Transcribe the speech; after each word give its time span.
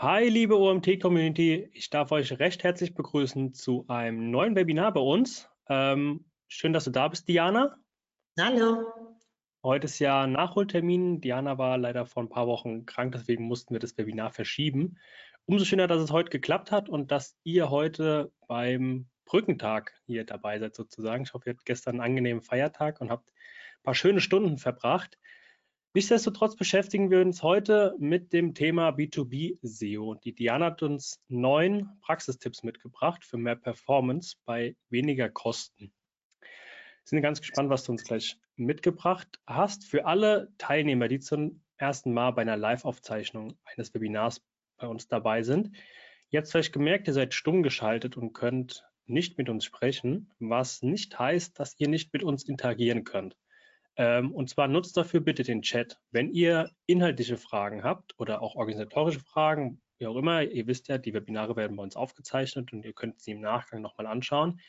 Hi, 0.00 0.28
liebe 0.28 0.56
OMT-Community. 0.56 1.70
Ich 1.72 1.90
darf 1.90 2.12
euch 2.12 2.38
recht 2.38 2.62
herzlich 2.62 2.94
begrüßen 2.94 3.52
zu 3.52 3.84
einem 3.88 4.30
neuen 4.30 4.54
Webinar 4.54 4.92
bei 4.92 5.00
uns. 5.00 5.48
Ähm, 5.68 6.24
schön, 6.46 6.72
dass 6.72 6.84
du 6.84 6.92
da 6.92 7.08
bist, 7.08 7.26
Diana. 7.26 7.76
Hallo. 8.38 8.92
Heute 9.64 9.86
ist 9.86 9.98
ja 9.98 10.28
Nachholtermin. 10.28 11.20
Diana 11.20 11.58
war 11.58 11.78
leider 11.78 12.06
vor 12.06 12.22
ein 12.22 12.28
paar 12.28 12.46
Wochen 12.46 12.86
krank, 12.86 13.10
deswegen 13.10 13.48
mussten 13.48 13.74
wir 13.74 13.80
das 13.80 13.98
Webinar 13.98 14.30
verschieben. 14.30 14.98
Umso 15.46 15.64
schöner, 15.64 15.88
dass 15.88 16.00
es 16.00 16.12
heute 16.12 16.30
geklappt 16.30 16.70
hat 16.70 16.88
und 16.88 17.10
dass 17.10 17.36
ihr 17.42 17.68
heute 17.68 18.30
beim 18.46 19.08
Brückentag 19.24 20.00
hier 20.06 20.24
dabei 20.24 20.60
seid 20.60 20.76
sozusagen. 20.76 21.24
Ich 21.24 21.34
hoffe, 21.34 21.50
ihr 21.50 21.54
hattet 21.54 21.66
gestern 21.66 21.96
einen 21.96 22.08
angenehmen 22.12 22.40
Feiertag 22.40 23.00
und 23.00 23.10
habt 23.10 23.30
ein 23.30 23.82
paar 23.82 23.96
schöne 23.96 24.20
Stunden 24.20 24.58
verbracht. 24.58 25.18
Nichtsdestotrotz 25.98 26.54
beschäftigen 26.54 27.10
wir 27.10 27.20
uns 27.20 27.42
heute 27.42 27.96
mit 27.98 28.32
dem 28.32 28.54
Thema 28.54 28.90
B2B 28.90 29.58
SEO. 29.62 30.14
Die 30.14 30.32
Diana 30.32 30.66
hat 30.66 30.84
uns 30.84 31.20
neun 31.26 31.90
Praxistipps 32.02 32.62
mitgebracht 32.62 33.24
für 33.24 33.36
mehr 33.36 33.56
Performance 33.56 34.36
bei 34.44 34.76
weniger 34.90 35.28
Kosten. 35.28 35.92
Wir 36.40 36.50
sind 37.02 37.20
ganz 37.20 37.40
gespannt, 37.40 37.68
was 37.68 37.82
du 37.82 37.90
uns 37.90 38.04
gleich 38.04 38.38
mitgebracht 38.54 39.40
hast. 39.44 39.86
Für 39.86 40.06
alle 40.06 40.52
Teilnehmer, 40.56 41.08
die 41.08 41.18
zum 41.18 41.64
ersten 41.78 42.12
Mal 42.12 42.30
bei 42.30 42.42
einer 42.42 42.56
Live-Aufzeichnung 42.56 43.58
eines 43.64 43.92
Webinars 43.92 44.40
bei 44.76 44.86
uns 44.86 45.08
dabei 45.08 45.42
sind, 45.42 45.72
ihr 46.30 46.38
habt 46.38 46.48
vielleicht 46.48 46.72
gemerkt, 46.72 47.08
ihr 47.08 47.12
seid 47.12 47.34
stumm 47.34 47.64
geschaltet 47.64 48.16
und 48.16 48.34
könnt 48.34 48.84
nicht 49.06 49.36
mit 49.36 49.48
uns 49.48 49.64
sprechen, 49.64 50.30
was 50.38 50.80
nicht 50.80 51.18
heißt, 51.18 51.58
dass 51.58 51.74
ihr 51.80 51.88
nicht 51.88 52.12
mit 52.12 52.22
uns 52.22 52.44
interagieren 52.44 53.02
könnt. 53.02 53.36
Ähm, 53.98 54.30
und 54.32 54.48
zwar 54.48 54.68
nutzt 54.68 54.96
dafür 54.96 55.20
bitte 55.20 55.42
den 55.42 55.60
Chat. 55.62 55.98
Wenn 56.12 56.30
ihr 56.30 56.70
inhaltliche 56.86 57.36
Fragen 57.36 57.82
habt 57.82 58.14
oder 58.16 58.40
auch 58.40 58.54
organisatorische 58.54 59.20
Fragen, 59.20 59.82
wie 59.98 60.06
auch 60.06 60.16
immer, 60.16 60.42
ihr 60.42 60.68
wisst 60.68 60.86
ja, 60.86 60.98
die 60.98 61.12
Webinare 61.12 61.56
werden 61.56 61.76
bei 61.76 61.82
uns 61.82 61.96
aufgezeichnet 61.96 62.72
und 62.72 62.84
ihr 62.84 62.92
könnt 62.92 63.20
sie 63.20 63.32
im 63.32 63.40
Nachgang 63.40 63.82
nochmal 63.82 64.06
anschauen, 64.06 64.60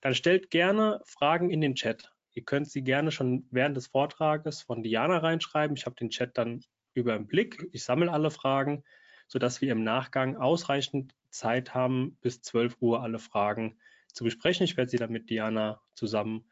dann 0.00 0.14
stellt 0.14 0.50
gerne 0.50 1.02
Fragen 1.04 1.50
in 1.50 1.60
den 1.60 1.74
Chat. 1.74 2.10
Ihr 2.32 2.44
könnt 2.44 2.70
sie 2.70 2.82
gerne 2.82 3.12
schon 3.12 3.46
während 3.50 3.76
des 3.76 3.88
Vortrages 3.88 4.62
von 4.62 4.82
Diana 4.82 5.18
reinschreiben. 5.18 5.76
Ich 5.76 5.84
habe 5.84 5.96
den 5.96 6.08
Chat 6.08 6.38
dann 6.38 6.64
über 6.94 7.12
den 7.12 7.26
Blick. 7.26 7.68
Ich 7.72 7.84
sammle 7.84 8.10
alle 8.10 8.30
Fragen, 8.30 8.84
sodass 9.28 9.60
wir 9.60 9.70
im 9.70 9.84
Nachgang 9.84 10.38
ausreichend 10.38 11.14
Zeit 11.28 11.74
haben, 11.74 12.16
bis 12.22 12.40
12 12.40 12.78
Uhr 12.80 13.02
alle 13.02 13.18
Fragen 13.18 13.78
zu 14.14 14.24
besprechen. 14.24 14.64
Ich 14.64 14.78
werde 14.78 14.90
sie 14.90 14.96
dann 14.96 15.12
mit 15.12 15.28
Diana 15.28 15.82
zusammen 15.94 16.46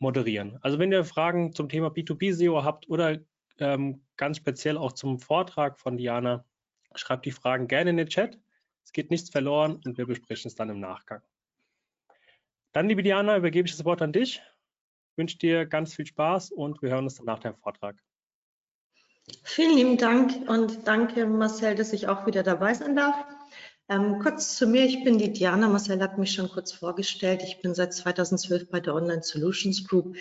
moderieren. 0.00 0.58
Also 0.62 0.78
wenn 0.78 0.90
ihr 0.90 1.04
Fragen 1.04 1.52
zum 1.52 1.68
Thema 1.68 1.88
B2B-SEO 1.88 2.64
habt 2.64 2.88
oder 2.88 3.18
ähm, 3.58 4.02
ganz 4.16 4.38
speziell 4.38 4.76
auch 4.76 4.92
zum 4.92 5.18
Vortrag 5.18 5.78
von 5.78 5.96
Diana, 5.96 6.44
schreibt 6.94 7.26
die 7.26 7.30
Fragen 7.30 7.68
gerne 7.68 7.90
in 7.90 7.96
den 7.98 8.08
Chat. 8.08 8.38
Es 8.82 8.92
geht 8.92 9.10
nichts 9.10 9.30
verloren 9.30 9.80
und 9.84 9.98
wir 9.98 10.06
besprechen 10.06 10.48
es 10.48 10.54
dann 10.54 10.70
im 10.70 10.80
Nachgang. 10.80 11.22
Dann, 12.72 12.88
liebe 12.88 13.02
Diana, 13.02 13.36
übergebe 13.36 13.68
ich 13.68 13.76
das 13.76 13.84
Wort 13.84 14.02
an 14.02 14.12
dich. 14.12 14.42
Ich 15.12 15.18
wünsche 15.18 15.38
dir 15.38 15.66
ganz 15.66 15.94
viel 15.94 16.06
Spaß 16.06 16.50
und 16.50 16.80
wir 16.82 16.90
hören 16.90 17.04
uns 17.04 17.16
dann 17.16 17.26
nach 17.26 17.40
dem 17.40 17.54
Vortrag. 17.56 17.96
Vielen 19.44 19.76
lieben 19.76 19.96
Dank 19.98 20.48
und 20.48 20.86
danke, 20.86 21.26
Marcel, 21.26 21.74
dass 21.74 21.92
ich 21.92 22.08
auch 22.08 22.26
wieder 22.26 22.42
dabei 22.42 22.74
sein 22.74 22.96
darf. 22.96 23.16
Ähm, 23.90 24.20
kurz 24.20 24.56
zu 24.56 24.68
mir, 24.68 24.84
ich 24.84 25.02
bin 25.02 25.18
die 25.18 25.32
Diana, 25.32 25.68
Marcel 25.68 26.00
hat 26.00 26.16
mich 26.16 26.30
schon 26.30 26.48
kurz 26.48 26.70
vorgestellt. 26.70 27.42
Ich 27.42 27.60
bin 27.60 27.74
seit 27.74 27.92
2012 27.92 28.70
bei 28.70 28.78
der 28.78 28.94
Online 28.94 29.24
Solutions 29.24 29.84
Group, 29.84 30.16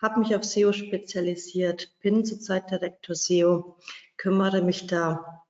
habe 0.00 0.20
mich 0.20 0.34
auf 0.34 0.42
SEO 0.42 0.72
spezialisiert, 0.72 1.92
bin 2.00 2.24
zurzeit 2.24 2.70
Direktor 2.70 3.14
SEO, 3.14 3.76
kümmere 4.16 4.62
mich 4.62 4.86
da 4.86 5.44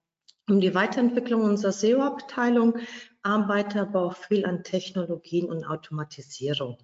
um 0.48 0.60
die 0.60 0.75
Weiterentwicklung 0.75 1.42
unserer 1.42 1.70
SEO-Abteilung, 1.70 2.76
arbeite 3.22 3.82
aber 3.82 4.03
auch 4.03 4.16
viel 4.16 4.44
an 4.47 4.64
Technologien 4.64 5.48
und 5.48 5.64
Automatisierung. 5.64 6.76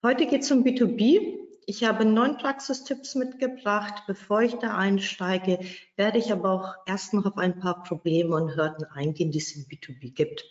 Heute 0.00 0.26
geht 0.26 0.42
es 0.42 0.52
um 0.52 0.62
B2B. 0.62 1.40
Ich 1.66 1.84
habe 1.84 2.04
neun 2.04 2.36
Praxistipps 2.36 3.14
mitgebracht. 3.14 4.02
Bevor 4.06 4.42
ich 4.42 4.54
da 4.54 4.76
einsteige, 4.76 5.58
werde 5.96 6.18
ich 6.18 6.30
aber 6.32 6.50
auch 6.50 6.74
erst 6.86 7.14
noch 7.14 7.24
auf 7.26 7.38
ein 7.38 7.58
paar 7.58 7.82
Probleme 7.82 8.36
und 8.36 8.56
Hürden 8.56 8.84
eingehen, 8.84 9.30
die 9.30 9.38
es 9.38 9.56
im 9.56 9.64
B2B 9.64 10.12
gibt. 10.12 10.44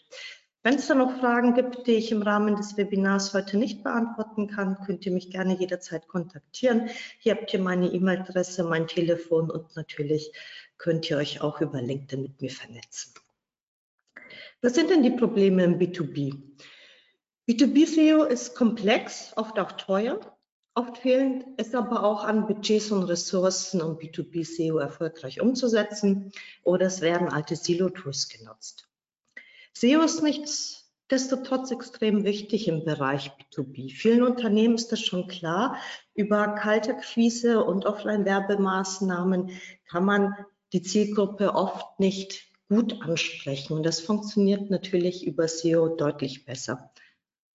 Wenn 0.63 0.75
es 0.75 0.87
da 0.87 0.95
noch 0.95 1.19
Fragen 1.19 1.53
gibt, 1.53 1.87
die 1.87 1.93
ich 1.93 2.11
im 2.11 2.21
Rahmen 2.21 2.55
des 2.55 2.77
Webinars 2.77 3.33
heute 3.33 3.57
nicht 3.57 3.83
beantworten 3.83 4.47
kann, 4.47 4.77
könnt 4.85 5.05
ihr 5.05 5.11
mich 5.11 5.29
gerne 5.29 5.55
jederzeit 5.55 6.07
kontaktieren. 6.07 6.89
Hier 7.19 7.35
habt 7.35 7.53
ihr 7.53 7.59
meine 7.59 7.87
E-Mail-Adresse, 7.87 8.63
mein 8.63 8.87
Telefon 8.87 9.51
und 9.51 9.75
natürlich 9.75 10.31
könnt 10.77 11.09
ihr 11.09 11.17
euch 11.17 11.41
auch 11.41 11.59
über 11.59 11.81
LinkedIn 11.81 12.23
mit 12.23 12.41
mir 12.41 12.49
vernetzen. 12.49 13.13
Was 14.61 14.73
sind 14.73 14.89
denn 14.89 15.03
die 15.03 15.11
Probleme 15.11 15.63
im 15.65 15.77
B2B? 15.77 16.41
B2B-SEO 17.49 18.23
ist 18.23 18.55
komplex, 18.55 19.33
oft 19.35 19.59
auch 19.59 19.73
teuer. 19.73 20.19
Oft 20.75 20.97
fehlt 20.97 21.45
es 21.57 21.75
aber 21.75 22.03
auch 22.03 22.23
an 22.23 22.47
Budgets 22.47 22.91
und 22.91 23.03
Ressourcen, 23.03 23.81
um 23.81 23.97
B2B-SEO 23.97 24.79
erfolgreich 24.79 25.39
umzusetzen 25.39 26.31
oder 26.63 26.87
es 26.87 27.01
werden 27.01 27.29
alte 27.29 27.55
Silo-Tools 27.55 28.27
genutzt. 28.29 28.89
SEO 29.73 30.01
ist 30.01 30.23
nichtsdestotrotz 30.23 31.69
extrem 31.69 32.23
wichtig 32.23 32.67
im 32.67 32.85
Bereich 32.85 33.31
B2B. 33.31 33.93
Vielen 33.93 34.23
Unternehmen 34.23 34.73
ist 34.73 34.91
das 34.91 35.01
schon 35.01 35.27
klar. 35.27 35.77
Über 36.15 36.47
Kalterquise 36.55 37.63
und 37.63 37.85
Offline-Werbemaßnahmen 37.85 39.51
kann 39.87 40.05
man 40.05 40.35
die 40.73 40.81
Zielgruppe 40.81 41.53
oft 41.53 41.99
nicht 41.99 42.47
gut 42.67 42.99
ansprechen. 43.03 43.73
Und 43.73 43.83
das 43.83 43.99
funktioniert 43.99 44.71
natürlich 44.71 45.27
über 45.27 45.47
SEO 45.47 45.95
deutlich 45.95 46.45
besser. 46.45 46.91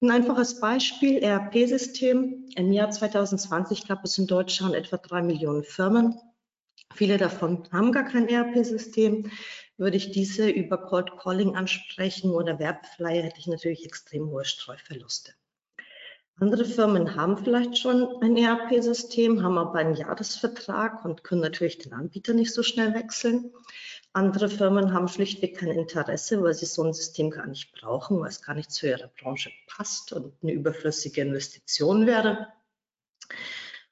Ein 0.00 0.12
einfaches 0.12 0.60
Beispiel, 0.60 1.18
ERP-System. 1.24 2.46
Im 2.54 2.72
Jahr 2.72 2.88
2020 2.88 3.88
gab 3.88 4.04
es 4.04 4.16
in 4.16 4.28
Deutschland 4.28 4.76
etwa 4.76 4.96
drei 4.96 5.22
Millionen 5.22 5.64
Firmen. 5.64 6.14
Viele 6.94 7.18
davon 7.18 7.68
haben 7.72 7.90
gar 7.90 8.04
kein 8.04 8.28
ERP-System. 8.28 9.28
Würde 9.76 9.96
ich 9.96 10.12
diese 10.12 10.48
über 10.48 10.78
Cold 10.78 11.18
Calling 11.18 11.56
ansprechen 11.56 12.30
oder 12.30 12.60
Werbeflyer, 12.60 13.24
hätte 13.24 13.40
ich 13.40 13.48
natürlich 13.48 13.84
extrem 13.84 14.28
hohe 14.30 14.44
Streuverluste. 14.44 15.32
Andere 16.38 16.64
Firmen 16.64 17.16
haben 17.16 17.36
vielleicht 17.36 17.76
schon 17.76 18.22
ein 18.22 18.36
ERP-System, 18.36 19.42
haben 19.42 19.58
aber 19.58 19.80
einen 19.80 19.96
Jahresvertrag 19.96 21.04
und 21.04 21.24
können 21.24 21.40
natürlich 21.40 21.78
den 21.78 21.92
Anbieter 21.92 22.34
nicht 22.34 22.54
so 22.54 22.62
schnell 22.62 22.94
wechseln. 22.94 23.52
Andere 24.18 24.48
Firmen 24.48 24.92
haben 24.92 25.06
schlichtweg 25.06 25.58
kein 25.58 25.68
Interesse, 25.68 26.42
weil 26.42 26.52
sie 26.52 26.66
so 26.66 26.82
ein 26.82 26.92
System 26.92 27.30
gar 27.30 27.46
nicht 27.46 27.72
brauchen, 27.72 28.18
weil 28.18 28.30
es 28.30 28.42
gar 28.42 28.56
nicht 28.56 28.72
zu 28.72 28.88
ihrer 28.88 29.06
Branche 29.06 29.52
passt 29.68 30.12
und 30.12 30.34
eine 30.42 30.50
überflüssige 30.50 31.20
Investition 31.20 32.04
wäre. 32.04 32.48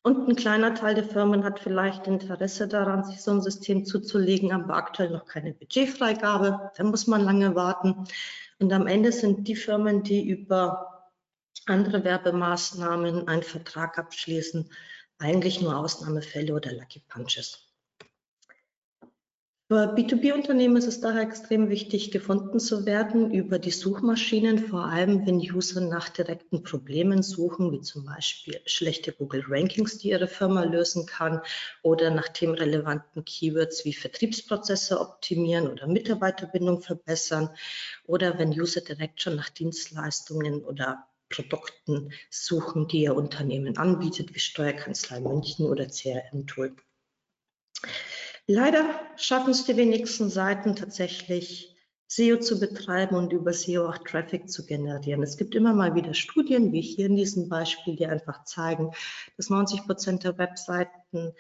Und 0.02 0.28
ein 0.28 0.34
kleiner 0.34 0.74
Teil 0.74 0.96
der 0.96 1.04
Firmen 1.04 1.44
hat 1.44 1.60
vielleicht 1.60 2.08
Interesse 2.08 2.66
daran, 2.66 3.04
sich 3.04 3.22
so 3.22 3.30
ein 3.30 3.40
System 3.40 3.84
zuzulegen, 3.84 4.50
aber 4.50 4.74
aktuell 4.74 5.10
noch 5.10 5.26
keine 5.26 5.54
Budgetfreigabe. 5.54 6.72
Da 6.76 6.82
muss 6.82 7.06
man 7.06 7.20
lange 7.20 7.54
warten. 7.54 8.02
Und 8.58 8.72
am 8.72 8.88
Ende 8.88 9.12
sind 9.12 9.46
die 9.46 9.54
Firmen, 9.54 10.02
die 10.02 10.28
über 10.28 11.12
andere 11.66 12.02
Werbemaßnahmen 12.02 13.28
einen 13.28 13.44
Vertrag 13.44 13.96
abschließen, 13.96 14.72
eigentlich 15.18 15.62
nur 15.62 15.76
Ausnahmefälle 15.76 16.52
oder 16.52 16.72
Lucky 16.72 17.04
Punches. 17.06 17.65
Für 19.68 19.96
B2B-Unternehmen 19.96 20.76
ist 20.76 20.86
es 20.86 21.00
daher 21.00 21.22
extrem 21.22 21.68
wichtig, 21.70 22.12
gefunden 22.12 22.60
zu 22.60 22.86
werden 22.86 23.34
über 23.34 23.58
die 23.58 23.72
Suchmaschinen, 23.72 24.60
vor 24.60 24.84
allem 24.84 25.26
wenn 25.26 25.38
User 25.40 25.80
nach 25.80 26.08
direkten 26.08 26.62
Problemen 26.62 27.24
suchen, 27.24 27.72
wie 27.72 27.80
zum 27.80 28.04
Beispiel 28.04 28.60
schlechte 28.64 29.10
Google-Rankings, 29.10 29.98
die 29.98 30.10
ihre 30.10 30.28
Firma 30.28 30.62
lösen 30.62 31.06
kann, 31.06 31.40
oder 31.82 32.10
nach 32.10 32.28
themenrelevanten 32.28 33.24
Keywords 33.24 33.84
wie 33.84 33.92
Vertriebsprozesse 33.92 35.00
optimieren 35.00 35.66
oder 35.66 35.88
Mitarbeiterbindung 35.88 36.80
verbessern, 36.80 37.50
oder 38.04 38.38
wenn 38.38 38.50
User 38.50 38.82
direkt 38.82 39.20
schon 39.20 39.34
nach 39.34 39.48
Dienstleistungen 39.48 40.62
oder 40.62 41.08
Produkten 41.28 42.12
suchen, 42.30 42.86
die 42.86 43.00
ihr 43.00 43.16
Unternehmen 43.16 43.76
anbietet, 43.78 44.32
wie 44.32 44.38
Steuerkanzlei 44.38 45.18
München 45.18 45.66
oder 45.66 45.88
CRM-Tool. 45.88 46.76
Leider 48.48 49.00
schaffen 49.16 49.50
es 49.50 49.64
die 49.64 49.76
wenigsten 49.76 50.30
Seiten 50.30 50.76
tatsächlich, 50.76 51.76
SEO 52.08 52.38
zu 52.38 52.60
betreiben 52.60 53.16
und 53.16 53.32
über 53.32 53.52
SEO 53.52 53.88
auch 53.88 53.98
Traffic 53.98 54.48
zu 54.48 54.64
generieren. 54.64 55.24
Es 55.24 55.36
gibt 55.36 55.56
immer 55.56 55.74
mal 55.74 55.96
wieder 55.96 56.14
Studien, 56.14 56.72
wie 56.72 56.80
hier 56.80 57.06
in 57.06 57.16
diesem 57.16 57.48
Beispiel, 57.48 57.96
die 57.96 58.06
einfach 58.06 58.44
zeigen, 58.44 58.92
dass 59.36 59.50
90 59.50 59.86
Prozent 59.86 60.22
der 60.22 60.38
Webseiten, 60.38 61.32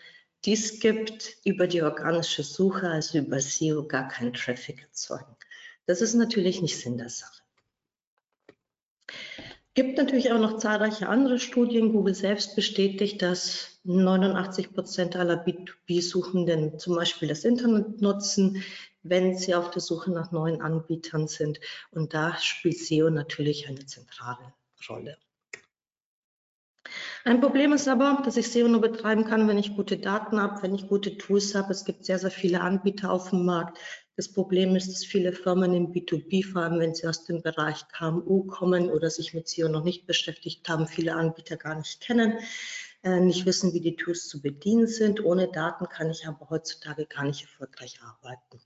die 0.44 0.54
es 0.54 0.80
gibt, 0.80 1.36
über 1.44 1.68
die 1.68 1.82
organische 1.82 2.42
Suche, 2.42 2.90
also 2.90 3.18
über 3.18 3.38
SEO, 3.38 3.86
gar 3.86 4.08
keinen 4.08 4.32
Traffic 4.32 4.82
erzeugen. 4.82 5.36
Das 5.86 6.00
ist 6.00 6.14
natürlich 6.14 6.60
nicht 6.60 6.80
Sinn 6.80 6.98
der 6.98 7.10
Sache 7.10 7.46
gibt 9.76 9.98
natürlich 9.98 10.32
auch 10.32 10.40
noch 10.40 10.56
zahlreiche 10.56 11.06
andere 11.06 11.38
Studien. 11.38 11.92
Google 11.92 12.14
selbst 12.14 12.56
bestätigt, 12.56 13.20
dass 13.20 13.75
89 13.86 14.72
Prozent 14.72 15.16
aller 15.16 15.44
B2B-Suchenden 15.44 16.78
zum 16.78 16.96
Beispiel 16.96 17.28
das 17.28 17.44
Internet 17.44 18.00
nutzen. 18.00 18.62
wenn 19.08 19.36
sie 19.36 19.54
auf 19.54 19.70
der 19.70 19.82
Suche 19.82 20.10
nach 20.10 20.32
neuen 20.32 20.60
Anbietern 20.60 21.28
sind. 21.28 21.60
Und 21.90 22.14
da 22.14 22.36
spielt 22.38 22.78
SEO 22.78 23.10
natürlich 23.10 23.68
eine 23.68 23.86
zentrale 23.86 24.52
Rolle. 24.88 25.16
Ein 27.24 27.40
Problem 27.40 27.72
ist 27.72 27.88
aber, 27.88 28.22
dass 28.24 28.36
ich 28.36 28.48
SEO 28.50 28.68
nur 28.68 28.80
betreiben 28.80 29.24
kann, 29.24 29.48
wenn 29.48 29.58
ich 29.58 29.74
gute 29.74 29.96
Daten 29.96 30.40
habe, 30.40 30.62
wenn 30.62 30.74
ich 30.74 30.86
gute 30.86 31.16
Tools 31.18 31.54
habe. 31.56 31.72
Es 31.72 31.84
gibt 31.84 32.04
sehr, 32.04 32.20
sehr 32.20 32.30
viele 32.30 32.60
Anbieter 32.60 33.10
auf 33.10 33.30
dem 33.30 33.44
Markt. 33.44 33.78
Das 34.14 34.32
Problem 34.32 34.76
ist, 34.76 34.88
dass 34.88 35.04
viele 35.04 35.32
Firmen 35.32 35.74
im 35.74 35.92
B2B, 35.92 36.46
vor 36.46 36.62
allem 36.62 36.78
wenn 36.78 36.94
sie 36.94 37.06
aus 37.06 37.24
dem 37.24 37.42
Bereich 37.42 37.86
KMU 37.88 38.44
kommen 38.44 38.90
oder 38.90 39.10
sich 39.10 39.34
mit 39.34 39.48
SEO 39.48 39.68
noch 39.68 39.82
nicht 39.82 40.06
beschäftigt 40.06 40.68
haben, 40.68 40.86
viele 40.86 41.14
Anbieter 41.16 41.56
gar 41.56 41.74
nicht 41.74 42.00
kennen, 42.00 42.38
nicht 43.06 43.46
wissen, 43.46 43.72
wie 43.72 43.80
die 43.80 43.96
Tools 43.96 44.28
zu 44.28 44.40
bedienen 44.40 44.86
sind. 44.86 45.24
Ohne 45.24 45.48
Daten 45.48 45.88
kann 45.88 46.10
ich 46.10 46.26
aber 46.26 46.50
heutzutage 46.50 47.06
gar 47.06 47.24
nicht 47.24 47.42
erfolgreich 47.42 48.00
arbeiten. 48.02 48.60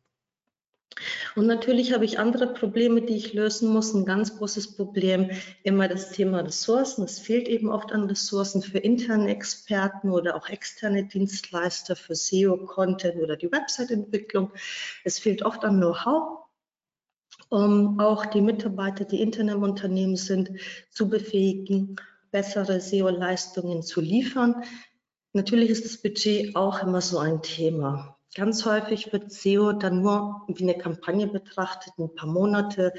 Und 1.37 1.47
natürlich 1.47 1.93
habe 1.93 2.05
ich 2.05 2.19
andere 2.19 2.53
Probleme, 2.53 3.03
die 3.03 3.17
ich 3.17 3.33
lösen 3.33 3.73
muss. 3.73 3.95
Ein 3.95 4.05
ganz 4.05 4.37
großes 4.37 4.77
Problem, 4.77 5.31
immer 5.63 5.89
das 5.89 6.11
Thema 6.11 6.41
Ressourcen. 6.41 7.05
Es 7.05 7.19
fehlt 7.19 7.49
eben 7.49 7.71
oft 7.71 7.93
an 7.93 8.05
Ressourcen 8.05 8.63
für 8.63 8.79
interne 8.79 9.31
Experten 9.31 10.11
oder 10.11 10.37
auch 10.37 10.49
externe 10.49 11.05
Dienstleister 11.05 11.97
für 11.97 12.15
SEO-Content 12.15 13.23
oder 13.23 13.37
die 13.37 13.51
Website-Entwicklung. 13.51 14.53
Es 15.05 15.19
fehlt 15.19 15.43
oft 15.43 15.65
an 15.65 15.79
Know-how, 15.79 16.41
um 17.49 18.01
auch 18.01 18.27
die 18.27 18.41
Mitarbeiter, 18.41 19.05
die 19.05 19.23
intern 19.23 19.49
im 19.49 19.63
Unternehmen 19.63 20.17
sind, 20.17 20.51
zu 20.91 21.09
befähigen, 21.09 21.97
bessere 22.31 22.81
SEO-Leistungen 22.81 23.83
zu 23.83 24.01
liefern. 24.01 24.63
Natürlich 25.33 25.71
ist 25.71 25.85
das 25.85 26.01
Budget 26.03 26.57
auch 26.57 26.83
immer 26.83 27.01
so 27.01 27.19
ein 27.19 27.43
Thema. 27.43 28.17
Ganz 28.35 28.65
häufig 28.65 29.13
wird 29.13 29.33
SEO 29.33 29.73
dann 29.73 30.03
nur 30.03 30.43
wie 30.49 30.63
eine 30.63 30.79
Kampagne 30.79 31.27
betrachtet, 31.27 31.95
ein 31.99 32.15
paar 32.15 32.29
Monate 32.29 32.93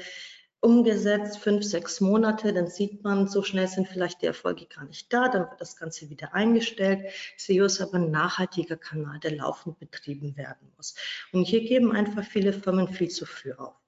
umgesetzt, 0.62 1.38
fünf, 1.38 1.64
sechs 1.64 2.00
Monate, 2.00 2.52
dann 2.52 2.68
sieht 2.68 3.02
man, 3.02 3.26
so 3.26 3.42
schnell 3.42 3.66
sind 3.66 3.88
vielleicht 3.88 4.22
die 4.22 4.26
Erfolge 4.26 4.66
gar 4.66 4.84
nicht 4.84 5.12
da, 5.12 5.28
dann 5.28 5.50
wird 5.50 5.60
das 5.60 5.76
Ganze 5.76 6.08
wieder 6.08 6.34
eingestellt. 6.34 7.10
SEO 7.36 7.64
ist 7.64 7.80
aber 7.80 7.94
ein 7.94 8.12
nachhaltiger 8.12 8.76
Kanal, 8.76 9.18
der 9.18 9.34
laufend 9.34 9.80
betrieben 9.80 10.36
werden 10.36 10.72
muss. 10.76 10.94
Und 11.32 11.44
hier 11.44 11.62
geben 11.62 11.90
einfach 11.90 12.24
viele 12.24 12.52
Firmen 12.52 12.86
viel 12.86 13.08
zu 13.08 13.26
früh 13.26 13.52
auf. 13.54 13.81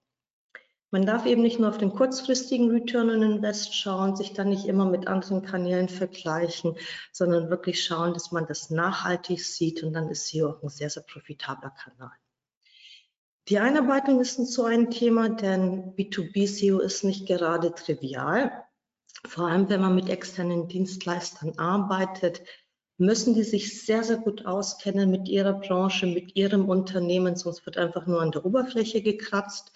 Man 0.95 1.07
darf 1.07 1.27
eben 1.27 1.43
nicht 1.43 1.59
nur 1.59 1.71
auf 1.71 1.79
den 1.79 1.93
kurzfristigen 1.93 2.71
Return 2.71 3.11
on 3.11 3.21
Invest 3.21 3.75
schauen, 3.75 4.15
sich 4.15 4.33
dann 4.33 4.51
nicht 4.51 4.67
immer 4.67 4.85
mit 4.85 5.09
anderen 5.09 5.43
Kanälen 5.43 5.89
vergleichen, 5.89 6.77
sondern 7.11 7.51
wirklich 7.51 7.83
schauen, 7.83 8.15
dass 8.15 8.31
man 8.31 8.47
das 8.47 8.71
nachhaltig 8.71 9.45
sieht 9.45 9.83
und 9.83 9.93
dann 9.93 10.09
ist 10.09 10.29
SEO 10.29 10.51
auch 10.51 10.63
ein 10.63 10.69
sehr, 10.69 10.89
sehr 10.89 11.03
profitabler 11.03 11.71
Kanal. 11.71 12.13
Die 13.49 13.59
Einarbeitung 13.59 14.21
ist 14.21 14.37
so 14.37 14.67
ein 14.67 14.93
Thema, 14.93 15.31
denn 15.31 15.97
B2B-SEO 15.97 16.79
ist 16.79 17.03
nicht 17.03 17.27
gerade 17.27 17.75
trivial. 17.75 18.53
Vor 19.27 19.49
allem, 19.49 19.69
wenn 19.69 19.81
man 19.81 19.97
mit 19.97 20.09
externen 20.09 20.69
Dienstleistern 20.69 21.59
arbeitet, 21.59 22.41
müssen 22.99 23.35
die 23.35 23.43
sich 23.43 23.85
sehr, 23.85 24.05
sehr 24.05 24.19
gut 24.19 24.47
auskennen 24.47 25.11
mit 25.11 25.29
ihrer 25.29 25.55
Branche, 25.55 26.07
mit 26.07 26.37
ihrem 26.37 26.69
Unternehmen, 26.69 27.35
sonst 27.35 27.67
wird 27.67 27.77
einfach 27.79 28.07
nur 28.07 28.21
an 28.23 28.31
der 28.31 28.47
Oberfläche 28.47 29.03
gekratzt. 29.03 29.73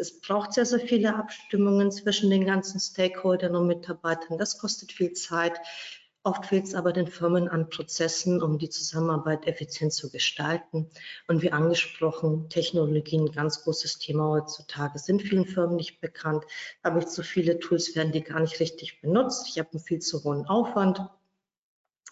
Es 0.00 0.18
braucht 0.18 0.54
sehr, 0.54 0.64
sehr 0.64 0.80
viele 0.80 1.14
Abstimmungen 1.14 1.92
zwischen 1.92 2.30
den 2.30 2.46
ganzen 2.46 2.80
Stakeholdern 2.80 3.54
und 3.54 3.66
Mitarbeitern. 3.66 4.38
Das 4.38 4.58
kostet 4.58 4.92
viel 4.92 5.12
Zeit. 5.12 5.60
Oft 6.22 6.46
fehlt 6.46 6.64
es 6.64 6.74
aber 6.74 6.94
den 6.94 7.06
Firmen 7.06 7.48
an 7.48 7.68
Prozessen, 7.68 8.42
um 8.42 8.58
die 8.58 8.70
Zusammenarbeit 8.70 9.46
effizient 9.46 9.92
zu 9.92 10.10
gestalten. 10.10 10.90
Und 11.28 11.42
wie 11.42 11.52
angesprochen, 11.52 12.48
Technologien, 12.48 13.30
ganz 13.32 13.62
großes 13.62 13.98
Thema 13.98 14.30
heutzutage, 14.30 14.98
sind 14.98 15.20
vielen 15.20 15.46
Firmen 15.46 15.76
nicht 15.76 16.00
bekannt. 16.00 16.44
Habe 16.82 17.00
ich 17.00 17.06
zu 17.06 17.22
viele 17.22 17.58
Tools, 17.58 17.94
werden 17.94 18.12
die 18.12 18.22
gar 18.22 18.40
nicht 18.40 18.58
richtig 18.58 19.02
benutzt. 19.02 19.48
Ich 19.48 19.58
habe 19.58 19.70
einen 19.72 19.80
viel 19.80 20.00
zu 20.00 20.24
hohen 20.24 20.46
Aufwand. 20.46 21.00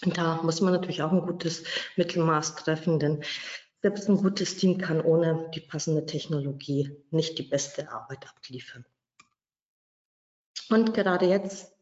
Und 0.05 0.17
da 0.17 0.43
muss 0.43 0.61
man 0.61 0.75
natürlich 0.75 1.02
auch 1.02 1.12
ein 1.12 1.26
gutes 1.26 1.64
Mittelmaß 1.96 2.56
treffen, 2.56 2.99
denn 2.99 3.23
selbst 3.81 4.09
ein 4.09 4.17
gutes 4.17 4.57
Team 4.57 4.79
kann 4.79 5.01
ohne 5.01 5.51
die 5.55 5.61
passende 5.61 6.05
Technologie 6.05 6.97
nicht 7.11 7.39
die 7.39 7.45
beste 7.45 7.91
Arbeit 7.93 8.29
abliefern. 8.29 8.85
Und 10.71 10.95
gerade 10.95 11.27
jetzt 11.27 11.73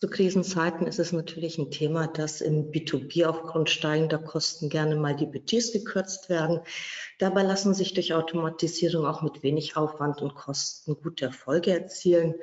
zu 0.00 0.08
Krisenzeiten 0.08 0.86
ist 0.86 1.00
es 1.00 1.10
natürlich 1.10 1.58
ein 1.58 1.72
Thema, 1.72 2.06
dass 2.06 2.40
im 2.40 2.70
B2B 2.70 3.26
aufgrund 3.26 3.68
steigender 3.68 4.18
Kosten 4.18 4.68
gerne 4.68 4.94
mal 4.94 5.16
die 5.16 5.26
Budgets 5.26 5.72
gekürzt 5.72 6.28
werden. 6.28 6.60
Dabei 7.18 7.42
lassen 7.42 7.74
sich 7.74 7.94
durch 7.94 8.14
Automatisierung 8.14 9.06
auch 9.06 9.22
mit 9.22 9.42
wenig 9.42 9.76
Aufwand 9.76 10.22
und 10.22 10.36
Kosten 10.36 10.94
gute 11.02 11.24
Erfolge 11.24 11.72
erzielen. 11.72 12.34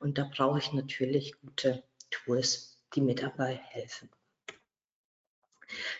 Und 0.00 0.18
da 0.18 0.28
brauche 0.34 0.58
ich 0.58 0.72
natürlich 0.72 1.40
gute 1.40 1.84
Tools, 2.10 2.78
die 2.96 3.00
mir 3.00 3.14
dabei 3.14 3.60
helfen. 3.68 4.10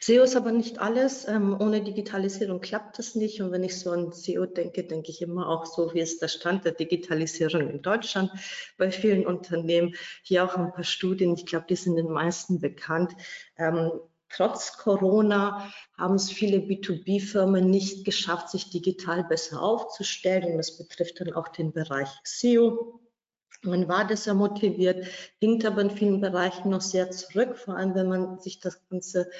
SEO 0.00 0.22
ist 0.22 0.36
aber 0.36 0.52
nicht 0.52 0.78
alles. 0.78 1.26
Ähm, 1.26 1.56
ohne 1.60 1.82
Digitalisierung 1.82 2.60
klappt 2.60 2.98
das 2.98 3.14
nicht. 3.14 3.40
Und 3.40 3.52
wenn 3.52 3.64
ich 3.64 3.78
so 3.78 3.90
an 3.90 4.12
SEO 4.12 4.46
denke, 4.46 4.84
denke 4.84 5.10
ich 5.10 5.22
immer 5.22 5.48
auch 5.48 5.66
so, 5.66 5.92
wie 5.94 6.00
ist 6.00 6.22
der 6.22 6.28
Stand 6.28 6.64
der 6.64 6.72
Digitalisierung 6.72 7.68
in 7.68 7.82
Deutschland 7.82 8.30
bei 8.78 8.90
vielen 8.90 9.26
Unternehmen. 9.26 9.94
Hier 10.22 10.44
auch 10.44 10.56
ein 10.56 10.72
paar 10.72 10.84
Studien, 10.84 11.34
ich 11.34 11.46
glaube, 11.46 11.66
die 11.68 11.76
sind 11.76 11.96
den 11.96 12.10
meisten 12.10 12.60
bekannt. 12.60 13.12
Ähm, 13.56 13.92
trotz 14.28 14.76
Corona 14.76 15.72
haben 15.96 16.14
es 16.14 16.30
viele 16.30 16.58
B2B-Firmen 16.58 17.68
nicht 17.68 18.04
geschafft, 18.04 18.50
sich 18.50 18.70
digital 18.70 19.24
besser 19.24 19.62
aufzustellen. 19.62 20.52
Und 20.52 20.58
das 20.58 20.76
betrifft 20.76 21.20
dann 21.20 21.32
auch 21.32 21.48
den 21.48 21.72
Bereich 21.72 22.08
SEO. 22.24 23.03
Man 23.64 23.88
war 23.88 24.10
ja 24.10 24.34
motiviert, 24.34 25.06
hinkt 25.40 25.64
aber 25.64 25.80
in 25.80 25.90
vielen 25.90 26.20
Bereichen 26.20 26.70
noch 26.70 26.82
sehr 26.82 27.10
zurück, 27.10 27.56
vor 27.56 27.76
allem 27.76 27.94
wenn 27.94 28.08
man 28.08 28.38
sich 28.38 28.60
das 28.60 28.86
Ganze 28.88 29.30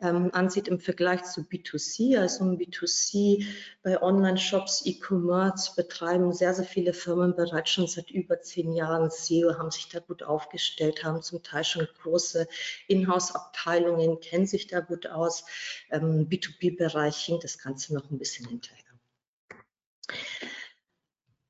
ähm, 0.00 0.30
ansieht 0.32 0.68
im 0.68 0.80
Vergleich 0.80 1.22
zu 1.24 1.42
B2C. 1.42 2.18
Also 2.18 2.44
im 2.44 2.56
B2C 2.56 3.46
bei 3.82 4.00
Online-Shops, 4.00 4.86
E-Commerce 4.86 5.72
betreiben 5.76 6.32
sehr, 6.32 6.54
sehr 6.54 6.64
viele 6.64 6.94
Firmen 6.94 7.36
bereits 7.36 7.70
schon 7.70 7.86
seit 7.86 8.10
über 8.10 8.40
zehn 8.40 8.72
Jahren 8.72 9.10
SEO, 9.10 9.58
haben 9.58 9.70
sich 9.70 9.88
da 9.88 10.00
gut 10.00 10.22
aufgestellt, 10.22 11.04
haben 11.04 11.22
zum 11.22 11.42
Teil 11.42 11.64
schon 11.64 11.86
große 12.02 12.46
Inhouse-Abteilungen, 12.88 14.20
kennen 14.20 14.46
sich 14.46 14.66
da 14.66 14.80
gut 14.80 15.06
aus. 15.06 15.44
Ähm, 15.90 16.28
B2B-Bereich 16.28 17.16
hinkt 17.16 17.44
das 17.44 17.58
Ganze 17.58 17.94
noch 17.94 18.10
ein 18.10 18.18
bisschen 18.18 18.48
hinterher. 18.48 18.84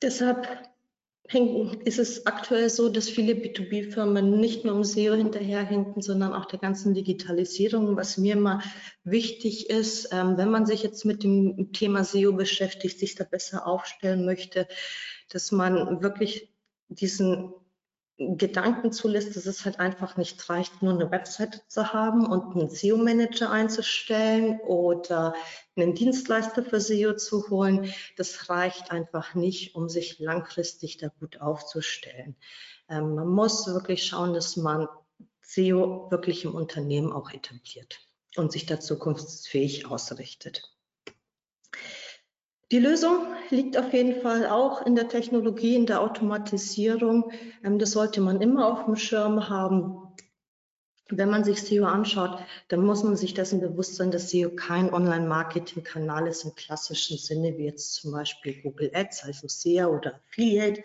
Deshalb 0.03 0.74
ist 1.85 1.99
es 1.99 2.26
aktuell 2.26 2.69
so, 2.69 2.90
dass 2.90 3.09
viele 3.09 3.33
B2B-Firmen 3.33 4.38
nicht 4.38 4.64
nur 4.64 4.75
um 4.75 4.85
SEO 4.85 5.14
hinterherhinken, 5.14 6.02
sondern 6.02 6.35
auch 6.35 6.45
der 6.45 6.59
ganzen 6.59 6.93
Digitalisierung. 6.93 7.97
Was 7.97 8.19
mir 8.19 8.35
immer 8.35 8.62
wichtig 9.04 9.71
ist, 9.71 10.11
ähm, 10.12 10.37
wenn 10.37 10.50
man 10.50 10.66
sich 10.66 10.83
jetzt 10.83 11.04
mit 11.04 11.25
dem 11.25 11.73
Thema 11.73 12.04
SEO 12.04 12.33
beschäftigt, 12.35 12.99
sich 12.99 13.14
da 13.14 13.25
besser 13.25 13.66
aufstellen 13.66 14.26
möchte, 14.26 14.69
dass 15.31 15.50
man 15.50 16.02
wirklich 16.02 16.52
diesen 16.88 17.54
Gedanken 18.16 18.92
zulässt, 18.92 19.35
dass 19.35 19.47
es 19.47 19.64
halt 19.64 19.80
einfach 19.80 20.16
nicht 20.16 20.49
reicht, 20.49 20.83
nur 20.83 20.92
eine 20.92 21.11
Webseite 21.11 21.62
zu 21.66 21.92
haben 21.92 22.26
und 22.26 22.54
einen 22.54 22.71
SEO-Manager 22.71 23.50
einzustellen 23.50 24.61
oder 24.61 25.35
einen 25.75 25.94
Dienstleister 25.97 26.62
für 26.62 26.80
SEO 26.80 27.16
zu 27.16 27.50
holen. 27.50 27.92
Das 28.16 28.49
reicht 28.49 28.92
einfach 28.92 29.35
nicht, 29.35 29.75
um 29.75 29.88
sich 29.88 30.21
langfristig 30.21 30.99
da 30.99 31.09
gut 31.18 31.40
aufzustellen. 31.40 32.37
Ähm, 32.88 33.16
man 33.16 33.28
muss 33.28 33.66
wirklich 33.66 34.06
schauen, 34.06 34.33
dass 34.33 34.56
man 34.56 34.87
SEO 35.40 36.09
wirklich 36.11 36.44
im 36.44 36.54
Unternehmen 36.54 37.12
auch 37.12 37.33
etabliert 37.33 37.99
und 38.37 38.52
sich 38.52 38.66
da 38.66 38.78
zukunftsfähig 38.78 39.87
ausrichtet. 39.87 40.74
Die 42.71 42.78
Lösung 42.78 43.26
liegt 43.50 43.76
auf 43.76 43.92
jeden 43.92 44.23
Fall 44.23 44.47
auch 44.49 44.85
in 44.87 44.97
der 44.97 45.09
Technologie, 45.09 45.76
in 45.76 45.87
der 45.87 46.00
Automatisierung. 46.00 47.30
Ähm, 47.62 47.78
das 47.78 47.92
sollte 47.92 48.21
man 48.21 48.40
immer 48.40 48.66
auf 48.66 48.87
dem 48.87 48.97
Schirm 48.97 49.49
haben. 49.49 49.99
Wenn 51.11 51.28
man 51.28 51.44
sich 51.44 51.62
SEO 51.62 51.85
anschaut, 51.85 52.38
dann 52.68 52.80
muss 52.80 53.04
man 53.04 53.16
sich 53.16 53.35
dessen 53.35 53.61
bewusst 53.61 53.97
sein, 53.97 54.11
dass 54.11 54.30
SEO 54.30 54.50
kein 54.50 54.92
Online-Marketing-Kanal 54.92 56.26
ist 56.26 56.44
im 56.44 56.54
klassischen 56.54 57.18
Sinne, 57.18 57.59
wie 57.59 57.66
jetzt 57.66 57.94
zum 57.94 58.12
Beispiel 58.12 58.62
Google 58.62 58.90
Ads, 58.94 59.25
also 59.25 59.47
SEA 59.47 59.87
oder 59.87 60.14
Affiliate, 60.14 60.83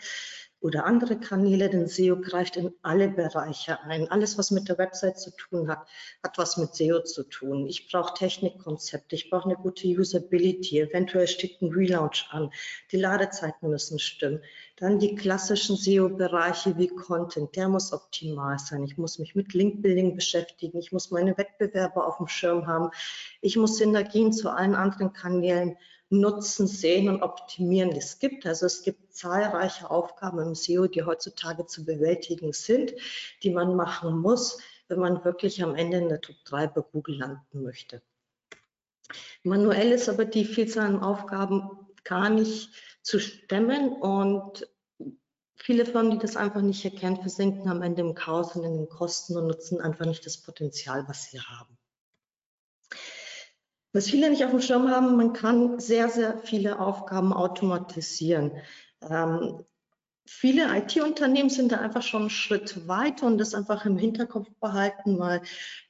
oder 0.62 0.86
andere 0.86 1.18
Kanäle, 1.18 1.70
denn 1.70 1.88
SEO 1.88 2.20
greift 2.20 2.58
in 2.58 2.74
alle 2.82 3.10
Bereiche 3.10 3.82
ein. 3.84 4.12
Alles, 4.12 4.38
was 4.38 4.51
mit 4.51 4.68
der 4.68 4.78
Website 4.78 5.18
zu 5.18 5.32
tun 5.32 5.70
hat, 5.70 5.88
hat 6.22 6.38
was 6.38 6.58
mit 6.58 6.75
SEO 6.75 7.01
zu 7.04 7.24
tun. 7.24 7.66
Ich 7.68 7.89
brauche 7.89 8.13
Technikkonzepte, 8.13 9.16
ich 9.16 9.30
brauche 9.30 9.46
eine 9.46 9.56
gute 9.56 9.88
Usability, 9.88 10.80
eventuell 10.82 11.28
steht 11.28 11.62
ein 11.62 11.72
Relaunch 11.72 12.28
an, 12.32 12.51
die 12.92 12.98
Ladezeiten 12.98 13.70
müssen 13.70 14.00
stimmen. 14.00 14.42
Dann 14.75 15.00
die 15.00 15.16
klassischen 15.16 15.78
SEO-Bereiche 15.78 16.78
wie 16.78 16.88
Content, 16.88 17.56
der 17.56 17.70
muss 17.70 17.94
optimal 17.94 18.60
sein. 18.60 18.84
Ich 18.84 18.98
muss 18.98 19.20
mich 19.20 19.36
mit 19.36 19.54
Link-Building 19.54 20.16
beschäftigen, 20.16 20.78
ich 20.78 20.92
muss 20.92 21.12
meine 21.12 21.38
Wettbewerber 21.38 22.06
auf 22.06 22.18
dem 22.18 22.28
Schirm 22.28 22.68
haben, 22.68 22.89
ich 23.42 23.56
muss 23.56 23.78
Synergien 23.78 24.34
zu 24.34 24.50
allen 24.50 24.75
anderen 24.75 25.13
Kanälen 25.13 25.78
Nutzen 26.10 26.66
sehen 26.68 27.08
und 27.08 27.22
optimieren 27.22 27.92
es 27.92 28.20
gibt. 28.20 28.46
Also 28.46 28.66
es 28.66 28.82
gibt 28.82 29.13
zahlreiche 29.13 29.92
Aufgaben 29.92 30.39
im 30.39 30.56
SEO, 30.56 30.88
die 30.88 31.04
heutzutage 31.04 31.66
zu 31.68 31.86
bewältigen 31.86 32.51
sind, 32.51 32.94
die 33.44 33.51
man 33.51 33.75
machen 33.75 34.18
muss, 34.18 34.60
wenn 34.88 35.00
man 35.00 35.24
wirklich 35.24 35.63
am 35.63 35.75
Ende 35.75 35.98
in 35.98 36.10
der 36.10 36.22
Top 36.22 36.38
3 36.46 36.68
bei 36.68 36.82
Google 36.82 37.18
landen 37.18 37.62
möchte. 37.62 38.01
Manuell 39.44 39.92
ist 39.92 40.10
aber 40.10 40.25
die 40.25 40.46
Vielzahl 40.46 40.88
an 40.88 41.00
Aufgaben 41.00 41.70
gar 42.04 42.30
nicht 42.30 42.72
zu 43.01 43.20
stemmen 43.20 43.94
und 43.94 44.68
viele 45.56 45.86
Firmen, 45.86 46.12
die 46.12 46.18
das 46.18 46.36
einfach 46.36 46.62
nicht 46.62 46.84
erkennen, 46.86 47.22
versinken 47.22 47.70
am 47.70 47.82
Ende 47.82 48.01
im 48.01 48.16
Chaos 48.16 48.56
und 48.56 48.63
in 48.63 48.75
den 48.75 48.89
Kosten 48.89 49.38
und 49.38 49.48
nutzen 49.48 49.82
einfach 49.82 50.06
nicht 50.06 50.25
das 50.25 50.42
Potenzial, 50.42 51.08
was 51.08 51.25
sie 51.25 51.39
haben. 51.39 51.78
Was 53.91 54.10
viele 54.10 54.29
nicht 54.29 54.46
auf 54.46 54.51
dem 54.51 54.62
Schirm 54.62 54.89
haben, 54.89 55.15
man 55.15 55.34
kann 55.34 55.79
sehr, 55.79 56.10
sehr 56.10 56.38
viele 56.38 56.79
Aufgaben 56.79 57.34
automatisieren. 57.34 58.51
Ähm, 59.01 59.63
viele 60.29 60.77
IT-Unternehmen 60.77 61.50
sind 61.50 61.71
da 61.71 61.77
einfach 61.77 62.03
schon 62.03 62.21
einen 62.21 62.29
Schritt 62.29 62.88
weiter 62.88 63.25
und 63.25 63.39
das 63.39 63.55
einfach 63.55 63.86
im 63.86 63.98
Hinterkopf 63.98 64.48
behalten, 64.62 65.17
weil 65.17 65.41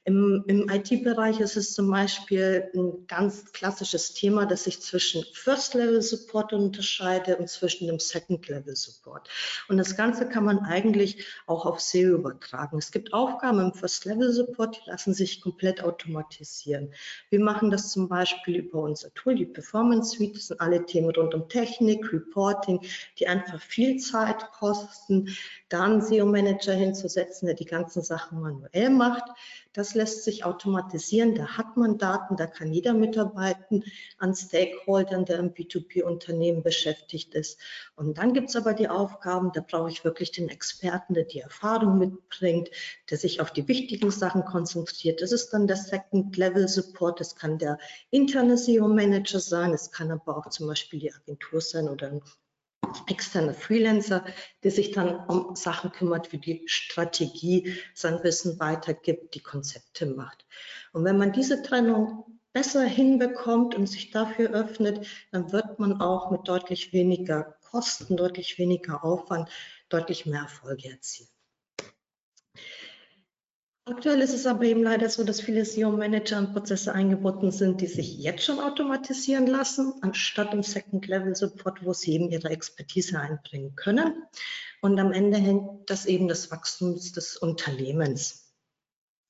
im, 0.04 0.42
im 0.48 0.68
IT-Bereich 0.68 1.40
ist 1.40 1.56
es 1.56 1.74
zum 1.74 1.90
Beispiel 1.90 2.70
ein 2.74 3.06
ganz 3.06 3.52
klassisches 3.52 4.14
Thema, 4.14 4.46
dass 4.46 4.66
ich 4.66 4.80
zwischen 4.80 5.24
First-Level-Support 5.34 6.54
unterscheide 6.54 7.36
und 7.36 7.50
zwischen 7.50 7.86
dem 7.86 8.00
Second-Level-Support. 8.00 9.28
Und 9.68 9.76
das 9.76 9.94
Ganze 9.94 10.26
kann 10.26 10.46
man 10.46 10.60
eigentlich 10.60 11.26
auch 11.46 11.66
auf 11.66 11.80
SEO 11.80 12.14
übertragen. 12.14 12.78
Es 12.78 12.90
gibt 12.90 13.12
Aufgaben 13.12 13.60
im 13.60 13.74
First-Level-Support, 13.74 14.76
die 14.76 14.90
lassen 14.90 15.12
sich 15.12 15.42
komplett 15.42 15.84
automatisieren. 15.84 16.94
Wir 17.28 17.40
machen 17.40 17.70
das 17.70 17.92
zum 17.92 18.08
Beispiel 18.08 18.56
über 18.56 18.80
unser 18.80 19.12
Tool, 19.12 19.34
die 19.34 19.46
Performance 19.46 20.16
Suite. 20.16 20.34
Das 20.34 20.48
sind 20.48 20.60
alle 20.62 20.86
Themen 20.86 21.10
rund 21.10 21.34
um 21.34 21.48
Technik, 21.48 22.10
Reporting, 22.10 22.80
die 23.18 23.28
einfach 23.28 23.60
viel 23.60 23.98
Zeit 23.98 24.29
kosten. 24.34 25.28
Da 25.68 25.84
einen 25.84 26.02
SEO-Manager 26.02 26.72
hinzusetzen, 26.72 27.46
der 27.46 27.54
die 27.54 27.64
ganzen 27.64 28.02
Sachen 28.02 28.40
manuell 28.40 28.90
macht. 28.90 29.24
Das 29.72 29.94
lässt 29.94 30.24
sich 30.24 30.44
automatisieren, 30.44 31.36
da 31.36 31.56
hat 31.56 31.76
man 31.76 31.96
Daten, 31.96 32.36
da 32.36 32.48
kann 32.48 32.72
jeder 32.72 32.92
mitarbeiten 32.92 33.84
an 34.18 34.34
Stakeholdern, 34.34 35.24
der 35.24 35.38
im 35.38 35.54
B2B-Unternehmen 35.54 36.64
beschäftigt 36.64 37.34
ist. 37.34 37.60
Und 37.94 38.18
dann 38.18 38.34
gibt 38.34 38.48
es 38.48 38.56
aber 38.56 38.74
die 38.74 38.88
Aufgaben, 38.88 39.52
da 39.52 39.60
brauche 39.60 39.88
ich 39.88 40.04
wirklich 40.04 40.32
den 40.32 40.48
Experten, 40.48 41.14
der 41.14 41.22
die 41.22 41.38
Erfahrung 41.38 41.98
mitbringt, 41.98 42.70
der 43.10 43.18
sich 43.18 43.40
auf 43.40 43.52
die 43.52 43.68
wichtigen 43.68 44.10
Sachen 44.10 44.44
konzentriert. 44.44 45.22
Das 45.22 45.30
ist 45.30 45.50
dann 45.50 45.68
der 45.68 45.76
Second-Level-Support, 45.76 47.20
das 47.20 47.36
kann 47.36 47.58
der 47.58 47.78
interne 48.10 48.58
SEO-Manager 48.58 49.38
sein, 49.38 49.72
es 49.72 49.92
kann 49.92 50.10
aber 50.10 50.36
auch 50.36 50.48
zum 50.48 50.66
Beispiel 50.66 50.98
die 50.98 51.14
Agentur 51.14 51.60
sein 51.60 51.88
oder 51.88 52.08
ein 52.08 52.22
externer 53.06 53.54
Freelancer, 53.54 54.24
der 54.62 54.70
sich 54.70 54.92
dann 54.92 55.16
um 55.26 55.54
Sachen 55.56 55.92
kümmert, 55.92 56.32
wie 56.32 56.38
die 56.38 56.62
Strategie, 56.66 57.74
sein 57.94 58.22
Wissen 58.22 58.58
weitergibt, 58.60 59.34
die 59.34 59.42
Konzepte 59.42 60.06
macht. 60.06 60.46
Und 60.92 61.04
wenn 61.04 61.18
man 61.18 61.32
diese 61.32 61.62
Trennung 61.62 62.40
besser 62.52 62.82
hinbekommt 62.84 63.74
und 63.74 63.86
sich 63.86 64.10
dafür 64.10 64.50
öffnet, 64.50 65.06
dann 65.30 65.52
wird 65.52 65.78
man 65.78 66.00
auch 66.00 66.30
mit 66.30 66.48
deutlich 66.48 66.92
weniger 66.92 67.56
Kosten, 67.70 68.16
deutlich 68.16 68.58
weniger 68.58 69.04
Aufwand, 69.04 69.48
deutlich 69.88 70.26
mehr 70.26 70.42
Erfolge 70.42 70.90
erzielen. 70.90 71.28
Aktuell 73.90 74.20
ist 74.20 74.32
es 74.32 74.46
aber 74.46 74.62
eben 74.62 74.84
leider 74.84 75.08
so, 75.08 75.24
dass 75.24 75.40
viele 75.40 75.64
SEO-Manager 75.64 76.38
in 76.38 76.52
Prozesse 76.52 76.92
eingebunden 76.92 77.50
sind, 77.50 77.80
die 77.80 77.88
sich 77.88 78.18
jetzt 78.18 78.44
schon 78.44 78.60
automatisieren 78.60 79.48
lassen, 79.48 79.94
anstatt 80.00 80.54
im 80.54 80.62
Second-Level-Support, 80.62 81.84
wo 81.84 81.92
sie 81.92 82.12
eben 82.12 82.30
ihre 82.30 82.50
Expertise 82.50 83.18
einbringen 83.18 83.74
können. 83.74 84.22
Und 84.80 85.00
am 85.00 85.10
Ende 85.10 85.38
hängt 85.38 85.90
das 85.90 86.06
eben 86.06 86.28
des 86.28 86.52
Wachstums 86.52 87.10
des 87.10 87.36
Unternehmens. 87.36 88.54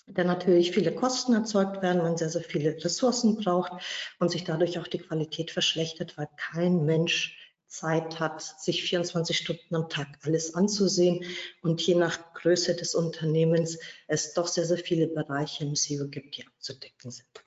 Da 0.07 0.25
natürlich 0.25 0.73
viele 0.73 0.95
Kosten 0.95 1.33
erzeugt 1.33 1.81
werden, 1.81 2.03
man 2.03 2.19
sehr, 2.19 2.29
sehr 2.29 2.43
viele 2.43 2.77
Ressourcen 2.85 3.37
braucht 3.37 3.73
und 4.19 4.31
sich 4.31 4.45
dadurch 4.45 4.79
auch 4.79 4.89
die 4.89 4.99
Qualität 4.99 5.51
verschlechtert, 5.51 6.19
weil 6.19 6.29
kein 6.37 6.85
Mensch 6.85 7.40
Zeit 7.71 8.19
hat, 8.19 8.43
sich 8.43 8.83
24 8.83 9.37
Stunden 9.37 9.75
am 9.75 9.89
Tag 9.89 10.19
alles 10.23 10.55
anzusehen 10.55 11.25
und 11.63 11.81
je 11.81 11.95
nach 11.95 12.35
Größe 12.35 12.75
des 12.75 12.95
Unternehmens 12.95 13.79
es 14.09 14.35
doch 14.35 14.49
sehr, 14.49 14.67
sehr 14.67 14.79
viele 14.79 15.07
Bereiche 15.07 15.65
im 15.65 15.77
SEO 15.77 16.09
gibt, 16.09 16.37
die 16.37 16.47
abzudecken 16.47 17.13
sind. 17.13 17.45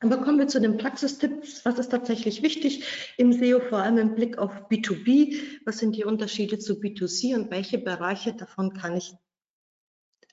Aber 0.00 0.16
kommen 0.16 0.38
wir 0.38 0.48
zu 0.48 0.60
den 0.60 0.78
Praxistipps. 0.78 1.64
Was 1.64 1.78
ist 1.78 1.90
tatsächlich 1.90 2.42
wichtig 2.42 2.84
im 3.18 3.32
SEO, 3.32 3.60
vor 3.60 3.78
allem 3.78 3.98
im 3.98 4.14
Blick 4.16 4.36
auf 4.38 4.50
B2B? 4.68 5.40
Was 5.64 5.78
sind 5.78 5.94
die 5.94 6.04
Unterschiede 6.04 6.58
zu 6.58 6.74
B2C 6.74 7.36
und 7.36 7.50
welche 7.52 7.78
Bereiche 7.78 8.32
davon 8.32 8.72
kann 8.72 8.96
ich 8.96 9.14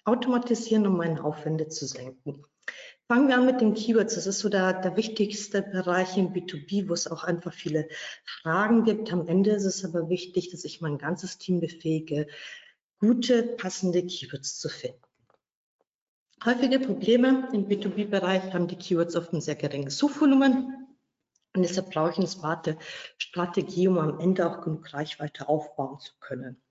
automatisieren, 0.06 0.88
um 0.88 0.98
meine 0.98 1.24
Aufwände 1.24 1.68
zu 1.68 1.86
senken? 1.86 2.46
Fangen 3.12 3.28
wir 3.28 3.38
an 3.38 3.48
mit 3.48 3.60
den 3.60 3.74
Keywords. 3.74 4.14
Das 4.14 4.28
ist 4.28 4.38
so 4.38 4.50
der, 4.50 4.72
der 4.82 4.96
wichtigste 4.96 5.64
Bereich 5.64 6.16
im 6.16 6.32
B2B, 6.32 6.88
wo 6.88 6.94
es 6.94 7.08
auch 7.08 7.24
einfach 7.24 7.52
viele 7.52 7.90
Fragen 8.24 8.84
gibt. 8.84 9.12
Am 9.12 9.28
Ende 9.28 9.50
ist 9.50 9.66
es 9.66 9.84
aber 9.84 10.10
wichtig, 10.10 10.52
dass 10.52 10.64
ich 10.64 10.80
mein 10.80 11.00
ganzes 11.00 11.40
Team 11.40 11.60
befähige, 11.60 12.28
gute, 13.00 13.42
passende 13.42 14.06
Keywords 14.06 14.60
zu 14.60 14.70
finden. 14.70 15.02
Häufige 16.46 16.80
Probleme 16.80 17.50
im 17.52 17.68
B2B-Bereich 17.68 18.54
haben 18.54 18.68
die 18.68 18.78
Keywords 18.78 19.16
oft 19.16 19.34
ein 19.34 19.42
sehr 19.42 19.56
geringes 19.56 19.98
Suchvolumen. 19.98 20.88
Und 21.56 21.64
deshalb 21.64 21.90
brauche 21.90 22.12
ich 22.12 22.18
eine 22.18 22.28
smarte 22.28 22.78
Strategie, 23.18 23.88
um 23.88 23.98
am 23.98 24.20
Ende 24.20 24.48
auch 24.48 24.62
genug 24.62 24.94
Reichweite 24.94 25.50
aufbauen 25.50 26.00
zu 26.00 26.14
können. 26.20 26.62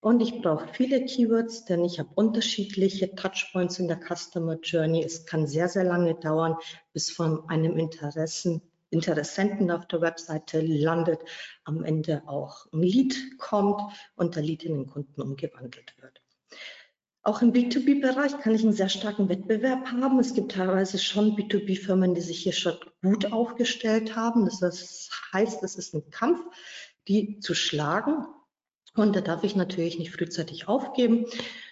Und 0.00 0.20
ich 0.20 0.40
brauche 0.40 0.68
viele 0.68 1.04
Keywords, 1.04 1.64
denn 1.64 1.84
ich 1.84 1.98
habe 1.98 2.10
unterschiedliche 2.14 3.14
Touchpoints 3.16 3.80
in 3.80 3.88
der 3.88 3.98
Customer 3.98 4.56
Journey. 4.62 5.02
Es 5.02 5.26
kann 5.26 5.48
sehr, 5.48 5.68
sehr 5.68 5.84
lange 5.84 6.14
dauern, 6.14 6.56
bis 6.92 7.10
von 7.10 7.48
einem 7.48 7.76
Interessen, 7.76 8.62
Interessenten 8.90 9.70
auf 9.70 9.86
der 9.86 10.00
Webseite 10.00 10.60
landet, 10.60 11.20
am 11.64 11.82
Ende 11.82 12.22
auch 12.26 12.66
ein 12.72 12.82
Lead 12.82 13.38
kommt 13.38 13.82
und 14.14 14.36
der 14.36 14.42
Lead 14.42 14.64
in 14.64 14.74
den 14.74 14.86
Kunden 14.86 15.20
umgewandelt 15.20 15.94
wird. 16.00 16.22
Auch 17.22 17.42
im 17.42 17.52
B2B-Bereich 17.52 18.38
kann 18.38 18.54
ich 18.54 18.62
einen 18.62 18.72
sehr 18.72 18.88
starken 18.88 19.28
Wettbewerb 19.28 19.88
haben. 19.88 20.18
Es 20.20 20.32
gibt 20.32 20.52
teilweise 20.52 20.98
schon 20.98 21.36
B2B-Firmen, 21.36 22.14
die 22.14 22.22
sich 22.22 22.38
hier 22.38 22.52
schon 22.52 22.78
gut 23.02 23.32
aufgestellt 23.32 24.16
haben. 24.16 24.46
Das 24.46 25.10
heißt, 25.32 25.62
es 25.62 25.74
ist 25.74 25.92
ein 25.94 26.08
Kampf, 26.10 26.40
die 27.08 27.40
zu 27.40 27.54
schlagen. 27.54 28.26
Und 28.98 29.14
da 29.14 29.20
darf 29.20 29.44
ich 29.44 29.56
natürlich 29.56 29.98
nicht 29.98 30.12
frühzeitig 30.12 30.68
aufgeben. 30.68 31.26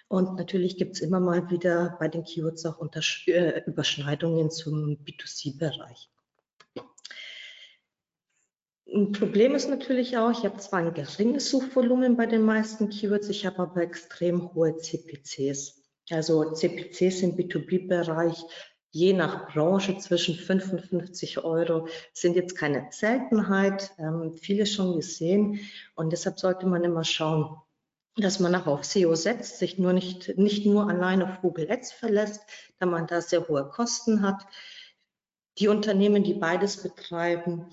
Und 0.08 0.36
natürlich 0.36 0.76
gibt 0.76 0.94
es 0.94 1.00
immer 1.00 1.18
mal 1.18 1.50
wieder 1.50 1.96
bei 1.98 2.08
den 2.08 2.24
Keywords 2.24 2.64
auch 2.64 2.78
Untersch 2.78 3.26
äh, 3.26 3.62
Überschneidungen 3.66 4.50
zum 4.50 4.98
B2C-Bereich. 5.04 6.08
Ein 8.94 9.10
Problem 9.10 9.56
ist 9.56 9.68
natürlich 9.68 10.16
auch, 10.16 10.30
ich 10.30 10.44
habe 10.44 10.58
zwar 10.58 10.78
ein 10.78 10.94
geringes 10.94 11.50
Suchvolumen 11.50 12.16
bei 12.16 12.26
den 12.26 12.42
meisten 12.42 12.88
Keywords, 12.88 13.28
ich 13.28 13.44
habe 13.44 13.58
aber 13.58 13.82
extrem 13.82 14.54
hohe 14.54 14.76
CPCs. 14.76 15.82
Also 16.10 16.52
CPCs 16.52 17.22
im 17.22 17.36
B2B-Bereich 17.36 18.44
je 18.96 19.12
nach 19.12 19.52
Branche 19.52 19.98
zwischen 19.98 20.34
55 20.34 21.44
Euro 21.44 21.86
sind 22.14 22.34
jetzt 22.34 22.56
keine 22.56 22.86
Seltenheit, 22.90 23.92
ähm, 23.98 24.34
viele 24.36 24.64
schon 24.64 24.96
gesehen 24.96 25.60
und 25.94 26.12
deshalb 26.12 26.38
sollte 26.38 26.66
man 26.66 26.82
immer 26.82 27.04
schauen, 27.04 27.56
dass 28.16 28.40
man 28.40 28.54
auch 28.54 28.66
auf 28.66 28.84
SEO 28.84 29.14
setzt, 29.14 29.58
sich 29.58 29.78
nur 29.78 29.92
nicht, 29.92 30.38
nicht 30.38 30.64
nur 30.64 30.88
allein 30.88 31.22
auf 31.22 31.42
Google 31.42 31.70
Ads 31.70 31.92
verlässt, 31.92 32.40
da 32.78 32.86
man 32.86 33.06
da 33.06 33.20
sehr 33.20 33.46
hohe 33.46 33.68
Kosten 33.68 34.22
hat. 34.22 34.46
Die 35.58 35.68
Unternehmen, 35.68 36.24
die 36.24 36.34
beides 36.34 36.82
betreiben, 36.82 37.66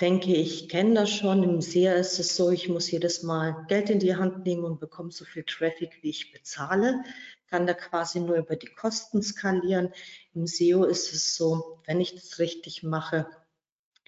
denke 0.00 0.34
ich, 0.34 0.68
kennen 0.68 0.94
das 0.94 1.10
schon. 1.10 1.42
Im 1.42 1.60
SEA 1.60 1.94
ist 1.94 2.18
es 2.18 2.36
so, 2.36 2.50
ich 2.50 2.68
muss 2.68 2.90
jedes 2.90 3.22
Mal 3.22 3.64
Geld 3.68 3.90
in 3.90 3.98
die 3.98 4.16
Hand 4.16 4.44
nehmen 4.44 4.64
und 4.64 4.80
bekomme 4.80 5.10
so 5.10 5.24
viel 5.24 5.44
Traffic, 5.44 5.98
wie 6.02 6.10
ich 6.10 6.32
bezahle 6.32 7.02
kann 7.48 7.66
da 7.66 7.74
quasi 7.74 8.20
nur 8.20 8.36
über 8.36 8.56
die 8.56 8.74
Kosten 8.74 9.22
skalieren. 9.22 9.92
Im 10.34 10.46
SEO 10.46 10.84
ist 10.84 11.12
es 11.12 11.36
so, 11.36 11.80
wenn 11.86 12.00
ich 12.00 12.14
das 12.14 12.38
richtig 12.38 12.82
mache, 12.82 13.26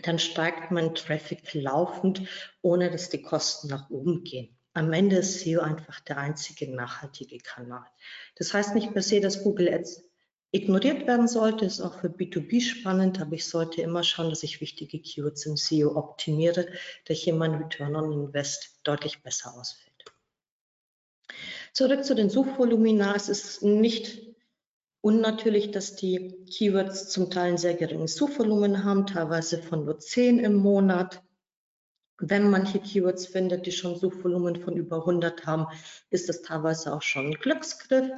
dann 0.03 0.19
steigt 0.19 0.71
mein 0.71 0.95
Traffic 0.95 1.53
laufend, 1.55 2.23
ohne 2.63 2.91
dass 2.91 3.11
die 3.11 3.23
Kosten 3.23 3.69
nach 3.69 3.91
oben 3.91 4.25
gehen. 4.25 4.57
Am 4.73 4.93
Ende 4.93 5.17
ist 5.17 5.41
SEO 5.41 5.61
einfach 5.61 6.01
der 6.01 6.19
einzige 6.19 6.73
nachhaltige 6.75 7.39
Kanal. 7.39 7.87
Das 8.37 8.55
heißt 8.55 8.75
nicht 8.75 8.93
per 8.93 9.03
se, 9.03 9.21
dass 9.21 9.43
Google 9.43 9.73
Ads 9.73 10.05
ignoriert 10.53 11.07
werden 11.07 11.29
sollte, 11.29 11.65
ist 11.65 11.81
auch 11.81 11.95
für 12.01 12.09
B2B 12.09 12.61
spannend, 12.61 13.21
aber 13.21 13.35
ich 13.35 13.47
sollte 13.47 13.83
immer 13.83 14.03
schauen, 14.03 14.31
dass 14.31 14.43
ich 14.43 14.61
wichtige 14.61 15.01
Keywords 15.01 15.47
im 15.47 15.57
SEO 15.57 15.97
optimiere, 15.97 16.67
da 17.05 17.15
hier 17.15 17.35
mein 17.35 17.55
Return 17.55 17.97
on 17.97 18.13
Invest 18.13 18.81
deutlich 18.83 19.23
besser 19.23 19.55
ausfällt. 19.55 19.87
Zurück 21.73 22.05
zu 22.05 22.15
den 22.15 22.31
Suchvolumina. 22.31 23.15
Es 23.15 23.29
ist 23.29 23.63
nicht 23.63 24.31
Und 25.03 25.21
natürlich, 25.21 25.71
dass 25.71 25.97
die 25.97 26.45
Keywords 26.47 27.09
zum 27.09 27.31
Teil 27.31 27.53
ein 27.53 27.59
sehr 27.59 27.75
geringes 27.75 28.17
Suchvolumen 28.17 28.85
haben, 28.85 29.07
teilweise 29.07 29.63
von 29.63 29.85
nur 29.85 29.99
10 29.99 30.41
im 30.41 30.55
Monat. 30.57 31.23
Wenn 32.19 32.51
manche 32.51 32.81
Keywords 32.81 33.27
findet, 33.27 33.65
die 33.65 33.73
schon 33.73 33.97
Suchvolumen 33.97 34.57
von 34.57 34.77
über 34.77 34.97
100 34.97 35.47
haben, 35.47 35.67
ist 36.11 36.29
das 36.29 36.43
teilweise 36.43 36.93
auch 36.93 37.01
schon 37.01 37.29
ein 37.29 37.35
Glücksgriff. 37.35 38.11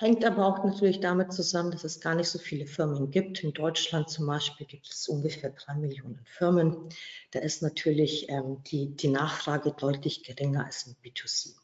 Hängt 0.00 0.24
aber 0.24 0.46
auch 0.46 0.64
natürlich 0.64 1.00
damit 1.00 1.30
zusammen, 1.30 1.72
dass 1.72 1.84
es 1.84 2.00
gar 2.00 2.14
nicht 2.14 2.30
so 2.30 2.38
viele 2.38 2.66
Firmen 2.66 3.10
gibt. 3.10 3.44
In 3.44 3.52
Deutschland 3.52 4.08
zum 4.08 4.26
Beispiel 4.26 4.66
gibt 4.66 4.88
es 4.88 5.06
ungefähr 5.08 5.50
drei 5.50 5.74
Millionen 5.74 6.24
Firmen. 6.24 6.88
Da 7.32 7.40
ist 7.40 7.60
natürlich 7.60 8.30
ähm, 8.30 8.62
die, 8.62 8.96
die 8.96 9.08
Nachfrage 9.08 9.72
deutlich 9.72 10.22
geringer 10.22 10.64
als 10.64 10.86
im 10.86 10.94
B2C. 11.04 11.54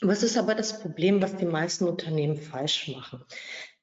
Was 0.00 0.22
ist 0.22 0.38
aber 0.38 0.54
das 0.54 0.80
Problem, 0.80 1.20
was 1.20 1.36
die 1.36 1.44
meisten 1.44 1.86
Unternehmen 1.86 2.38
falsch 2.38 2.88
machen? 2.88 3.22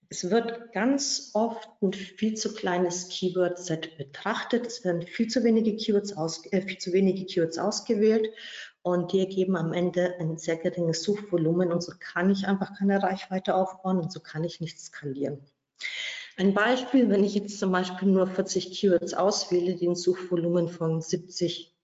Es 0.10 0.32
wird 0.32 0.74
ganz 0.74 1.30
oft 1.36 1.70
ein 1.84 1.94
viel 1.94 2.34
zu 2.34 2.52
kleines 2.52 3.10
Keyword-Set 3.10 3.96
betrachtet. 4.00 4.66
Es 4.66 4.84
werden 4.84 5.04
viel 5.04 5.28
zu 5.28 5.44
wenige 5.44 5.76
Keywords, 5.76 6.18
aus, 6.18 6.52
äh, 6.52 6.64
viel 6.64 6.80
zu 6.80 6.94
wenige 6.94 7.28
Keywords 7.28 7.60
ausgewählt 7.60 8.28
und 8.86 9.14
die 9.14 9.20
ergeben 9.20 9.56
am 9.56 9.74
Ende 9.74 10.14
ein 10.20 10.38
sehr 10.38 10.58
geringes 10.58 11.02
Suchvolumen 11.02 11.72
und 11.72 11.82
so 11.82 11.92
kann 12.00 12.30
ich 12.30 12.46
einfach 12.46 12.78
keine 12.78 13.02
Reichweite 13.02 13.56
aufbauen 13.56 13.98
und 13.98 14.14
so 14.14 14.20
kann 14.20 14.44
ich 14.44 14.62
nicht 14.62 14.80
skalieren. 14.80 15.40
Ein 16.38 16.54
Beispiel, 16.54 17.10
wenn 17.10 17.24
ich 17.24 17.34
jetzt 17.34 17.58
zum 17.58 17.72
Beispiel 17.72 18.08
nur 18.08 18.28
40 18.28 18.72
Keywords 18.72 19.16
auswähle, 19.16 19.74
die 19.74 19.88
ein 19.88 19.96
Suchvolumen 19.96 20.68
von 20.68 21.02
70 21.02 21.76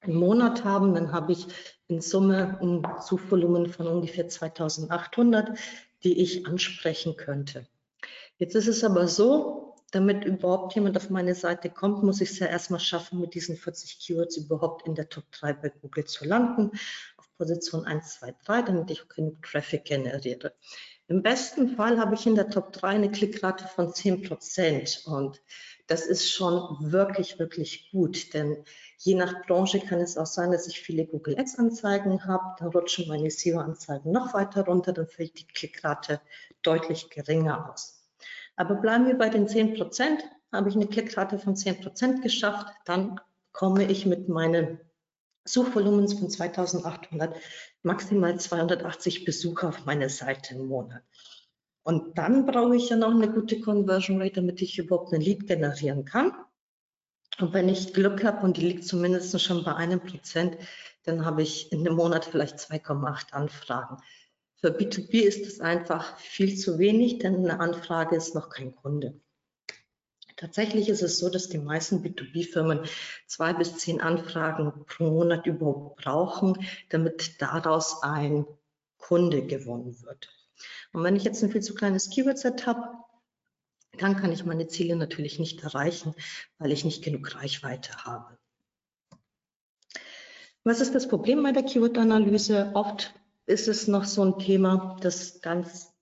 im 0.00 0.16
Monat 0.16 0.64
haben, 0.64 0.94
dann 0.94 1.12
habe 1.12 1.30
ich 1.30 1.46
in 1.86 2.00
Summe 2.00 2.58
ein 2.60 2.84
Suchvolumen 3.00 3.68
von 3.68 3.86
ungefähr 3.86 4.26
2800, 4.26 5.56
die 6.02 6.20
ich 6.20 6.48
ansprechen 6.48 7.16
könnte. 7.16 7.68
Jetzt 8.38 8.56
ist 8.56 8.66
es 8.66 8.82
aber 8.82 9.06
so, 9.06 9.63
damit 9.94 10.24
überhaupt 10.24 10.74
jemand 10.74 10.96
auf 10.96 11.10
meine 11.10 11.34
Seite 11.34 11.70
kommt, 11.70 12.02
muss 12.02 12.20
ich 12.20 12.30
es 12.30 12.38
ja 12.40 12.46
erstmal 12.46 12.80
schaffen, 12.80 13.20
mit 13.20 13.34
diesen 13.34 13.56
40 13.56 14.00
Keywords 14.00 14.36
überhaupt 14.36 14.86
in 14.86 14.94
der 14.94 15.08
Top 15.08 15.30
3 15.30 15.52
bei 15.52 15.68
Google 15.68 16.04
zu 16.04 16.24
landen, 16.24 16.72
auf 17.16 17.28
Position 17.36 17.84
1, 17.84 18.18
2, 18.18 18.34
3, 18.44 18.62
damit 18.62 18.90
ich 18.90 19.08
genug 19.08 19.42
Traffic 19.42 19.84
generiere. 19.84 20.54
Im 21.06 21.22
besten 21.22 21.76
Fall 21.76 21.98
habe 21.98 22.14
ich 22.14 22.26
in 22.26 22.34
der 22.34 22.48
Top 22.48 22.72
3 22.72 22.88
eine 22.88 23.10
Klickrate 23.10 23.68
von 23.68 23.92
10 23.92 24.22
Prozent 24.22 25.02
und 25.04 25.40
das 25.86 26.06
ist 26.06 26.30
schon 26.30 26.76
wirklich, 26.80 27.38
wirklich 27.38 27.90
gut, 27.92 28.32
denn 28.32 28.64
je 28.96 29.14
nach 29.14 29.46
Branche 29.46 29.80
kann 29.80 30.00
es 30.00 30.16
auch 30.16 30.26
sein, 30.26 30.50
dass 30.50 30.66
ich 30.66 30.80
viele 30.80 31.04
Google 31.04 31.38
Ads 31.38 31.58
Anzeigen 31.58 32.24
habe, 32.24 32.56
dann 32.58 32.68
rutschen 32.68 33.06
meine 33.06 33.30
SEO 33.30 33.58
Anzeigen 33.58 34.10
noch 34.10 34.32
weiter 34.32 34.64
runter, 34.64 34.92
dann 34.94 35.06
fällt 35.06 35.38
die 35.38 35.46
Klickrate 35.46 36.22
deutlich 36.62 37.10
geringer 37.10 37.70
aus. 37.70 37.93
Aber 38.56 38.76
bleiben 38.76 39.06
wir 39.06 39.18
bei 39.18 39.28
den 39.28 39.48
10 39.48 39.74
Prozent. 39.74 40.22
Habe 40.52 40.68
ich 40.68 40.76
eine 40.76 40.86
Klickrate 40.86 41.38
von 41.38 41.56
10 41.56 41.80
Prozent 41.80 42.22
geschafft, 42.22 42.66
dann 42.84 43.20
komme 43.52 43.84
ich 43.84 44.06
mit 44.06 44.28
meinen 44.28 44.80
Suchvolumens 45.44 46.14
von 46.14 46.30
2800 46.30 47.36
maximal 47.82 48.38
280 48.38 49.24
Besucher 49.24 49.68
auf 49.68 49.84
meine 49.84 50.08
Seite 50.08 50.54
im 50.54 50.66
Monat. 50.66 51.02
Und 51.82 52.16
dann 52.16 52.46
brauche 52.46 52.76
ich 52.76 52.88
ja 52.88 52.96
noch 52.96 53.10
eine 53.10 53.30
gute 53.30 53.60
Conversion 53.60 54.20
Rate, 54.20 54.36
damit 54.36 54.62
ich 54.62 54.78
überhaupt 54.78 55.12
ein 55.12 55.20
Lead 55.20 55.46
generieren 55.46 56.04
kann. 56.04 56.32
Und 57.38 57.52
wenn 57.52 57.68
ich 57.68 57.92
Glück 57.92 58.24
habe 58.24 58.44
und 58.44 58.56
die 58.56 58.66
liegt 58.66 58.84
zumindest 58.84 59.38
schon 59.40 59.64
bei 59.64 59.74
einem 59.74 60.00
Prozent, 60.00 60.56
dann 61.02 61.24
habe 61.26 61.42
ich 61.42 61.72
in 61.72 61.80
einem 61.80 61.96
Monat 61.96 62.24
vielleicht 62.24 62.58
2,8 62.58 63.32
Anfragen. 63.32 63.98
Für 64.64 64.70
B2B 64.70 65.20
ist 65.20 65.44
es 65.46 65.60
einfach 65.60 66.16
viel 66.16 66.56
zu 66.56 66.78
wenig, 66.78 67.18
denn 67.18 67.36
eine 67.36 67.60
Anfrage 67.60 68.16
ist 68.16 68.34
noch 68.34 68.48
kein 68.48 68.74
Kunde. 68.74 69.20
Tatsächlich 70.36 70.88
ist 70.88 71.02
es 71.02 71.18
so, 71.18 71.28
dass 71.28 71.50
die 71.50 71.58
meisten 71.58 72.02
B2B-Firmen 72.02 72.80
zwei 73.26 73.52
bis 73.52 73.76
zehn 73.76 74.00
Anfragen 74.00 74.86
pro 74.86 75.04
Monat 75.04 75.44
überhaupt 75.44 76.02
brauchen, 76.02 76.66
damit 76.88 77.42
daraus 77.42 78.02
ein 78.02 78.46
Kunde 78.96 79.44
gewonnen 79.46 80.00
wird. 80.00 80.30
Und 80.94 81.02
wenn 81.02 81.16
ich 81.16 81.24
jetzt 81.24 81.44
ein 81.44 81.50
viel 81.50 81.60
zu 81.60 81.74
kleines 81.74 82.08
Keyword-Set 82.08 82.66
habe, 82.66 82.88
dann 83.98 84.16
kann 84.16 84.32
ich 84.32 84.46
meine 84.46 84.66
Ziele 84.66 84.96
natürlich 84.96 85.38
nicht 85.38 85.62
erreichen, 85.62 86.14
weil 86.56 86.72
ich 86.72 86.86
nicht 86.86 87.04
genug 87.04 87.34
Reichweite 87.34 88.06
habe. 88.06 88.38
Was 90.62 90.80
ist 90.80 90.94
das 90.94 91.06
Problem 91.06 91.42
bei 91.42 91.52
der 91.52 91.64
Keyword-Analyse? 91.64 92.70
Oft 92.72 93.12
ist 93.46 93.68
es 93.68 93.88
noch 93.88 94.04
so 94.04 94.24
ein 94.24 94.38
Thema, 94.38 94.96
das 95.00 95.40
ganz 95.40 95.94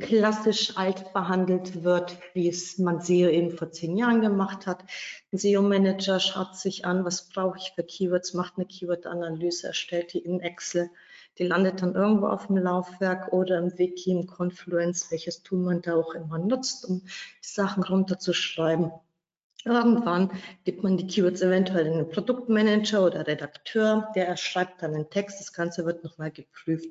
klassisch 0.00 0.76
alt 0.76 1.12
behandelt 1.12 1.84
wird, 1.84 2.18
wie 2.34 2.48
es 2.48 2.78
man 2.78 3.00
SEO 3.00 3.28
eben 3.28 3.56
vor 3.56 3.70
zehn 3.70 3.96
Jahren 3.96 4.20
gemacht 4.20 4.66
hat. 4.66 4.84
Ein 5.32 5.38
SEO-Manager 5.38 6.20
schaut 6.20 6.56
sich 6.56 6.84
an, 6.84 7.04
was 7.04 7.28
brauche 7.28 7.58
ich 7.58 7.72
für 7.74 7.84
Keywords, 7.84 8.34
macht 8.34 8.54
eine 8.56 8.66
Keyword-Analyse, 8.66 9.68
erstellt 9.68 10.12
die 10.12 10.18
in 10.18 10.40
Excel. 10.40 10.90
Die 11.38 11.44
landet 11.44 11.82
dann 11.82 11.94
irgendwo 11.94 12.26
auf 12.26 12.48
dem 12.48 12.56
Laufwerk 12.56 13.32
oder 13.32 13.58
im 13.58 13.78
Wiki, 13.78 14.10
im 14.10 14.26
Confluence, 14.26 15.10
welches 15.10 15.42
Tool 15.42 15.60
man 15.60 15.82
da 15.82 15.94
auch 15.94 16.14
immer 16.14 16.38
nutzt, 16.38 16.84
um 16.84 17.02
die 17.02 17.10
Sachen 17.48 17.82
runterzuschreiben. 17.82 18.90
Irgendwann 19.66 20.30
gibt 20.62 20.84
man 20.84 20.96
die 20.96 21.08
Keywords 21.08 21.42
eventuell 21.42 21.88
in 21.88 21.94
den 21.94 22.08
Produktmanager 22.08 23.04
oder 23.04 23.26
Redakteur, 23.26 24.08
der 24.14 24.36
schreibt 24.36 24.80
dann 24.80 24.94
einen 24.94 25.10
Text, 25.10 25.40
das 25.40 25.52
Ganze 25.52 25.84
wird 25.84 26.04
nochmal 26.04 26.30
geprüft. 26.30 26.88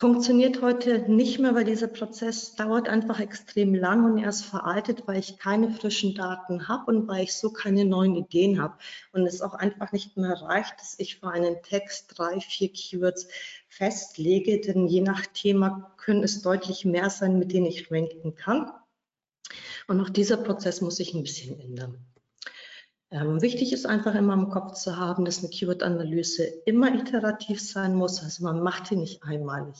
Funktioniert 0.00 0.62
heute 0.62 1.10
nicht 1.12 1.38
mehr, 1.38 1.54
weil 1.54 1.64
dieser 1.64 1.86
Prozess 1.86 2.56
dauert 2.56 2.88
einfach 2.88 3.20
extrem 3.20 3.72
lang 3.74 4.04
und 4.04 4.18
er 4.18 4.30
ist 4.30 4.46
veraltet, 4.46 5.06
weil 5.06 5.20
ich 5.20 5.38
keine 5.38 5.70
frischen 5.70 6.16
Daten 6.16 6.66
habe 6.66 6.90
und 6.90 7.06
weil 7.06 7.22
ich 7.22 7.34
so 7.34 7.52
keine 7.52 7.84
neuen 7.84 8.16
Ideen 8.16 8.60
habe. 8.60 8.78
Und 9.12 9.26
es 9.26 9.40
auch 9.40 9.54
einfach 9.54 9.92
nicht 9.92 10.16
mehr 10.16 10.40
reicht, 10.42 10.74
dass 10.80 10.98
ich 10.98 11.20
für 11.20 11.28
einen 11.28 11.62
Text 11.62 12.18
drei, 12.18 12.40
vier 12.40 12.72
Keywords 12.72 13.28
festlege, 13.68 14.60
denn 14.60 14.88
je 14.88 15.02
nach 15.02 15.24
Thema 15.26 15.94
können 15.98 16.24
es 16.24 16.42
deutlich 16.42 16.84
mehr 16.84 17.10
sein, 17.10 17.38
mit 17.38 17.52
denen 17.52 17.66
ich 17.66 17.92
ranken 17.92 18.34
kann. 18.34 18.72
Und 19.86 20.00
auch 20.00 20.10
dieser 20.10 20.36
Prozess 20.36 20.80
muss 20.80 20.96
sich 20.96 21.14
ein 21.14 21.22
bisschen 21.22 21.58
ändern. 21.60 22.06
Ähm, 23.12 23.42
wichtig 23.42 23.72
ist 23.72 23.86
einfach 23.86 24.14
immer 24.14 24.34
im 24.34 24.50
Kopf 24.50 24.74
zu 24.74 24.96
haben, 24.96 25.24
dass 25.24 25.40
eine 25.40 25.48
Keyword-Analyse 25.48 26.44
immer 26.64 26.94
iterativ 26.94 27.60
sein 27.60 27.94
muss. 27.94 28.22
Also 28.22 28.44
man 28.44 28.62
macht 28.62 28.90
die 28.90 28.96
nicht 28.96 29.24
einmalig. 29.24 29.74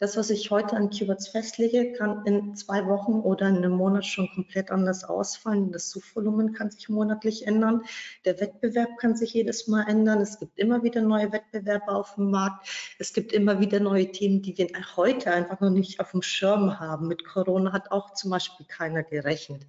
Das, 0.00 0.16
was 0.16 0.30
ich 0.30 0.52
heute 0.52 0.76
an 0.76 0.90
Keywords 0.90 1.26
festlege, 1.26 1.92
kann 1.92 2.24
in 2.24 2.54
zwei 2.54 2.86
Wochen 2.86 3.14
oder 3.14 3.48
in 3.48 3.56
einem 3.56 3.72
Monat 3.72 4.06
schon 4.06 4.30
komplett 4.32 4.70
anders 4.70 5.02
ausfallen. 5.02 5.72
Das 5.72 5.90
Suchvolumen 5.90 6.52
kann 6.52 6.70
sich 6.70 6.88
monatlich 6.88 7.48
ändern. 7.48 7.82
Der 8.24 8.38
Wettbewerb 8.38 8.96
kann 8.98 9.16
sich 9.16 9.34
jedes 9.34 9.66
Mal 9.66 9.88
ändern. 9.88 10.20
Es 10.20 10.38
gibt 10.38 10.56
immer 10.56 10.84
wieder 10.84 11.02
neue 11.02 11.32
Wettbewerber 11.32 11.96
auf 11.96 12.14
dem 12.14 12.30
Markt. 12.30 12.68
Es 13.00 13.12
gibt 13.12 13.32
immer 13.32 13.58
wieder 13.58 13.80
neue 13.80 14.12
Themen, 14.12 14.40
die 14.40 14.56
wir 14.56 14.68
heute 14.96 15.32
einfach 15.32 15.58
noch 15.58 15.70
nicht 15.70 15.98
auf 15.98 16.12
dem 16.12 16.22
Schirm 16.22 16.78
haben. 16.78 17.08
Mit 17.08 17.24
Corona 17.24 17.72
hat 17.72 17.90
auch 17.90 18.14
zum 18.14 18.30
Beispiel 18.30 18.66
keiner 18.66 19.02
gerechnet. 19.02 19.66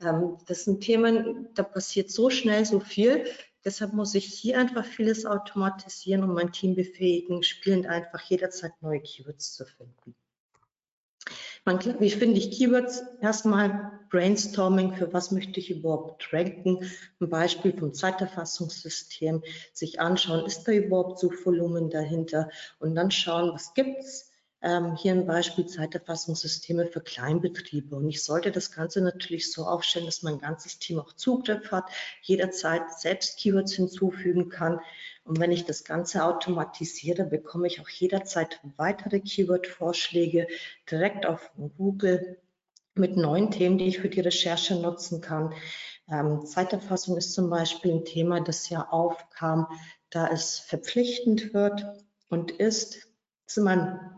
Ähm, 0.00 0.38
das 0.48 0.64
sind 0.64 0.80
Themen, 0.80 1.50
da 1.54 1.62
passiert 1.62 2.10
so 2.10 2.30
schnell 2.30 2.64
so 2.64 2.80
viel, 2.80 3.24
Deshalb 3.68 3.92
muss 3.92 4.14
ich 4.14 4.24
hier 4.24 4.58
einfach 4.58 4.86
vieles 4.86 5.26
automatisieren 5.26 6.22
und 6.22 6.32
mein 6.32 6.52
Team 6.52 6.74
befähigen, 6.74 7.42
spielend 7.42 7.86
einfach 7.86 8.22
jederzeit 8.22 8.72
neue 8.80 9.02
Keywords 9.02 9.52
zu 9.52 9.66
finden. 9.66 10.14
Man, 11.66 11.78
wie 12.00 12.08
finde 12.08 12.38
ich 12.38 12.50
Keywords? 12.50 13.02
Erstmal 13.20 14.00
Brainstorming, 14.08 14.94
für 14.94 15.12
was 15.12 15.32
möchte 15.32 15.60
ich 15.60 15.70
überhaupt 15.70 16.32
ranken? 16.32 16.90
Ein 17.20 17.28
Beispiel 17.28 17.76
vom 17.78 17.92
Zeiterfassungssystem, 17.92 19.42
sich 19.74 20.00
anschauen, 20.00 20.46
ist 20.46 20.64
da 20.64 20.72
überhaupt 20.72 21.18
Suchvolumen 21.18 21.90
dahinter? 21.90 22.48
Und 22.78 22.94
dann 22.94 23.10
schauen, 23.10 23.52
was 23.52 23.74
gibt 23.74 23.98
es? 23.98 24.27
Ähm, 24.60 24.96
hier 24.96 25.12
ein 25.12 25.26
Beispiel 25.26 25.66
Zeiterfassungssysteme 25.66 26.86
für 26.86 27.00
Kleinbetriebe. 27.00 27.94
Und 27.96 28.08
ich 28.08 28.22
sollte 28.22 28.50
das 28.50 28.72
Ganze 28.72 29.00
natürlich 29.00 29.52
so 29.52 29.64
aufstellen, 29.64 30.06
dass 30.06 30.22
mein 30.22 30.38
ganzes 30.38 30.78
Team 30.78 30.98
auch 30.98 31.12
Zugriff 31.12 31.70
hat, 31.70 31.84
jederzeit 32.22 32.82
selbst 32.98 33.38
Keywords 33.38 33.74
hinzufügen 33.74 34.48
kann. 34.48 34.80
Und 35.24 35.38
wenn 35.38 35.52
ich 35.52 35.64
das 35.64 35.84
Ganze 35.84 36.24
automatisiere, 36.24 37.24
bekomme 37.24 37.66
ich 37.66 37.80
auch 37.80 37.88
jederzeit 37.88 38.60
weitere 38.76 39.20
Keyword-Vorschläge 39.20 40.48
direkt 40.90 41.26
auf 41.26 41.52
Google 41.76 42.38
mit 42.94 43.16
neuen 43.16 43.50
Themen, 43.50 43.78
die 43.78 43.86
ich 43.86 43.98
für 44.00 44.08
die 44.08 44.20
Recherche 44.20 44.74
nutzen 44.74 45.20
kann. 45.20 45.54
Ähm, 46.10 46.44
Zeiterfassung 46.46 47.16
ist 47.16 47.32
zum 47.34 47.50
Beispiel 47.50 47.92
ein 47.92 48.04
Thema, 48.04 48.40
das 48.40 48.68
ja 48.70 48.88
aufkam, 48.90 49.68
da 50.10 50.28
es 50.28 50.58
verpflichtend 50.58 51.54
wird 51.54 51.84
und 52.28 52.50
ist, 52.50 53.06
dass 53.46 53.58
man 53.58 54.17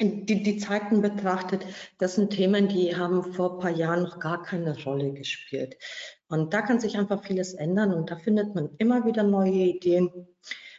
die, 0.00 0.42
die 0.42 0.58
Zeiten 0.58 1.02
betrachtet, 1.02 1.64
das 1.98 2.14
sind 2.14 2.30
Themen, 2.30 2.68
die 2.68 2.96
haben 2.96 3.32
vor 3.32 3.54
ein 3.54 3.58
paar 3.58 3.70
Jahren 3.70 4.02
noch 4.02 4.20
gar 4.20 4.42
keine 4.42 4.80
Rolle 4.84 5.12
gespielt. 5.12 5.76
Und 6.28 6.54
da 6.54 6.62
kann 6.62 6.78
sich 6.80 6.96
einfach 6.96 7.24
vieles 7.24 7.54
ändern 7.54 7.92
und 7.92 8.10
da 8.10 8.16
findet 8.16 8.54
man 8.54 8.70
immer 8.78 9.04
wieder 9.04 9.22
neue 9.22 9.52
Ideen. 9.52 10.28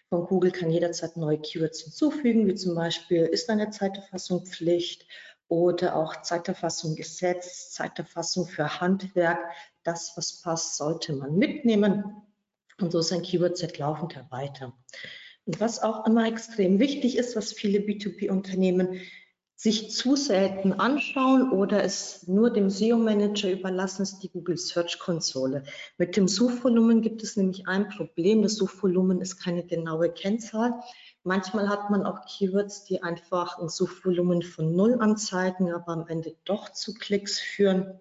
Von 0.10 0.26
Google 0.26 0.52
kann 0.52 0.72
jederzeit 0.72 1.18
neue 1.18 1.40
Keywords 1.40 1.82
hinzufügen, 1.82 2.48
wie 2.48 2.56
zum 2.56 2.76
Beispiel, 2.76 3.24
ist 3.26 3.50
eine 3.50 3.70
Zeiterfassung 3.70 4.46
Pflicht 4.46 5.06
oder 5.50 5.96
auch 5.96 6.22
Zeiterfassung 6.22 6.96
Gesetz, 6.96 7.72
Zeiterfassung 7.72 8.48
für 8.48 8.80
Handwerk. 8.80 9.40
Das, 9.84 10.14
was 10.16 10.42
passt, 10.42 10.78
sollte 10.78 11.14
man 11.14 11.36
mitnehmen. 11.36 12.24
Und 12.80 12.92
so 12.92 13.00
ist 13.00 13.12
ein 13.12 13.22
Keyword-Set 13.22 13.78
laufend 13.78 14.16
erweitern. 14.16 14.74
Und 15.50 15.60
was 15.60 15.82
auch 15.82 16.06
immer 16.06 16.28
extrem 16.28 16.78
wichtig 16.78 17.18
ist, 17.18 17.36
was 17.36 17.54
viele 17.54 17.80
B2B-Unternehmen 17.80 19.02
sich 19.56 19.90
zu 19.90 20.16
selten 20.16 20.74
anschauen 20.74 21.52
oder 21.52 21.84
es 21.84 22.28
nur 22.28 22.54
dem 22.54 22.70
SEO-Manager 22.70 23.52
überlassen, 23.54 24.04
ist 24.04 24.20
die 24.20 24.30
Google 24.30 24.60
Search 24.60 25.00
Konsole. 25.00 25.64
Mit 25.98 26.16
dem 26.16 26.28
Suchvolumen 26.28 27.02
gibt 27.02 27.24
es 27.24 27.36
nämlich 27.36 27.68
ein 27.68 27.90
Problem. 27.90 28.44
Das 28.44 28.58
Suchvolumen 28.58 29.22
ist 29.22 29.38
keine 29.38 29.66
genaue 29.66 30.12
Kennzahl. 30.12 30.76
Manchmal 31.24 31.68
hat 31.68 31.90
man 31.90 32.06
auch 32.06 32.28
Keywords, 32.28 32.84
die 32.84 33.02
einfach 33.02 33.58
ein 33.58 33.70
Suchvolumen 33.70 34.44
von 34.44 34.76
Null 34.76 35.00
anzeigen, 35.00 35.74
aber 35.74 35.94
am 35.94 36.06
Ende 36.08 36.36
doch 36.46 36.74
zu 36.74 36.94
Klicks 36.94 37.40
führen. 37.40 38.00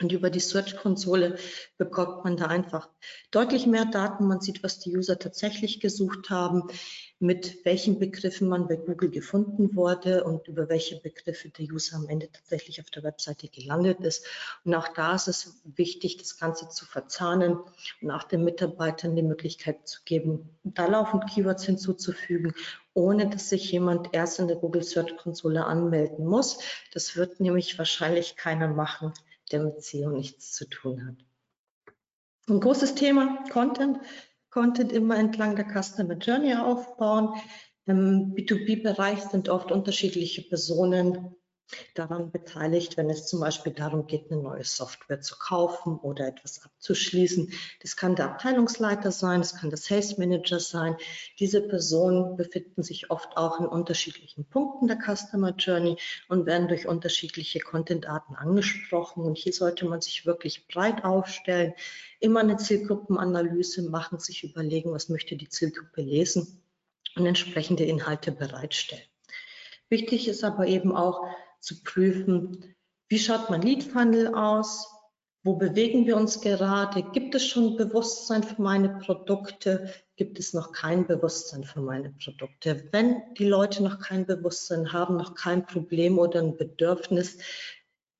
Und 0.00 0.12
über 0.12 0.30
die 0.30 0.40
Search-Konsole 0.40 1.36
bekommt 1.76 2.24
man 2.24 2.38
da 2.38 2.46
einfach 2.46 2.88
deutlich 3.30 3.66
mehr 3.66 3.84
Daten. 3.84 4.26
Man 4.26 4.40
sieht, 4.40 4.62
was 4.62 4.78
die 4.78 4.96
User 4.96 5.18
tatsächlich 5.18 5.78
gesucht 5.78 6.30
haben, 6.30 6.62
mit 7.18 7.66
welchen 7.66 7.98
Begriffen 7.98 8.48
man 8.48 8.66
bei 8.66 8.76
Google 8.76 9.10
gefunden 9.10 9.76
wurde 9.76 10.24
und 10.24 10.48
über 10.48 10.70
welche 10.70 10.98
Begriffe 11.00 11.50
der 11.50 11.66
User 11.66 11.96
am 11.96 12.08
Ende 12.08 12.30
tatsächlich 12.32 12.80
auf 12.80 12.88
der 12.88 13.02
Webseite 13.02 13.48
gelandet 13.48 14.00
ist. 14.00 14.24
Und 14.64 14.74
auch 14.74 14.88
da 14.88 15.14
ist 15.14 15.28
es 15.28 15.60
wichtig, 15.64 16.16
das 16.16 16.38
Ganze 16.38 16.70
zu 16.70 16.86
verzahnen 16.86 17.58
und 18.00 18.10
auch 18.10 18.24
den 18.24 18.42
Mitarbeitern 18.42 19.16
die 19.16 19.22
Möglichkeit 19.22 19.86
zu 19.86 20.00
geben, 20.06 20.48
da 20.64 20.86
laufend 20.86 21.28
Keywords 21.28 21.64
hinzuzufügen, 21.64 22.54
ohne 22.94 23.28
dass 23.28 23.50
sich 23.50 23.70
jemand 23.70 24.14
erst 24.14 24.38
in 24.38 24.48
der 24.48 24.56
Google 24.56 24.82
Search 24.82 25.14
Konsole 25.18 25.66
anmelden 25.66 26.24
muss. 26.24 26.58
Das 26.94 27.16
wird 27.16 27.38
nämlich 27.38 27.76
wahrscheinlich 27.76 28.36
keiner 28.36 28.68
machen 28.68 29.12
der 29.50 29.62
mit 29.62 29.82
SEO 29.82 30.10
nichts 30.10 30.52
zu 30.52 30.68
tun 30.68 31.06
hat. 31.06 31.16
Ein 32.48 32.60
großes 32.60 32.94
Thema 32.94 33.44
Content. 33.50 33.98
Content 34.50 34.90
immer 34.92 35.16
entlang 35.16 35.54
der 35.54 35.66
Customer 35.66 36.14
Journey 36.14 36.54
aufbauen. 36.54 37.34
Im 37.86 38.34
B2B-Bereich 38.34 39.22
sind 39.22 39.48
oft 39.48 39.70
unterschiedliche 39.70 40.42
Personen 40.42 41.36
daran 41.94 42.30
beteiligt, 42.30 42.96
wenn 42.96 43.10
es 43.10 43.26
zum 43.26 43.40
Beispiel 43.40 43.72
darum 43.72 44.06
geht, 44.06 44.30
eine 44.30 44.42
neue 44.42 44.64
Software 44.64 45.20
zu 45.20 45.36
kaufen 45.38 45.98
oder 45.98 46.28
etwas 46.28 46.64
abzuschließen. 46.64 47.52
Das 47.82 47.96
kann 47.96 48.16
der 48.16 48.26
Abteilungsleiter 48.26 49.12
sein, 49.12 49.40
das 49.40 49.56
kann 49.56 49.70
der 49.70 49.78
Sales 49.78 50.18
Manager 50.18 50.60
sein. 50.60 50.96
Diese 51.38 51.60
Personen 51.60 52.36
befinden 52.36 52.82
sich 52.82 53.10
oft 53.10 53.36
auch 53.36 53.60
in 53.60 53.66
unterschiedlichen 53.66 54.44
Punkten 54.44 54.88
der 54.88 54.98
Customer 54.98 55.54
Journey 55.56 55.96
und 56.28 56.46
werden 56.46 56.68
durch 56.68 56.86
unterschiedliche 56.86 57.60
Content-Arten 57.60 58.34
angesprochen. 58.34 59.24
Und 59.24 59.38
hier 59.38 59.52
sollte 59.52 59.86
man 59.86 60.00
sich 60.00 60.26
wirklich 60.26 60.66
breit 60.68 61.04
aufstellen, 61.04 61.74
immer 62.20 62.40
eine 62.40 62.56
Zielgruppenanalyse 62.56 63.82
machen, 63.88 64.18
sich 64.18 64.44
überlegen, 64.44 64.92
was 64.92 65.08
möchte 65.08 65.36
die 65.36 65.48
Zielgruppe 65.48 66.02
lesen 66.02 66.62
und 67.16 67.26
entsprechende 67.26 67.84
Inhalte 67.84 68.32
bereitstellen. 68.32 69.02
Wichtig 69.88 70.28
ist 70.28 70.44
aber 70.44 70.66
eben 70.66 70.94
auch, 70.94 71.26
zu 71.60 71.82
prüfen, 71.82 72.74
wie 73.08 73.18
schaut 73.18 73.50
mein 73.50 73.62
Lead 73.62 73.84
Funnel 73.84 74.34
aus, 74.34 74.88
wo 75.42 75.56
bewegen 75.56 76.06
wir 76.06 76.16
uns 76.16 76.40
gerade, 76.40 77.02
gibt 77.12 77.34
es 77.34 77.46
schon 77.46 77.76
Bewusstsein 77.76 78.42
für 78.42 78.60
meine 78.60 78.98
Produkte, 78.98 79.92
gibt 80.16 80.38
es 80.38 80.52
noch 80.52 80.72
kein 80.72 81.06
Bewusstsein 81.06 81.64
für 81.64 81.80
meine 81.80 82.10
Produkte. 82.10 82.88
Wenn 82.92 83.22
die 83.38 83.46
Leute 83.46 83.82
noch 83.82 84.00
kein 84.00 84.26
Bewusstsein 84.26 84.92
haben, 84.92 85.16
noch 85.16 85.34
kein 85.34 85.64
Problem 85.64 86.18
oder 86.18 86.40
ein 86.40 86.56
Bedürfnis, 86.56 87.38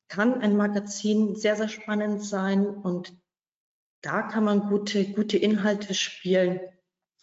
kann 0.09 0.41
ein 0.41 0.57
Magazin 0.57 1.37
sehr, 1.37 1.57
sehr 1.57 1.69
spannend 1.69 2.25
sein 2.25 2.67
und 2.67 3.13
da 4.03 4.23
kann 4.23 4.45
man 4.45 4.69
gute, 4.69 5.13
gute 5.13 5.37
Inhalte 5.37 5.93
spielen 5.93 6.61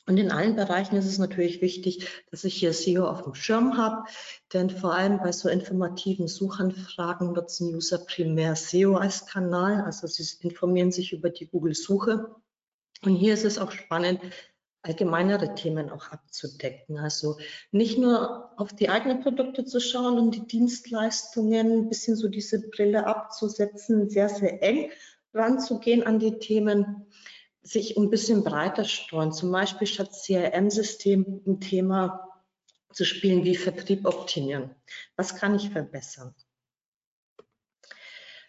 und 0.08 0.18
in 0.18 0.32
allen 0.32 0.56
Bereichen 0.56 0.96
ist 0.96 1.06
es 1.06 1.18
natürlich 1.18 1.62
wichtig, 1.62 2.08
dass 2.32 2.46
ich 2.46 2.56
hier 2.56 2.72
SEO 2.72 3.06
auf 3.06 3.24
dem 3.24 3.34
Schirm 3.34 3.78
habe, 3.78 4.06
denn 4.54 4.70
vor 4.70 4.94
allem 4.94 5.20
bei 5.20 5.34
so 5.34 5.50
informativen 5.50 6.30
Suchanfragen 6.30 7.34
nutzen 7.34 7.76
User 7.76 8.00
primär 8.00 8.56
SEO 8.56 8.96
als 8.96 9.26
Kanal, 9.26 9.82
also 9.82 10.08
sie 10.08 10.24
informieren 10.40 10.94
sich 10.94 11.12
über 11.12 11.30
die 11.30 11.48
Google-Suche. 11.48 12.34
Und 13.04 13.16
hier 13.16 13.34
ist 13.34 13.44
es 13.44 13.60
auch 13.60 13.72
spannend, 13.72 14.22
allgemeinere 14.82 15.56
Themen 15.56 15.90
auch 15.90 16.08
abzudecken. 16.08 16.98
Also 16.98 17.38
nicht 17.72 17.98
nur 17.98 18.52
auf 18.58 18.74
die 18.74 18.90
eigenen 18.90 19.22
Produkte 19.22 19.66
zu 19.66 19.82
schauen 19.82 20.18
und 20.18 20.34
die 20.34 20.48
Dienstleistungen, 20.48 21.72
ein 21.72 21.90
bisschen 21.90 22.16
so 22.16 22.30
diese 22.30 22.70
Brille 22.70 23.06
abzusetzen, 23.06 24.10
sehr, 24.10 24.30
sehr 24.30 24.64
eng 24.64 24.90
ranzugehen 25.34 26.04
an 26.04 26.20
die 26.20 26.40
Themen, 26.40 27.08
sich 27.68 27.98
ein 27.98 28.10
bisschen 28.10 28.44
breiter 28.44 28.86
streuen, 28.86 29.34
zum 29.34 29.52
Beispiel 29.52 29.88
statt 29.88 30.12
CRM-System 30.12 31.42
ein 31.46 31.60
Thema 31.60 32.30
zu 32.94 33.04
spielen 33.04 33.44
wie 33.44 33.56
Vertrieb 33.56 34.06
optimieren. 34.06 34.72
Was 35.18 35.36
kann 35.36 35.56
ich 35.56 35.70
verbessern? 35.70 36.34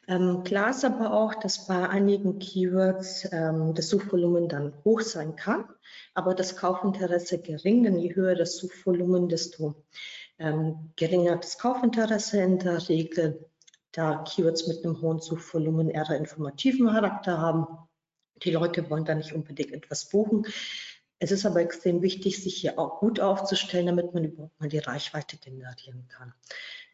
Ähm, 0.06 0.42
klar 0.44 0.70
ist 0.70 0.84
aber 0.84 1.12
auch, 1.12 1.34
dass 1.34 1.66
bei 1.66 1.86
einigen 1.88 2.38
Keywords 2.38 3.28
ähm, 3.30 3.74
das 3.74 3.90
Suchvolumen 3.90 4.48
dann 4.48 4.72
hoch 4.84 5.02
sein 5.02 5.36
kann, 5.36 5.66
aber 6.14 6.34
das 6.34 6.56
Kaufinteresse 6.56 7.42
gering, 7.42 7.82
denn 7.82 7.98
je 7.98 8.14
höher 8.14 8.34
das 8.34 8.56
Suchvolumen, 8.56 9.28
desto 9.28 9.84
ähm, 10.38 10.92
geringer 10.96 11.36
das 11.36 11.58
Kaufinteresse 11.58 12.40
in 12.40 12.58
der 12.58 12.88
Regel, 12.88 13.50
da 13.92 14.22
Keywords 14.22 14.66
mit 14.66 14.82
einem 14.82 15.02
hohen 15.02 15.18
Suchvolumen 15.18 15.90
eher 15.90 16.08
informativen 16.10 16.86
Charakter 16.86 17.38
haben 17.38 17.66
die 18.44 18.50
Leute 18.50 18.88
wollen 18.90 19.04
da 19.04 19.14
nicht 19.14 19.32
unbedingt 19.32 19.72
etwas 19.72 20.08
buchen. 20.08 20.46
Es 21.20 21.32
ist 21.32 21.44
aber 21.44 21.60
extrem 21.60 22.00
wichtig, 22.00 22.40
sich 22.40 22.56
hier 22.58 22.78
auch 22.78 23.00
gut 23.00 23.18
aufzustellen, 23.18 23.86
damit 23.86 24.14
man 24.14 24.22
überhaupt 24.22 24.60
mal 24.60 24.68
die 24.68 24.78
Reichweite 24.78 25.36
generieren 25.36 26.06
kann. 26.08 26.32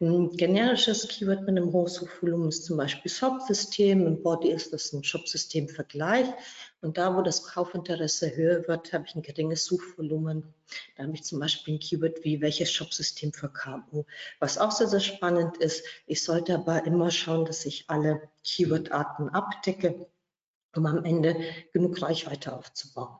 Ein 0.01 0.31
generisches 0.31 1.07
Keyword 1.07 1.41
mit 1.41 1.49
einem 1.49 1.71
hohen 1.71 1.87
Suchvolumen 1.87 2.49
ist 2.49 2.65
zum 2.65 2.77
Beispiel 2.77 3.11
Shop-System. 3.11 4.05
Im 4.07 4.23
Body 4.23 4.49
ist 4.49 4.73
das 4.73 4.91
ein 4.93 5.03
Shop-System-Vergleich. 5.03 6.25
Und 6.81 6.97
da, 6.97 7.15
wo 7.15 7.21
das 7.21 7.43
Kaufinteresse 7.43 8.35
höher 8.35 8.67
wird, 8.67 8.93
habe 8.93 9.05
ich 9.07 9.15
ein 9.15 9.21
geringes 9.21 9.65
Suchvolumen. 9.65 10.55
Da 10.97 11.03
habe 11.03 11.13
ich 11.13 11.23
zum 11.23 11.39
Beispiel 11.39 11.75
ein 11.75 11.79
Keyword 11.79 12.23
wie 12.23 12.41
welches 12.41 12.71
Shop-System 12.71 13.31
für 13.31 13.49
KMU. 13.49 14.05
Was 14.39 14.57
auch 14.57 14.71
sehr, 14.71 14.87
sehr 14.87 15.01
spannend 15.01 15.57
ist, 15.57 15.85
ich 16.07 16.23
sollte 16.23 16.55
aber 16.55 16.83
immer 16.85 17.11
schauen, 17.11 17.45
dass 17.45 17.63
ich 17.65 17.85
alle 17.89 18.27
Keyword-Arten 18.43 19.29
abdecke 19.29 20.07
um 20.77 20.85
am 20.85 21.03
Ende 21.05 21.35
genug 21.73 22.01
Reichweite 22.01 22.53
aufzubauen. 22.53 23.17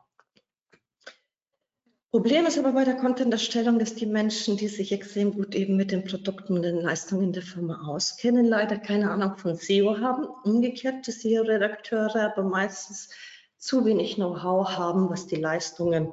Problem 2.11 2.45
ist 2.45 2.57
aber 2.57 2.71
bei 2.71 2.85
der 2.85 2.95
Content-Erstellung, 2.95 3.77
dass 3.77 3.93
die 3.93 4.05
Menschen, 4.05 4.55
die 4.55 4.69
sich 4.69 4.93
extrem 4.93 5.33
gut 5.33 5.53
eben 5.53 5.75
mit 5.75 5.91
den 5.91 6.05
Produkten 6.05 6.53
und 6.53 6.61
den 6.61 6.79
Leistungen 6.79 7.33
der 7.33 7.43
Firma 7.43 7.89
auskennen, 7.89 8.45
leider 8.45 8.77
keine 8.77 9.11
Ahnung 9.11 9.35
von 9.35 9.55
SEO 9.55 9.99
haben. 9.99 10.25
Umgekehrt, 10.45 11.05
die 11.07 11.11
SEO-Redakteure 11.11 12.31
aber 12.31 12.43
meistens 12.43 13.09
zu 13.57 13.85
wenig 13.85 14.15
Know-how 14.15 14.77
haben, 14.77 15.09
was 15.09 15.27
die 15.27 15.35
Leistungen 15.35 16.09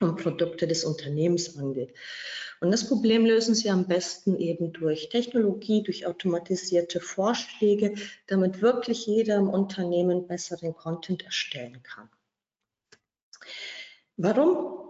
und 0.00 0.16
Produkte 0.22 0.66
des 0.66 0.84
Unternehmens 0.84 1.56
angeht. 1.58 1.94
Und 2.60 2.70
das 2.70 2.88
Problem 2.88 3.26
lösen 3.26 3.54
Sie 3.54 3.70
am 3.70 3.86
besten 3.86 4.38
eben 4.38 4.72
durch 4.72 5.08
Technologie, 5.08 5.82
durch 5.82 6.06
automatisierte 6.06 7.00
Vorschläge, 7.00 7.94
damit 8.26 8.62
wirklich 8.62 9.06
jeder 9.06 9.36
im 9.36 9.48
Unternehmen 9.48 10.26
besseren 10.26 10.74
Content 10.74 11.24
erstellen 11.24 11.82
kann. 11.82 12.08
Warum 14.16 14.85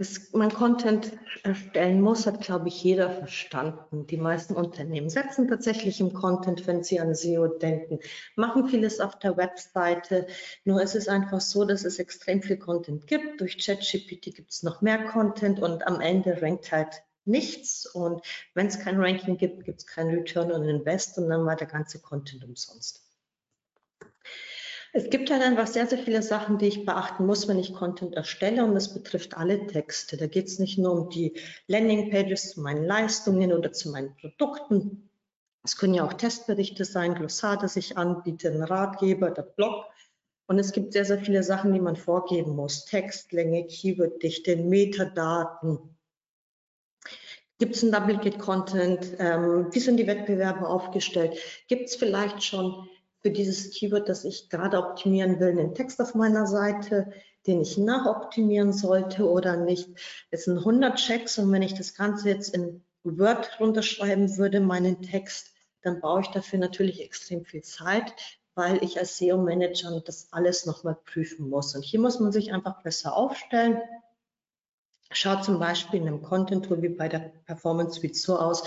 dass 0.00 0.32
man 0.32 0.50
Content 0.50 1.12
erstellen 1.42 2.00
muss, 2.00 2.26
hat, 2.26 2.40
glaube 2.40 2.68
ich, 2.68 2.82
jeder 2.82 3.10
verstanden. 3.10 4.06
Die 4.06 4.16
meisten 4.16 4.54
Unternehmen 4.54 5.10
setzen 5.10 5.46
tatsächlich 5.46 6.00
im 6.00 6.14
Content, 6.14 6.66
wenn 6.66 6.82
sie 6.82 7.00
an 7.00 7.14
SEO 7.14 7.48
denken, 7.48 7.98
machen 8.34 8.66
vieles 8.66 8.98
auf 8.98 9.18
der 9.18 9.36
Webseite. 9.36 10.26
Nur 10.64 10.80
ist 10.80 10.94
es 10.94 11.06
einfach 11.06 11.42
so, 11.42 11.66
dass 11.66 11.84
es 11.84 11.98
extrem 11.98 12.40
viel 12.40 12.56
Content 12.56 13.06
gibt. 13.06 13.42
Durch 13.42 13.58
ChatGPT 13.58 14.34
gibt 14.34 14.52
es 14.52 14.62
noch 14.62 14.80
mehr 14.80 15.04
Content 15.04 15.60
und 15.60 15.86
am 15.86 16.00
Ende 16.00 16.40
rankt 16.40 16.72
halt 16.72 17.02
nichts. 17.26 17.84
Und 17.84 18.22
wenn 18.54 18.68
es 18.68 18.78
kein 18.78 18.98
Ranking 18.98 19.36
gibt, 19.36 19.66
gibt 19.66 19.80
es 19.80 19.86
kein 19.86 20.08
Return 20.08 20.50
on 20.50 20.66
Invest 20.66 21.18
und 21.18 21.28
dann 21.28 21.44
war 21.44 21.56
der 21.56 21.66
ganze 21.66 22.00
Content 22.00 22.42
umsonst. 22.42 23.09
Es 24.92 25.08
gibt 25.08 25.30
halt 25.30 25.42
einfach 25.42 25.68
sehr, 25.68 25.86
sehr 25.86 25.98
viele 25.98 26.22
Sachen, 26.22 26.58
die 26.58 26.66
ich 26.66 26.84
beachten 26.84 27.24
muss, 27.24 27.46
wenn 27.46 27.58
ich 27.58 27.74
Content 27.74 28.14
erstelle 28.14 28.64
und 28.64 28.74
das 28.74 28.92
betrifft 28.92 29.36
alle 29.36 29.66
Texte. 29.66 30.16
Da 30.16 30.26
geht 30.26 30.48
es 30.48 30.58
nicht 30.58 30.78
nur 30.78 30.92
um 30.92 31.10
die 31.10 31.34
Landingpages 31.68 32.50
zu 32.50 32.60
meinen 32.60 32.84
Leistungen 32.84 33.52
oder 33.52 33.72
zu 33.72 33.90
meinen 33.90 34.16
Produkten. 34.16 35.10
Es 35.62 35.76
können 35.76 35.94
ja 35.94 36.04
auch 36.04 36.14
Testberichte 36.14 36.84
sein, 36.84 37.14
Glossar, 37.14 37.56
das 37.56 37.76
ich 37.76 37.96
anbiete, 37.96 38.48
ein 38.50 38.62
Ratgeber, 38.62 39.30
der 39.30 39.42
Blog. 39.42 39.84
Und 40.46 40.58
es 40.58 40.72
gibt 40.72 40.92
sehr, 40.92 41.04
sehr 41.04 41.20
viele 41.20 41.44
Sachen, 41.44 41.72
die 41.72 41.80
man 41.80 41.94
vorgeben 41.94 42.56
muss. 42.56 42.84
Textlänge, 42.84 43.66
Keyworddichte, 43.66 44.56
Metadaten, 44.56 45.78
Gibt 47.60 47.76
es 47.76 47.82
einen 47.82 47.92
Duplicate 47.92 48.38
Content? 48.38 49.16
Ähm, 49.18 49.68
wie 49.70 49.80
sind 49.80 49.98
die 49.98 50.06
Wettbewerbe 50.06 50.66
aufgestellt? 50.66 51.36
Gibt 51.68 51.90
es 51.90 51.96
vielleicht 51.96 52.42
schon 52.42 52.88
für 53.22 53.30
dieses 53.30 53.70
Keyword, 53.70 54.08
das 54.08 54.24
ich 54.24 54.48
gerade 54.48 54.78
optimieren 54.78 55.40
will, 55.40 55.50
einen 55.50 55.74
Text 55.74 56.00
auf 56.00 56.14
meiner 56.14 56.46
Seite, 56.46 57.12
den 57.46 57.60
ich 57.60 57.78
nachoptimieren 57.78 58.72
sollte 58.72 59.28
oder 59.28 59.56
nicht? 59.56 59.88
Es 60.30 60.44
sind 60.44 60.58
100 60.58 60.96
Checks 60.96 61.38
und 61.38 61.52
wenn 61.52 61.62
ich 61.62 61.74
das 61.74 61.94
Ganze 61.94 62.28
jetzt 62.28 62.54
in 62.54 62.82
Word 63.02 63.58
runterschreiben 63.60 64.36
würde, 64.36 64.60
meinen 64.60 65.02
Text, 65.02 65.52
dann 65.82 66.00
brauche 66.00 66.22
ich 66.22 66.28
dafür 66.28 66.58
natürlich 66.58 67.02
extrem 67.02 67.44
viel 67.44 67.62
Zeit, 67.62 68.12
weil 68.54 68.82
ich 68.84 68.98
als 68.98 69.16
SEO-Manager 69.18 70.00
das 70.04 70.28
alles 70.32 70.66
nochmal 70.66 70.98
prüfen 71.06 71.48
muss. 71.48 71.74
Und 71.74 71.82
hier 71.82 72.00
muss 72.00 72.20
man 72.20 72.32
sich 72.32 72.52
einfach 72.52 72.82
besser 72.82 73.16
aufstellen. 73.16 73.80
Schaut 75.12 75.44
zum 75.44 75.58
Beispiel 75.58 76.00
in 76.00 76.06
einem 76.06 76.22
Content-Tool 76.22 76.82
wie 76.82 76.88
bei 76.90 77.08
der 77.08 77.32
Performance 77.46 78.00
Suite 78.00 78.16
so 78.16 78.38
aus, 78.38 78.62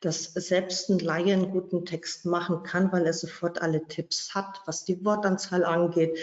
dass 0.00 0.24
selbst 0.34 0.88
ein 0.90 0.98
Laie 0.98 1.32
einen 1.32 1.50
guten 1.50 1.84
Text 1.84 2.24
machen 2.26 2.62
kann, 2.62 2.92
weil 2.92 3.06
er 3.06 3.12
sofort 3.12 3.60
alle 3.60 3.86
Tipps 3.86 4.34
hat, 4.34 4.62
was 4.66 4.84
die 4.84 5.04
Wortanzahl 5.04 5.64
angeht. 5.64 6.18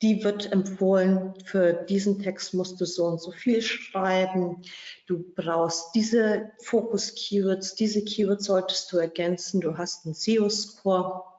Die 0.00 0.24
wird 0.24 0.50
empfohlen, 0.50 1.34
für 1.44 1.72
diesen 1.72 2.20
Text 2.20 2.54
musst 2.54 2.80
du 2.80 2.86
so 2.86 3.04
und 3.04 3.20
so 3.20 3.30
viel 3.30 3.62
schreiben. 3.62 4.62
Du 5.06 5.24
brauchst 5.36 5.94
diese 5.94 6.50
Fokus-Keywords, 6.64 7.76
diese 7.76 8.02
Keywords 8.02 8.46
solltest 8.46 8.92
du 8.92 8.98
ergänzen. 8.98 9.60
Du 9.60 9.78
hast 9.78 10.04
einen 10.04 10.14
SEO-Score 10.14 11.31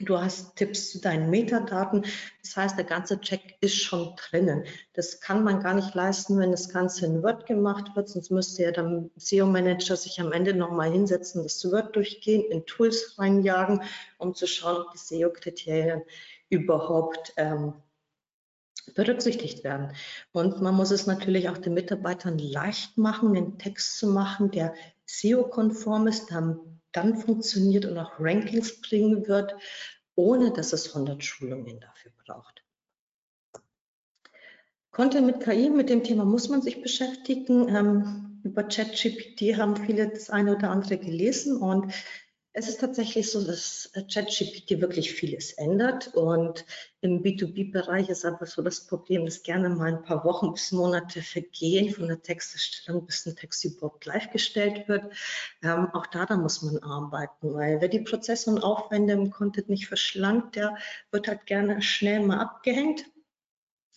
Du 0.00 0.18
hast 0.18 0.56
Tipps 0.56 0.90
zu 0.90 1.00
deinen 1.00 1.28
Metadaten. 1.28 2.06
Das 2.42 2.56
heißt, 2.56 2.78
der 2.78 2.86
ganze 2.86 3.20
Check 3.20 3.56
ist 3.60 3.76
schon 3.76 4.14
drinnen. 4.16 4.64
Das 4.94 5.20
kann 5.20 5.44
man 5.44 5.60
gar 5.60 5.74
nicht 5.74 5.94
leisten, 5.94 6.38
wenn 6.38 6.50
das 6.50 6.70
Ganze 6.70 7.04
in 7.06 7.22
Word 7.22 7.46
gemacht 7.46 7.94
wird. 7.94 8.08
Sonst 8.08 8.30
müsste 8.30 8.62
ja 8.62 8.70
der 8.70 9.04
SEO-Manager 9.16 9.96
sich 9.96 10.20
am 10.20 10.32
Ende 10.32 10.54
nochmal 10.54 10.90
hinsetzen, 10.90 11.42
das 11.42 11.64
Word 11.70 11.94
durchgehen, 11.94 12.50
in 12.50 12.64
Tools 12.64 13.18
reinjagen, 13.18 13.82
um 14.18 14.34
zu 14.34 14.46
schauen, 14.46 14.82
ob 14.86 14.92
die 14.92 14.98
SEO-Kriterien 14.98 16.02
überhaupt 16.48 17.34
ähm, 17.36 17.74
berücksichtigt 18.94 19.64
werden. 19.64 19.92
Und 20.32 20.62
man 20.62 20.74
muss 20.74 20.90
es 20.90 21.06
natürlich 21.06 21.48
auch 21.48 21.58
den 21.58 21.74
Mitarbeitern 21.74 22.38
leicht 22.38 22.96
machen, 22.96 23.34
den 23.34 23.58
Text 23.58 23.98
zu 23.98 24.06
machen, 24.06 24.50
der 24.50 24.74
SEO-konform 25.04 26.06
ist, 26.06 26.30
der 26.30 26.58
dann 26.92 27.16
funktioniert 27.16 27.84
und 27.84 27.98
auch 27.98 28.18
Rankings 28.18 28.80
bringen 28.80 29.26
wird, 29.26 29.54
ohne 30.14 30.52
dass 30.52 30.72
es 30.72 30.88
100 30.88 31.22
Schulungen 31.24 31.80
dafür 31.80 32.12
braucht. 32.24 32.64
Content 34.90 35.26
mit 35.26 35.40
KI, 35.40 35.70
mit 35.70 35.88
dem 35.88 36.02
Thema 36.02 36.24
muss 36.24 36.48
man 36.48 36.62
sich 36.62 36.82
beschäftigen. 36.82 37.68
Ähm, 37.68 38.40
über 38.42 38.64
ChatGPT 38.64 39.56
haben 39.56 39.76
viele 39.76 40.08
das 40.08 40.30
eine 40.30 40.56
oder 40.56 40.70
andere 40.70 40.98
gelesen 40.98 41.56
und 41.56 41.92
es 42.52 42.68
ist 42.68 42.80
tatsächlich 42.80 43.30
so, 43.30 43.44
dass 43.44 43.90
äh, 43.94 44.02
ChatGPT 44.02 44.80
wirklich 44.80 45.12
vieles 45.12 45.52
ändert 45.52 46.08
und 46.14 46.64
im 47.00 47.22
B2B-Bereich 47.22 48.08
ist 48.08 48.24
aber 48.24 48.44
so 48.44 48.60
das 48.60 48.86
Problem, 48.86 49.24
dass 49.24 49.44
gerne 49.44 49.68
mal 49.68 49.94
ein 49.94 50.02
paar 50.02 50.24
Wochen 50.24 50.52
bis 50.52 50.72
Monate 50.72 51.22
vergehen 51.22 51.94
von 51.94 52.08
der 52.08 52.20
Texterstellung, 52.20 53.06
bis 53.06 53.24
ein 53.26 53.36
Text 53.36 53.64
überhaupt 53.64 54.04
live 54.04 54.30
gestellt 54.32 54.88
wird. 54.88 55.12
Ähm, 55.62 55.88
auch 55.92 56.06
da, 56.08 56.26
da 56.26 56.36
muss 56.36 56.62
man 56.62 56.78
arbeiten, 56.78 57.54
weil 57.54 57.80
wer 57.80 57.88
die 57.88 58.00
Prozesse 58.00 58.50
und 58.50 58.58
Aufwände 58.58 59.12
im 59.12 59.30
Content 59.30 59.68
nicht 59.68 59.86
verschlankt, 59.86 60.56
der 60.56 60.76
wird 61.12 61.28
halt 61.28 61.46
gerne 61.46 61.80
schnell 61.82 62.20
mal 62.20 62.40
abgehängt. 62.40 63.04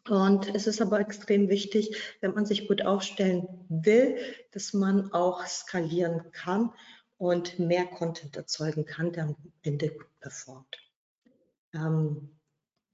Und 0.08 0.54
es 0.54 0.68
ist 0.68 0.82
aber 0.82 1.00
extrem 1.00 1.50
wichtig, 1.50 1.96
wenn 2.22 2.34
man 2.34 2.46
sich 2.46 2.68
gut 2.68 2.86
aufstellen 2.86 3.48
will, 3.70 4.18
dass 4.52 4.74
man 4.74 5.12
auch 5.14 5.44
skalieren 5.48 6.32
kann 6.34 6.72
und 7.18 7.60
mehr 7.60 7.86
Content 7.86 8.36
erzeugen 8.36 8.86
kann, 8.86 9.12
der 9.12 9.24
am 9.26 9.36
Ende 9.62 9.90
gut 9.90 10.20
performt. 10.20 10.78
Ähm, 11.74 12.30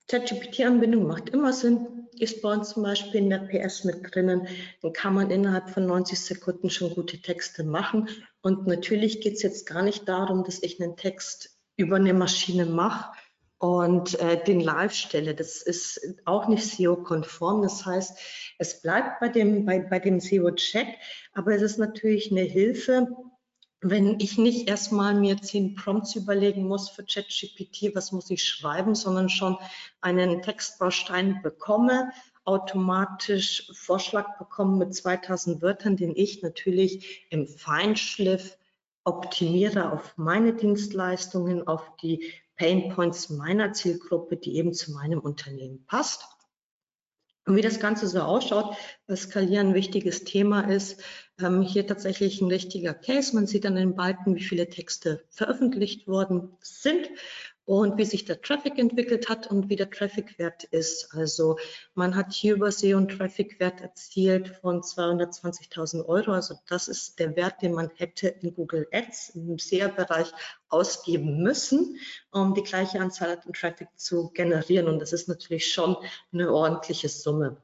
ChatGPT-Anbindung 0.07 1.05
macht 1.05 1.29
immer 1.29 1.53
Sinn, 1.53 2.07
ist 2.17 2.41
bei 2.41 2.51
uns 2.51 2.69
zum 2.69 2.83
Beispiel 2.83 3.21
in 3.21 3.29
der 3.29 3.39
PS 3.39 3.83
mit 3.83 4.13
drinnen. 4.13 4.47
Dann 4.81 4.93
kann 4.93 5.13
man 5.13 5.29
innerhalb 5.29 5.69
von 5.69 5.85
90 5.85 6.19
Sekunden 6.19 6.69
schon 6.69 6.95
gute 6.95 7.21
Texte 7.21 7.63
machen. 7.63 8.09
Und 8.41 8.65
natürlich 8.65 9.21
geht 9.21 9.35
es 9.35 9.43
jetzt 9.43 9.67
gar 9.67 9.83
nicht 9.83 10.07
darum, 10.09 10.43
dass 10.43 10.63
ich 10.63 10.81
einen 10.81 10.97
Text 10.97 11.57
über 11.75 11.97
eine 11.97 12.13
Maschine 12.13 12.65
mache 12.65 13.11
und 13.59 14.19
äh, 14.19 14.43
den 14.43 14.61
live 14.61 14.93
stelle. 14.93 15.35
Das 15.35 15.61
ist 15.61 16.01
auch 16.25 16.47
nicht 16.47 16.65
SEO-konform. 16.65 17.61
Das 17.61 17.85
heißt, 17.85 18.17
es 18.57 18.81
bleibt 18.81 19.19
bei 19.19 19.29
dem, 19.29 19.65
bei, 19.65 19.79
bei 19.79 19.99
dem 19.99 20.19
SEO-Check, 20.19 20.87
aber 21.33 21.53
es 21.53 21.61
ist 21.61 21.77
natürlich 21.77 22.31
eine 22.31 22.41
Hilfe, 22.41 23.07
wenn 23.81 24.19
ich 24.19 24.37
nicht 24.37 24.67
erstmal 24.67 25.13
mir 25.13 25.41
zehn 25.41 25.75
Prompts 25.75 26.15
überlegen 26.15 26.67
muss 26.67 26.89
für 26.89 27.03
ChatGPT, 27.03 27.95
was 27.95 28.11
muss 28.11 28.29
ich 28.29 28.43
schreiben, 28.43 28.93
sondern 28.93 29.29
schon 29.29 29.57
einen 30.01 30.41
Textbaustein 30.41 31.41
bekomme, 31.41 32.11
automatisch 32.43 33.71
Vorschlag 33.73 34.37
bekomme 34.37 34.77
mit 34.77 34.93
2000 34.93 35.61
Wörtern, 35.61 35.95
den 35.95 36.15
ich 36.15 36.41
natürlich 36.41 37.25
im 37.29 37.47
Feinschliff 37.47 38.57
optimiere 39.05 39.93
auf 39.93 40.17
meine 40.17 40.53
Dienstleistungen, 40.53 41.67
auf 41.67 41.95
die 42.01 42.31
Painpoints 42.57 43.29
meiner 43.29 43.71
Zielgruppe, 43.71 44.35
die 44.35 44.57
eben 44.57 44.73
zu 44.73 44.91
meinem 44.91 45.19
Unternehmen 45.19 45.85
passt. 45.85 46.25
Und 47.49 47.55
wie 47.55 47.63
das 47.63 47.79
Ganze 47.79 48.05
so 48.07 48.19
ausschaut, 48.19 48.77
weil 49.07 49.17
Skalieren 49.17 49.69
ein 49.69 49.73
wichtiges 49.73 50.23
Thema 50.23 50.69
ist, 50.71 51.01
ähm, 51.41 51.63
hier 51.63 51.87
tatsächlich 51.87 52.41
ein 52.41 52.47
richtiger 52.51 52.93
Case. 52.93 53.33
Man 53.33 53.47
sieht 53.47 53.65
an 53.65 53.73
den 53.73 53.95
Balken, 53.95 54.35
wie 54.35 54.43
viele 54.43 54.69
Texte 54.69 55.23
veröffentlicht 55.31 56.07
worden 56.07 56.51
sind 56.61 57.09
und 57.69 57.99
wie 57.99 58.05
sich 58.05 58.25
der 58.25 58.41
Traffic 58.41 58.79
entwickelt 58.79 59.29
hat 59.29 59.45
und 59.45 59.69
wie 59.69 59.75
der 59.75 59.91
Traffic-Wert 59.91 60.63
ist. 60.63 61.13
Also 61.13 61.59
man 61.93 62.15
hat 62.15 62.33
hier 62.33 62.55
über 62.55 62.71
SEO 62.71 62.97
und 62.97 63.09
Traffic-Wert 63.15 63.81
erzielt 63.81 64.47
von 64.47 64.81
220.000 64.81 66.03
Euro. 66.07 66.31
Also 66.31 66.55
das 66.67 66.87
ist 66.87 67.19
der 67.19 67.35
Wert, 67.35 67.61
den 67.61 67.73
man 67.73 67.91
hätte 67.93 68.29
in 68.29 68.55
Google 68.55 68.87
Ads 68.91 69.35
im 69.35 69.59
SEA-Bereich 69.59 70.31
ausgeben 70.69 71.43
müssen, 71.43 71.99
um 72.31 72.55
die 72.55 72.63
gleiche 72.63 72.99
Anzahl 72.99 73.39
an 73.45 73.53
Traffic 73.53 73.89
zu 73.95 74.31
generieren. 74.31 74.87
Und 74.87 74.97
das 74.97 75.13
ist 75.13 75.29
natürlich 75.29 75.71
schon 75.71 75.95
eine 76.33 76.51
ordentliche 76.51 77.07
Summe. 77.07 77.57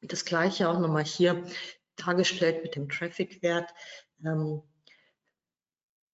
Das 0.00 0.24
gleiche 0.24 0.66
auch 0.66 0.78
nochmal 0.78 1.04
hier 1.04 1.44
dargestellt 1.96 2.62
mit 2.62 2.74
dem 2.74 2.88
Traffic-Wert. 2.88 3.68
Ähm, 4.24 4.62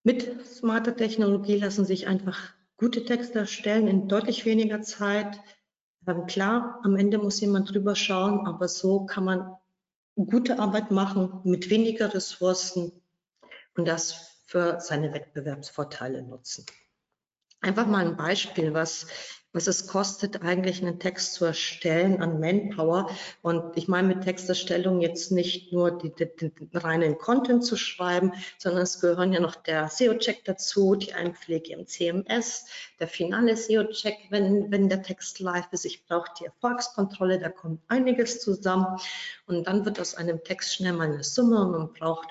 mit 0.03 0.45
smarter 0.45 0.97
Technologie 0.97 1.59
lassen 1.59 1.85
sich 1.85 2.09
einfach 2.09 2.53
gute 2.83 3.05
Texte 3.05 3.39
erstellen 3.39 3.87
in 3.87 4.09
deutlich 4.09 4.45
weniger 4.45 4.83
Zeit. 4.83 5.39
Ähm, 6.09 6.27
klar, 6.27 6.81
am 6.83 6.97
Ende 6.97 7.17
muss 7.17 7.41
jemand 7.41 7.73
drüber 7.73 7.95
schauen, 7.95 8.45
aber 8.45 8.67
so 8.67 9.07
kann 9.07 9.25
man 9.25 9.55
gute 10.17 10.59
Arbeit 10.59 10.91
machen 10.91 11.43
mit 11.45 11.71
weniger 11.71 12.13
Ressourcen 12.13 12.91
und 13.77 13.87
das 13.87 14.43
für 14.47 14.81
seine 14.81 15.15
Wettbewerbsvorteile 15.15 16.23
nutzen. 16.25 16.67
Einfach 17.63 17.87
mal 17.87 18.07
ein 18.07 18.17
Beispiel, 18.17 18.75
was 18.75 19.07
was 19.53 19.67
es 19.67 19.87
kostet, 19.87 20.43
eigentlich 20.43 20.83
einen 20.83 20.99
Text 20.99 21.35
zu 21.35 21.45
erstellen 21.45 22.21
an 22.23 22.41
Manpower. 22.41 23.11
Und 23.43 23.77
ich 23.77 23.87
meine 23.87 24.09
mit 24.09 24.25
Texterstellung 24.25 25.01
jetzt 25.01 25.31
nicht 25.31 25.73
nur 25.73 25.99
die, 25.99 26.13
die, 26.15 26.27
den 26.27 26.71
reinen 26.73 27.19
Content 27.19 27.65
zu 27.65 27.77
schreiben, 27.77 28.33
sondern 28.57 28.83
es 28.83 29.01
gehören 29.01 29.33
ja 29.33 29.41
noch 29.41 29.57
der 29.57 29.89
SEO-Check 29.89 30.45
dazu, 30.45 30.95
die 30.95 31.13
Einpflege 31.13 31.75
im 31.75 31.87
CMS, 31.87 32.67
der 32.99 33.09
finale 33.09 33.57
SEO-Check, 33.57 34.31
wenn, 34.31 34.71
wenn 34.71 34.89
der 34.89 35.03
Text 35.03 35.39
live 35.41 35.71
ist. 35.73 35.85
Ich 35.85 36.07
brauche 36.07 36.31
die 36.41 36.47
Erfolgskontrolle, 36.47 37.39
da 37.39 37.51
kommt 37.51 37.83
einiges 37.89 38.41
zusammen. 38.41 38.87
Und 39.47 39.67
dann 39.67 39.85
wird 39.85 40.01
aus 40.01 40.15
einem 40.15 40.43
Text 40.45 40.77
schnell 40.77 40.95
mal 40.95 41.13
eine 41.13 41.25
Summe 41.25 41.61
und 41.61 41.73
man 41.73 41.93
braucht 41.93 42.29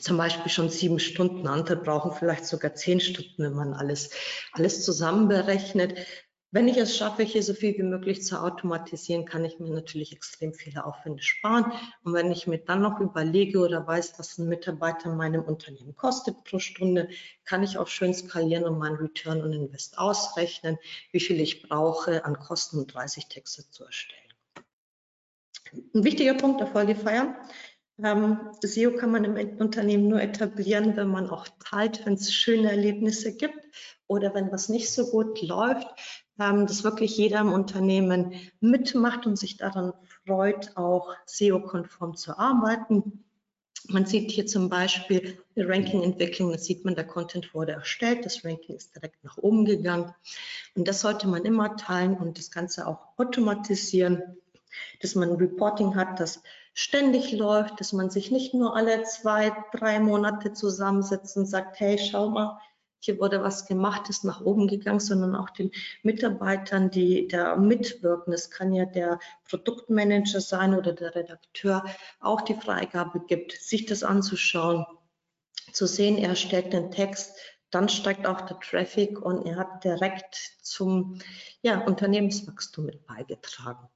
zum 0.00 0.16
Beispiel 0.16 0.50
schon 0.50 0.70
sieben 0.70 0.98
Stunden, 0.98 1.46
andere 1.46 1.76
brauchen 1.76 2.12
vielleicht 2.12 2.46
sogar 2.46 2.74
zehn 2.74 3.00
Stunden, 3.00 3.42
wenn 3.42 3.54
man 3.54 3.74
alles, 3.74 4.10
alles 4.52 4.84
zusammen 4.84 5.28
berechnet. 5.28 5.98
Wenn 6.54 6.68
ich 6.68 6.76
es 6.76 6.96
schaffe, 6.96 7.24
hier 7.24 7.42
so 7.42 7.52
viel 7.52 7.76
wie 7.76 7.82
möglich 7.82 8.22
zu 8.22 8.40
automatisieren, 8.40 9.24
kann 9.24 9.44
ich 9.44 9.58
mir 9.58 9.70
natürlich 9.70 10.12
extrem 10.12 10.54
viele 10.54 10.84
Aufwände 10.84 11.20
sparen. 11.20 11.72
Und 12.04 12.12
wenn 12.12 12.30
ich 12.30 12.46
mir 12.46 12.58
dann 12.58 12.80
noch 12.80 13.00
überlege 13.00 13.58
oder 13.58 13.84
weiß, 13.84 14.14
was 14.18 14.38
ein 14.38 14.48
Mitarbeiter 14.48 15.10
in 15.10 15.16
meinem 15.16 15.42
Unternehmen 15.42 15.96
kostet 15.96 16.44
pro 16.44 16.60
Stunde, 16.60 17.08
kann 17.44 17.64
ich 17.64 17.76
auch 17.76 17.88
schön 17.88 18.14
skalieren 18.14 18.62
und 18.62 18.78
meinen 18.78 18.94
Return 18.94 19.42
und 19.42 19.52
Invest 19.52 19.98
ausrechnen, 19.98 20.78
wie 21.10 21.18
viel 21.18 21.40
ich 21.40 21.62
brauche 21.68 22.24
an 22.24 22.38
Kosten, 22.38 22.78
um 22.78 22.86
30 22.86 23.26
Texte 23.26 23.68
zu 23.70 23.84
erstellen. 23.84 24.20
Ein 25.92 26.04
wichtiger 26.04 26.34
Punkt 26.34 26.60
der 26.60 26.68
Folgefeier. 26.68 27.34
Ähm, 28.02 28.50
SEO 28.60 28.96
kann 28.96 29.12
man 29.12 29.24
im 29.24 29.58
Unternehmen 29.58 30.08
nur 30.08 30.20
etablieren, 30.20 30.96
wenn 30.96 31.08
man 31.08 31.30
auch 31.30 31.46
teilt, 31.64 32.04
wenn 32.04 32.14
es 32.14 32.32
schöne 32.32 32.70
Erlebnisse 32.70 33.36
gibt 33.36 33.58
oder 34.08 34.34
wenn 34.34 34.50
was 34.50 34.68
nicht 34.68 34.92
so 34.92 35.10
gut 35.10 35.40
läuft, 35.42 35.86
ähm, 36.40 36.66
dass 36.66 36.82
wirklich 36.82 37.16
jeder 37.16 37.40
im 37.40 37.52
Unternehmen 37.52 38.34
mitmacht 38.60 39.26
und 39.26 39.38
sich 39.38 39.56
daran 39.56 39.92
freut, 40.26 40.76
auch 40.76 41.14
SEO-konform 41.26 42.16
zu 42.16 42.36
arbeiten. 42.36 43.24
Man 43.86 44.06
sieht 44.06 44.30
hier 44.30 44.46
zum 44.46 44.70
Beispiel 44.70 45.38
eine 45.54 45.68
Ranking-Entwicklung, 45.68 46.50
da 46.50 46.58
sieht 46.58 46.84
man, 46.84 46.94
der 46.96 47.06
Content 47.06 47.54
wurde 47.54 47.72
erstellt, 47.72 48.24
das 48.24 48.44
Ranking 48.44 48.74
ist 48.74 48.96
direkt 48.96 49.22
nach 49.22 49.36
oben 49.36 49.66
gegangen. 49.66 50.12
Und 50.74 50.88
das 50.88 51.02
sollte 51.02 51.28
man 51.28 51.44
immer 51.44 51.76
teilen 51.76 52.16
und 52.16 52.38
das 52.38 52.50
Ganze 52.50 52.88
auch 52.88 53.06
automatisieren, 53.18 54.22
dass 55.00 55.14
man 55.14 55.30
ein 55.30 55.36
Reporting 55.36 55.94
hat, 55.94 56.18
das 56.18 56.42
ständig 56.74 57.32
läuft, 57.32 57.80
dass 57.80 57.92
man 57.92 58.10
sich 58.10 58.30
nicht 58.30 58.52
nur 58.52 58.76
alle 58.76 59.04
zwei, 59.04 59.52
drei 59.72 60.00
Monate 60.00 60.52
zusammensetzt 60.52 61.36
und 61.36 61.46
sagt, 61.46 61.80
hey, 61.80 61.98
schau 61.98 62.28
mal, 62.28 62.60
hier 62.98 63.18
wurde 63.20 63.42
was 63.42 63.66
gemacht, 63.66 64.08
ist 64.08 64.24
nach 64.24 64.40
oben 64.40 64.66
gegangen, 64.66 65.00
sondern 65.00 65.36
auch 65.36 65.50
den 65.50 65.70
Mitarbeitern, 66.02 66.90
die 66.90 67.28
da 67.28 67.54
mitwirken. 67.56 68.32
Es 68.32 68.50
kann 68.50 68.72
ja 68.72 68.86
der 68.86 69.18
Produktmanager 69.48 70.40
sein 70.40 70.74
oder 70.74 70.92
der 70.94 71.14
Redakteur, 71.14 71.84
auch 72.20 72.40
die 72.40 72.54
Freigabe 72.54 73.20
gibt, 73.20 73.52
sich 73.52 73.84
das 73.86 74.02
anzuschauen, 74.02 74.86
zu 75.72 75.86
sehen, 75.86 76.16
er 76.16 76.34
stellt 76.34 76.72
den 76.72 76.90
Text, 76.90 77.36
dann 77.70 77.88
steigt 77.88 78.26
auch 78.26 78.40
der 78.42 78.58
Traffic 78.60 79.20
und 79.20 79.44
er 79.46 79.56
hat 79.56 79.84
direkt 79.84 80.36
zum 80.62 81.18
ja, 81.60 81.80
Unternehmenswachstum 81.80 82.86
mit 82.86 83.06
beigetragen. 83.06 83.88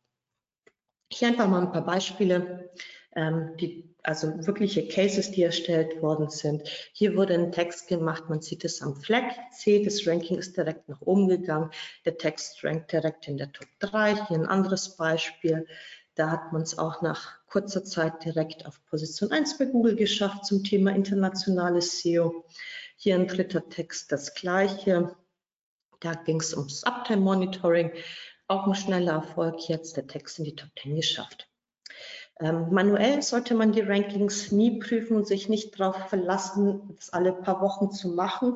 Hier 1.10 1.28
einfach 1.28 1.48
mal 1.48 1.62
ein 1.62 1.72
paar 1.72 1.84
Beispiele 1.84 2.70
ähm, 3.14 3.56
die, 3.56 3.84
also 4.02 4.46
wirkliche 4.46 4.86
Cases, 4.86 5.30
die 5.30 5.42
erstellt 5.42 6.00
worden 6.02 6.30
sind. 6.30 6.68
Hier 6.92 7.16
wurde 7.16 7.34
ein 7.34 7.52
Text 7.52 7.88
gemacht, 7.88 8.24
man 8.28 8.40
sieht 8.40 8.64
es 8.64 8.80
am 8.80 8.94
Fleck 8.94 9.24
C, 9.52 9.82
das 9.82 10.06
Ranking 10.06 10.38
ist 10.38 10.56
direkt 10.56 10.88
nach 10.88 11.00
oben 11.00 11.28
gegangen, 11.28 11.70
der 12.04 12.16
Text 12.16 12.62
rankt 12.64 12.92
direkt 12.92 13.26
in 13.26 13.36
der 13.36 13.52
Top 13.52 13.68
3. 13.80 14.26
Hier 14.26 14.38
ein 14.38 14.46
anderes 14.46 14.96
Beispiel, 14.96 15.66
da 16.14 16.30
hat 16.30 16.52
man 16.52 16.62
es 16.62 16.78
auch 16.78 17.02
nach 17.02 17.38
kurzer 17.46 17.84
Zeit 17.84 18.24
direkt 18.24 18.66
auf 18.66 18.84
Position 18.86 19.32
1 19.32 19.58
bei 19.58 19.66
Google 19.66 19.96
geschafft 19.96 20.44
zum 20.44 20.64
Thema 20.64 20.92
internationales 20.92 22.00
SEO. 22.02 22.44
Hier 22.96 23.14
ein 23.14 23.28
dritter 23.28 23.68
Text 23.68 24.12
das 24.12 24.34
gleiche. 24.34 25.16
Da 26.00 26.14
ging 26.14 26.40
es 26.40 26.54
ums 26.54 26.84
Uptime 26.84 27.20
Monitoring. 27.20 27.92
Auch 28.48 28.66
ein 28.66 28.74
schneller 28.74 29.12
Erfolg, 29.12 29.68
jetzt 29.68 29.96
der 29.98 30.06
Text 30.06 30.38
in 30.38 30.46
die 30.46 30.56
Top 30.56 30.70
10 30.80 30.96
geschafft. 30.96 31.48
Ähm, 32.40 32.68
manuell 32.70 33.20
sollte 33.20 33.54
man 33.54 33.72
die 33.72 33.80
Rankings 33.80 34.52
nie 34.52 34.78
prüfen 34.78 35.16
und 35.16 35.26
sich 35.26 35.50
nicht 35.50 35.78
darauf 35.78 36.08
verlassen, 36.08 36.94
das 36.96 37.10
alle 37.10 37.32
paar 37.32 37.60
Wochen 37.60 37.90
zu 37.90 38.08
machen. 38.08 38.54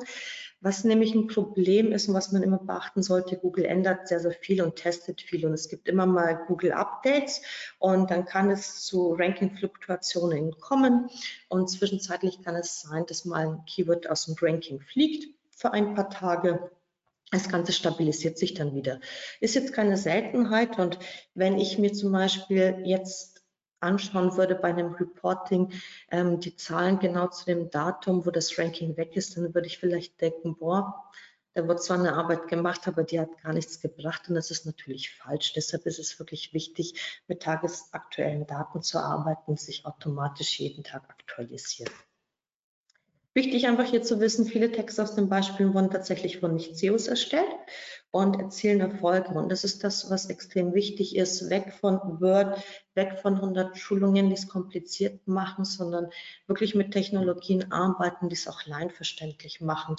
Was 0.61 0.83
nämlich 0.83 1.13
ein 1.13 1.27
Problem 1.27 1.91
ist 1.91 2.07
und 2.07 2.15
was 2.15 2.31
man 2.31 2.41
immer 2.41 2.57
beachten 2.57 3.03
sollte, 3.03 3.37
Google 3.37 3.65
ändert 3.65 4.07
sehr, 4.07 4.21
sehr 4.21 4.31
viel 4.31 4.63
und 4.63 4.77
testet 4.77 5.21
viel 5.21 5.45
und 5.45 5.53
es 5.53 5.67
gibt 5.67 5.89
immer 5.89 6.05
mal 6.05 6.43
Google 6.47 6.71
Updates 6.71 7.41
und 7.79 8.09
dann 8.09 8.25
kann 8.25 8.49
es 8.49 8.83
zu 8.85 9.13
Ranking-Fluktuationen 9.13 10.57
kommen 10.57 11.09
und 11.49 11.69
zwischenzeitlich 11.69 12.41
kann 12.41 12.55
es 12.55 12.81
sein, 12.81 13.05
dass 13.05 13.25
mal 13.25 13.45
ein 13.47 13.65
Keyword 13.65 14.09
aus 14.09 14.25
dem 14.25 14.35
Ranking 14.41 14.79
fliegt 14.79 15.27
für 15.51 15.71
ein 15.71 15.93
paar 15.93 16.09
Tage 16.09 16.71
das 17.33 17.49
Ganze 17.49 17.73
stabilisiert 17.73 18.37
sich 18.37 18.53
dann 18.53 18.75
wieder. 18.75 18.99
Ist 19.41 19.55
jetzt 19.55 19.73
keine 19.73 19.97
Seltenheit 19.97 20.79
und 20.79 20.99
wenn 21.33 21.57
ich 21.57 21.77
mir 21.77 21.93
zum 21.93 22.11
Beispiel 22.11 22.81
jetzt 22.85 23.43
anschauen 23.79 24.37
würde 24.37 24.55
bei 24.55 24.69
einem 24.69 24.93
Reporting, 24.93 25.73
ähm, 26.09 26.39
die 26.39 26.55
Zahlen 26.55 26.99
genau 26.99 27.27
zu 27.27 27.45
dem 27.45 27.69
Datum, 27.69 28.25
wo 28.25 28.31
das 28.31 28.57
Ranking 28.57 28.95
weg 28.95 29.15
ist, 29.15 29.35
dann 29.35 29.53
würde 29.53 29.67
ich 29.67 29.77
vielleicht 29.77 30.21
denken, 30.21 30.55
boah, 30.55 31.11
da 31.53 31.67
wird 31.67 31.83
zwar 31.83 31.99
eine 31.99 32.13
Arbeit 32.13 32.47
gemacht, 32.47 32.87
aber 32.87 33.03
die 33.03 33.19
hat 33.19 33.41
gar 33.43 33.53
nichts 33.53 33.79
gebracht 33.79 34.27
und 34.27 34.35
das 34.35 34.49
ist 34.49 34.65
natürlich 34.65 35.13
falsch. 35.13 35.53
Deshalb 35.53 35.85
ist 35.85 35.99
es 35.99 36.17
wirklich 36.17 36.53
wichtig, 36.53 37.21
mit 37.27 37.43
tagesaktuellen 37.43 38.47
Daten 38.47 38.81
zu 38.81 38.99
arbeiten 38.99 39.57
sich 39.57 39.85
automatisch 39.85 40.59
jeden 40.59 40.83
Tag 40.83 41.07
aktualisieren. 41.09 41.91
Wichtig 43.35 43.65
einfach 43.65 43.85
hier 43.85 44.03
zu 44.03 44.19
wissen, 44.19 44.45
viele 44.45 44.71
Texte 44.71 45.01
aus 45.01 45.15
den 45.15 45.27
Beispielen 45.27 45.73
wurden 45.73 45.89
tatsächlich 45.89 46.39
von 46.39 46.53
Nicht-SEOs 46.53 47.07
erstellt 47.07 47.49
und 48.11 48.39
erzielen 48.39 48.79
Erfolge. 48.79 49.29
Und 49.29 49.51
das 49.51 49.63
ist 49.63 49.83
das, 49.83 50.11
was 50.11 50.27
extrem 50.27 50.75
wichtig 50.75 51.15
ist, 51.15 51.49
weg 51.49 51.73
von 51.73 52.21
Word, 52.21 52.63
weg 52.93 53.17
von 53.19 53.35
100 53.35 53.75
Schulungen, 53.75 54.29
die 54.29 54.35
es 54.35 54.47
kompliziert 54.47 55.27
machen, 55.27 55.65
sondern 55.65 56.11
wirklich 56.45 56.75
mit 56.75 56.91
Technologien 56.91 57.71
arbeiten, 57.71 58.29
die 58.29 58.35
es 58.35 58.47
auch 58.47 58.67
leinverständlich 58.67 59.61
machen, 59.61 59.95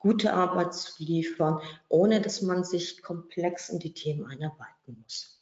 gute 0.00 0.32
Arbeit 0.32 0.74
zu 0.74 1.00
liefern, 1.04 1.60
ohne 1.88 2.20
dass 2.20 2.42
man 2.42 2.64
sich 2.64 3.00
komplex 3.00 3.68
in 3.68 3.78
die 3.78 3.94
Themen 3.94 4.26
einarbeiten 4.26 5.00
muss. 5.00 5.40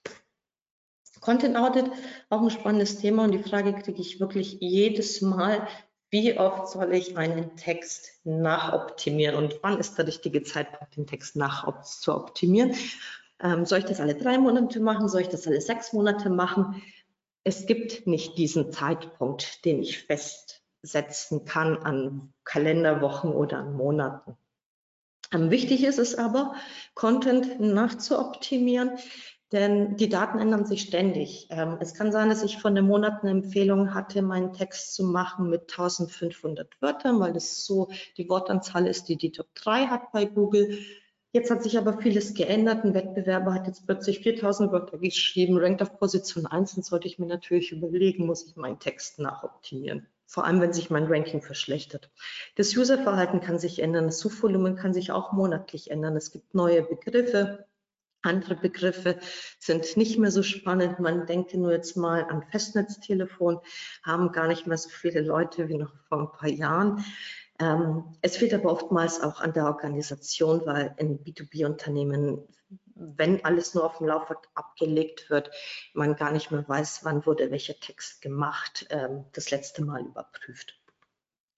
Content 1.21 1.57
Audit, 1.57 1.91
auch 2.31 2.43
ein 2.43 2.51
spannendes 2.51 2.99
Thema 2.99 3.25
und 3.25 3.33
die 3.33 3.43
Frage 3.43 3.75
kriege 3.75 4.01
ich 4.01 4.21
wirklich 4.21 4.59
jedes 4.61 5.21
Mal, 5.21 5.67
wie 6.11 6.37
oft 6.39 6.69
soll 6.69 6.93
ich 6.93 7.17
einen 7.17 7.57
Text 7.57 8.21
nachoptimieren 8.25 9.37
und 9.37 9.61
wann 9.63 9.79
ist 9.79 9.97
der 9.97 10.07
richtige 10.07 10.43
Zeitpunkt, 10.43 10.97
den 10.97 11.07
Text 11.07 11.37
nach 11.37 11.83
zu 11.83 12.15
optimieren? 12.15 12.75
Ähm, 13.43 13.65
soll 13.65 13.79
ich 13.79 13.85
das 13.85 14.01
alle 14.01 14.15
drei 14.15 14.37
Monate 14.39 14.81
machen? 14.81 15.09
Soll 15.09 15.23
ich 15.23 15.29
das 15.29 15.47
alle 15.47 15.61
sechs 15.61 15.93
Monate 15.93 16.29
machen? 16.29 16.83
Es 17.45 17.67
gibt 17.67 18.07
nicht 18.07 18.37
diesen 18.37 18.73
Zeitpunkt, 18.73 19.65
den 19.65 19.81
ich 19.81 20.05
festsetzen 20.05 21.45
kann 21.45 21.79
an 21.79 22.35
Kalenderwochen 22.45 23.33
oder 23.33 23.59
an 23.59 23.75
Monaten. 23.75 24.37
Ähm, 25.33 25.51
wichtig 25.51 25.85
ist 25.85 25.99
es 25.99 26.17
aber, 26.17 26.55
Content 26.95 27.61
nachzuoptimieren, 27.61 28.99
denn 29.53 29.97
die 29.97 30.09
Daten 30.09 30.39
ändern 30.39 30.65
sich 30.65 30.83
ständig. 30.83 31.49
Ähm, 31.51 31.77
es 31.81 31.95
kann 31.95 32.13
sein, 32.13 32.29
dass 32.29 32.43
ich 32.43 32.59
von 32.59 32.75
den 32.75 32.87
Monaten 32.87 33.27
Empfehlung 33.27 33.95
hatte, 33.95 34.23
meinen 34.23 34.53
Text 34.53 34.95
zu 34.95 35.05
machen 35.05 35.51
mit 35.51 35.63
1500 35.63 36.81
Wörtern, 36.81 37.19
weil 37.19 37.33
das 37.33 37.65
so 37.65 37.89
die 38.17 38.29
Wortanzahl 38.29 38.87
ist, 38.87 39.09
die 39.09 39.17
die 39.17 39.33
Top 39.33 39.49
3 39.55 39.87
hat 39.87 40.13
bei 40.13 40.25
Google. 40.25 40.79
Jetzt 41.33 41.51
hat 41.51 41.63
sich 41.63 41.79
aber 41.79 41.99
vieles 41.99 42.35
geändert. 42.35 42.85
Ein 42.85 42.95
Wettbewerber 42.95 43.55
hat 43.55 43.67
jetzt 43.67 43.87
plötzlich 43.87 44.21
4000 44.21 44.73
Wörter 44.73 44.99
geschrieben, 44.99 45.59
rankt 45.59 45.81
auf 45.83 45.99
Position 45.99 46.47
1. 46.47 46.75
Dann 46.75 46.83
sollte 46.83 47.07
ich 47.07 47.19
mir 47.19 47.27
natürlich 47.27 47.73
überlegen, 47.73 48.27
muss 48.27 48.47
ich 48.47 48.57
meinen 48.57 48.81
Text 48.81 49.19
nachoptimieren. 49.21 50.07
Vor 50.27 50.45
allem, 50.45 50.61
wenn 50.61 50.73
sich 50.73 50.91
mein 50.91 51.07
Ranking 51.07 51.43
verschlechtert. 51.43 52.11
Das 52.57 52.77
Userverhalten 52.77 53.41
kann 53.41 53.59
sich 53.59 53.81
ändern. 53.81 54.07
Das 54.07 54.21
Suchvolumen 54.21 54.77
kann 54.77 54.93
sich 54.93 55.11
auch 55.11 55.33
monatlich 55.33 55.91
ändern. 55.91 56.17
Es 56.17 56.31
gibt 56.31 56.55
neue 56.55 56.83
Begriffe. 56.83 57.67
Andere 58.23 58.55
Begriffe 58.55 59.19
sind 59.59 59.97
nicht 59.97 60.19
mehr 60.19 60.31
so 60.31 60.43
spannend. 60.43 60.99
Man 60.99 61.27
denke 61.27 61.59
nur 61.59 61.73
jetzt 61.73 61.97
mal 61.97 62.25
an 62.25 62.45
Festnetztelefon, 62.51 63.61
haben 64.03 64.33
gar 64.33 64.47
nicht 64.47 64.67
mehr 64.67 64.77
so 64.77 64.91
viele 64.91 65.23
Leute 65.23 65.69
wie 65.69 65.79
noch 65.79 65.93
vor 66.09 66.19
ein 66.19 66.33
paar 66.33 66.51
Jahren. 66.51 67.05
Ähm, 67.59 68.05
es 68.23 68.37
fehlt 68.37 68.55
aber 68.55 68.73
oftmals 68.73 69.23
auch 69.23 69.41
an 69.41 69.53
der 69.53 69.67
Organisation, 69.67 70.63
weil 70.65 70.95
in 70.97 71.23
B2B-Unternehmen, 71.23 72.47
wenn 72.95 73.45
alles 73.45 73.75
nur 73.75 73.85
auf 73.85 73.99
dem 73.99 74.07
Laufwerk 74.07 74.49
abgelegt 74.55 75.29
wird, 75.29 75.51
man 75.95 76.17
gar 76.17 76.33
nicht 76.33 76.51
mehr 76.51 76.67
weiß, 76.67 77.01
wann 77.05 77.27
wurde 77.27 77.51
welcher 77.51 77.79
Text 77.79 78.23
gemacht, 78.23 78.87
ähm, 78.91 79.27
das 79.33 79.51
letzte 79.51 79.85
Mal 79.85 80.03
überprüft. 80.03 80.80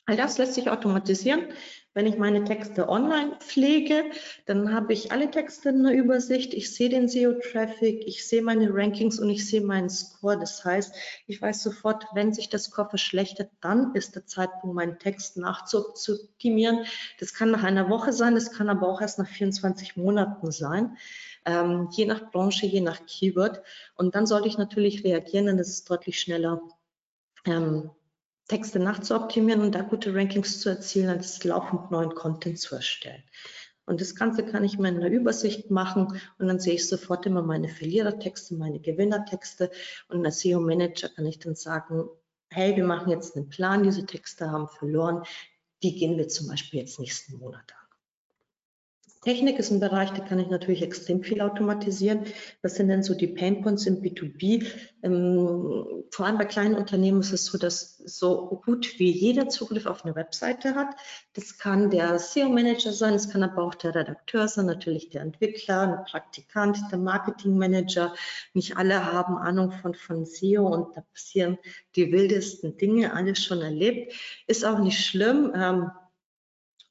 All 0.06 0.16
das 0.16 0.36
lässt 0.38 0.54
sich 0.54 0.68
automatisieren. 0.68 1.52
Wenn 1.94 2.06
ich 2.06 2.16
meine 2.16 2.42
Texte 2.44 2.88
online 2.88 3.36
pflege, 3.38 4.04
dann 4.46 4.74
habe 4.74 4.94
ich 4.94 5.12
alle 5.12 5.30
Texte 5.30 5.68
in 5.68 5.84
der 5.84 5.92
Übersicht. 5.92 6.54
Ich 6.54 6.74
sehe 6.74 6.88
den 6.88 7.06
SEO-Traffic, 7.06 8.04
ich 8.06 8.26
sehe 8.26 8.40
meine 8.40 8.72
Rankings 8.72 9.20
und 9.20 9.28
ich 9.28 9.46
sehe 9.46 9.60
meinen 9.60 9.90
Score. 9.90 10.38
Das 10.38 10.64
heißt, 10.64 10.94
ich 11.26 11.40
weiß 11.40 11.62
sofort, 11.62 12.06
wenn 12.14 12.32
sich 12.32 12.48
das 12.48 12.64
Score 12.64 12.88
verschlechtert, 12.88 13.50
dann 13.60 13.94
ist 13.94 14.16
der 14.16 14.26
Zeitpunkt, 14.26 14.74
meinen 14.74 14.98
Text 14.98 15.36
nachzuoptimieren. 15.36 16.84
Das 17.20 17.34
kann 17.34 17.50
nach 17.50 17.62
einer 17.62 17.90
Woche 17.90 18.14
sein, 18.14 18.34
das 18.34 18.52
kann 18.52 18.70
aber 18.70 18.88
auch 18.88 19.02
erst 19.02 19.18
nach 19.18 19.28
24 19.28 19.96
Monaten 19.96 20.50
sein. 20.50 20.96
Ähm, 21.44 21.88
je 21.92 22.06
nach 22.06 22.30
Branche, 22.30 22.66
je 22.66 22.80
nach 22.80 23.04
Keyword. 23.06 23.62
Und 23.94 24.14
dann 24.14 24.26
sollte 24.26 24.48
ich 24.48 24.56
natürlich 24.56 25.04
reagieren, 25.04 25.46
denn 25.46 25.58
es 25.58 25.68
ist 25.68 25.90
deutlich 25.90 26.18
schneller 26.18 26.62
ähm, 27.44 27.90
Texte 28.48 28.78
nachzuoptimieren 28.78 29.62
und 29.62 29.74
da 29.74 29.82
gute 29.82 30.14
Rankings 30.14 30.60
zu 30.60 30.68
erzielen, 30.68 31.08
als 31.08 31.42
laufend 31.44 31.90
neuen 31.90 32.14
Content 32.14 32.58
zu 32.58 32.74
erstellen. 32.74 33.22
Und 33.84 34.00
das 34.00 34.14
Ganze 34.14 34.44
kann 34.44 34.64
ich 34.64 34.78
mir 34.78 34.88
in 34.88 34.96
einer 34.96 35.10
Übersicht 35.10 35.70
machen 35.70 36.20
und 36.38 36.46
dann 36.46 36.60
sehe 36.60 36.74
ich 36.74 36.88
sofort 36.88 37.26
immer 37.26 37.42
meine 37.42 37.68
Verlierertexte, 37.68 38.54
meine 38.54 38.80
Gewinnertexte 38.80 39.70
und 40.08 40.24
als 40.24 40.40
SEO-Manager 40.40 41.08
kann 41.08 41.26
ich 41.26 41.40
dann 41.40 41.56
sagen, 41.56 42.08
hey, 42.50 42.76
wir 42.76 42.84
machen 42.84 43.10
jetzt 43.10 43.36
einen 43.36 43.48
Plan, 43.48 43.82
diese 43.82 44.06
Texte 44.06 44.50
haben 44.50 44.68
verloren, 44.68 45.24
die 45.82 45.96
gehen 45.96 46.16
wir 46.16 46.28
zum 46.28 46.46
Beispiel 46.46 46.80
jetzt 46.80 47.00
nächsten 47.00 47.38
Monat 47.38 47.72
an. 47.76 47.81
Technik 49.22 49.60
ist 49.60 49.70
ein 49.70 49.78
Bereich, 49.78 50.10
da 50.10 50.20
kann 50.20 50.40
ich 50.40 50.48
natürlich 50.48 50.82
extrem 50.82 51.22
viel 51.22 51.40
automatisieren. 51.42 52.24
Was 52.60 52.74
sind 52.74 52.88
denn 52.88 53.04
so 53.04 53.14
die 53.14 53.28
Painpoints 53.28 53.86
im 53.86 54.02
B2B? 54.02 54.66
Ähm, 55.04 56.02
vor 56.10 56.26
allem 56.26 56.38
bei 56.38 56.44
kleinen 56.44 56.74
Unternehmen 56.74 57.20
ist 57.20 57.32
es 57.32 57.44
so, 57.44 57.56
dass 57.56 57.98
so 57.98 58.60
gut 58.64 58.98
wie 58.98 59.12
jeder 59.12 59.48
Zugriff 59.48 59.86
auf 59.86 60.04
eine 60.04 60.16
Webseite 60.16 60.74
hat. 60.74 60.88
Das 61.34 61.56
kann 61.56 61.88
der 61.90 62.18
SEO-Manager 62.18 62.92
sein, 62.92 63.14
es 63.14 63.28
kann 63.28 63.44
aber 63.44 63.62
auch 63.62 63.76
der 63.76 63.94
Redakteur 63.94 64.48
sein, 64.48 64.66
natürlich 64.66 65.10
der 65.10 65.22
Entwickler, 65.22 65.98
ein 65.98 66.04
Praktikant, 66.04 66.78
der 66.90 66.98
Marketing-Manager. 66.98 68.14
Nicht 68.54 68.76
alle 68.76 69.12
haben 69.12 69.36
Ahnung 69.36 69.70
von, 69.70 69.94
von 69.94 70.26
SEO 70.26 70.66
und 70.66 70.96
da 70.96 71.02
passieren 71.12 71.58
die 71.94 72.10
wildesten 72.10 72.76
Dinge, 72.76 73.14
alles 73.14 73.38
schon 73.44 73.62
erlebt. 73.62 74.14
Ist 74.48 74.64
auch 74.64 74.80
nicht 74.80 74.98
schlimm. 74.98 75.52
Ähm, 75.54 75.92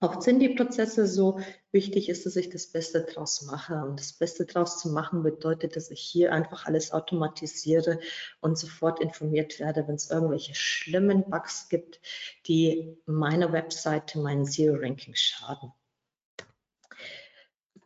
Oft 0.03 0.23
sind 0.23 0.39
die 0.39 0.49
Prozesse 0.49 1.05
so, 1.05 1.39
wichtig 1.71 2.09
ist, 2.09 2.25
dass 2.25 2.35
ich 2.35 2.49
das 2.49 2.65
Beste 2.65 3.03
draus 3.03 3.43
mache. 3.43 3.75
Und 3.85 3.99
das 3.99 4.13
Beste 4.13 4.47
draus 4.47 4.79
zu 4.79 4.89
machen 4.89 5.21
bedeutet, 5.21 5.75
dass 5.75 5.91
ich 5.91 6.01
hier 6.01 6.33
einfach 6.33 6.65
alles 6.65 6.91
automatisiere 6.91 7.99
und 8.39 8.57
sofort 8.57 8.99
informiert 8.99 9.59
werde, 9.59 9.87
wenn 9.87 9.93
es 9.93 10.09
irgendwelche 10.09 10.55
schlimmen 10.55 11.29
Bugs 11.29 11.69
gibt, 11.69 12.01
die 12.47 12.97
meiner 13.05 13.53
Webseite, 13.53 14.17
meinen 14.17 14.43
SEO-Ranking 14.43 15.13
schaden. 15.13 15.71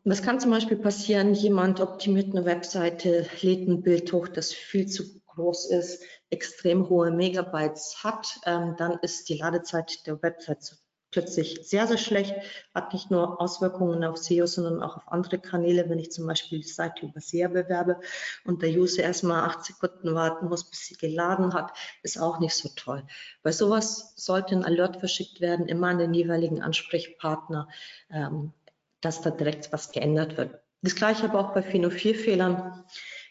Was 0.06 0.22
kann 0.22 0.40
zum 0.40 0.52
Beispiel 0.52 0.78
passieren? 0.78 1.34
Jemand 1.34 1.82
optimiert 1.82 2.34
eine 2.34 2.46
Webseite, 2.46 3.28
lädt 3.42 3.68
ein 3.68 3.82
Bild 3.82 4.14
hoch, 4.14 4.30
das 4.30 4.54
viel 4.54 4.88
zu 4.88 5.20
groß 5.26 5.70
ist, 5.72 6.02
extrem 6.30 6.88
hohe 6.88 7.12
Megabytes 7.12 8.06
hat, 8.06 8.40
ähm, 8.46 8.76
dann 8.78 9.00
ist 9.02 9.28
die 9.28 9.38
Ladezeit 9.38 10.08
der 10.08 10.22
Website 10.24 10.64
zu 10.64 10.76
plötzlich 11.16 11.60
sehr, 11.64 11.88
sehr 11.88 11.98
schlecht, 11.98 12.36
hat 12.74 12.92
nicht 12.92 13.10
nur 13.10 13.40
Auswirkungen 13.40 14.04
auf 14.04 14.18
SEO, 14.18 14.46
sondern 14.48 14.84
auch 14.84 14.98
auf 14.98 15.08
andere 15.08 15.40
Kanäle. 15.40 15.90
Wenn 15.90 15.98
ich 15.98 16.12
zum 16.12 16.28
Beispiel 16.28 16.60
die 16.60 16.68
Seite 16.68 17.06
über 17.06 17.22
SEA 17.22 17.48
bewerbe 17.48 18.02
und 18.44 18.62
der 18.62 18.70
User 18.72 19.02
erstmal 19.02 19.44
acht 19.44 19.64
Sekunden 19.64 20.14
warten 20.14 20.50
muss, 20.50 20.70
bis 20.70 20.88
sie 20.88 20.96
geladen 20.96 21.54
hat, 21.54 21.72
ist 22.04 22.20
auch 22.20 22.42
nicht 22.42 22.54
so 22.54 22.68
toll. 22.76 23.02
Bei 23.44 23.54
sowas 23.54 24.12
sollte 24.18 24.56
ein 24.56 24.66
Alert 24.66 24.98
verschickt 24.98 25.40
werden, 25.40 25.70
immer 25.70 25.88
an 25.88 26.00
den 26.00 26.14
jeweiligen 26.14 26.62
Ansprechpartner, 26.62 27.70
ähm, 28.10 28.52
dass 29.00 29.22
da 29.22 29.30
direkt 29.30 29.72
was 29.72 29.94
geändert 29.94 30.36
wird. 30.36 30.60
Das 30.82 30.96
gleiche 30.96 31.24
aber 31.24 31.40
auch 31.40 31.54
bei 31.54 31.64
Phino-4-Fehlern 31.64 32.84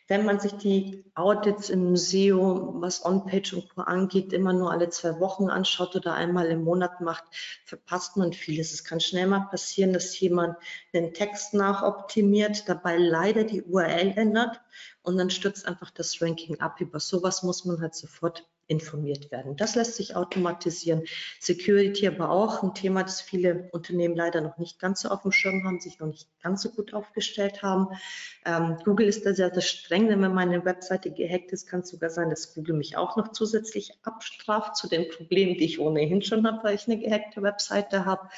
wenn 0.07 0.27
man 0.27 0.39
sich 0.39 0.53
die 0.53 1.05
Audits 1.15 1.71
im 1.71 1.97
SEO, 1.97 2.75
was 2.81 3.05
On-Page 3.05 3.55
und 3.55 3.75
Co. 3.75 3.83
angeht, 3.83 4.33
immer 4.33 4.53
nur 4.53 4.71
alle 4.71 4.91
zwei 4.91 5.19
Wochen 5.19 5.49
anschaut 5.49 5.97
oder 5.97 6.15
einmal 6.15 6.47
im 6.47 6.63
Monat 6.63 7.01
macht, 7.01 7.25
verpasst 7.65 8.17
man 8.17 8.33
vieles. 8.33 8.73
Es 8.73 8.85
kann 8.85 9.01
schnell 9.01 9.27
mal 9.27 9.49
passieren, 9.51 9.95
dass 9.95 10.19
jemand 10.21 10.57
den 10.93 11.15
Text 11.15 11.55
nachoptimiert, 11.55 12.69
dabei 12.69 12.99
leider 12.99 13.45
die 13.45 13.63
URL 13.63 14.13
ändert 14.17 14.61
und 15.03 15.17
dann 15.17 15.31
stürzt 15.31 15.67
einfach 15.67 15.91
das 15.91 16.21
Ranking 16.21 16.61
ab. 16.61 16.81
Über 16.81 17.01
sowas 17.01 17.43
muss 17.43 17.65
man 17.65 17.81
halt 17.81 17.95
sofort 17.95 18.47
informiert 18.67 19.31
werden. 19.31 19.57
Das 19.57 19.75
lässt 19.75 19.97
sich 19.97 20.17
automatisieren. 20.17 21.05
Security 21.41 22.09
aber 22.09 22.31
auch 22.31 22.63
ein 22.63 22.75
Thema, 22.75 23.03
das 23.03 23.21
viele 23.21 23.69
Unternehmen 23.73 24.17
leider 24.17 24.41
noch 24.41 24.59
nicht 24.59 24.79
ganz 24.79 25.03
so 25.03 25.09
auf 25.11 25.23
dem 25.23 25.33
Schirm 25.33 25.65
haben, 25.65 25.81
sich 25.81 25.99
noch 25.99 26.07
nicht 26.07 26.29
ganz 26.43 26.63
so 26.63 26.71
gut 26.71 26.95
aufgestellt 26.95 27.63
haben. 27.63 27.89
Ähm, 28.47 28.79
Google 28.85 29.09
ist 29.09 29.27
da 29.27 29.35
sehr, 29.35 29.53
sehr 29.53 29.63
streng, 29.63 30.09
wenn 30.09 30.21
meine 30.33 30.65
Webseite 30.65 31.11
gehackt 31.11 31.53
ist, 31.53 31.67
kann 31.67 31.81
es 31.81 31.91
sogar 31.91 32.11
sein, 32.11 32.31
dass 32.31 32.55
Google 32.55 32.77
mich 32.77 32.97
auch 32.97 33.17
noch 33.17 33.33
zusätzlich 33.33 33.93
abstraft 34.03 34.77
zu 34.77 34.89
den 34.89 35.09
Problemen, 35.09 35.59
die 35.59 35.65
ich 35.65 35.79
ohnehin 35.79 36.23
schon 36.23 36.47
habe, 36.47 36.65
weil 36.65 36.75
ich 36.75 36.87
eine 36.87 36.99
gehackte 36.99 37.43
Webseite 37.43 38.05
habe. 38.05 38.29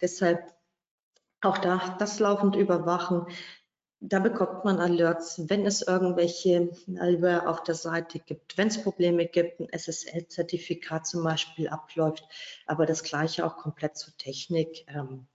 Deshalb 0.00 0.54
auch 1.40 1.58
da 1.58 1.96
das 1.98 2.18
laufend 2.20 2.56
überwachen, 2.56 3.26
da 4.08 4.18
bekommt 4.18 4.64
man 4.64 4.80
Alerts, 4.80 5.40
wenn 5.48 5.64
es 5.64 5.80
irgendwelche 5.82 6.70
Malware 6.86 7.48
auf 7.48 7.62
der 7.62 7.74
Seite 7.74 8.18
gibt, 8.18 8.58
wenn 8.58 8.68
es 8.68 8.82
Probleme 8.82 9.26
gibt, 9.26 9.60
ein 9.60 9.68
SSL-Zertifikat 9.72 11.06
zum 11.06 11.24
Beispiel 11.24 11.68
abläuft, 11.68 12.24
aber 12.66 12.84
das 12.84 13.02
gleiche 13.02 13.46
auch 13.46 13.56
komplett 13.56 13.96
zur 13.96 14.14
Technik. 14.16 14.84
Ähm, 14.88 15.26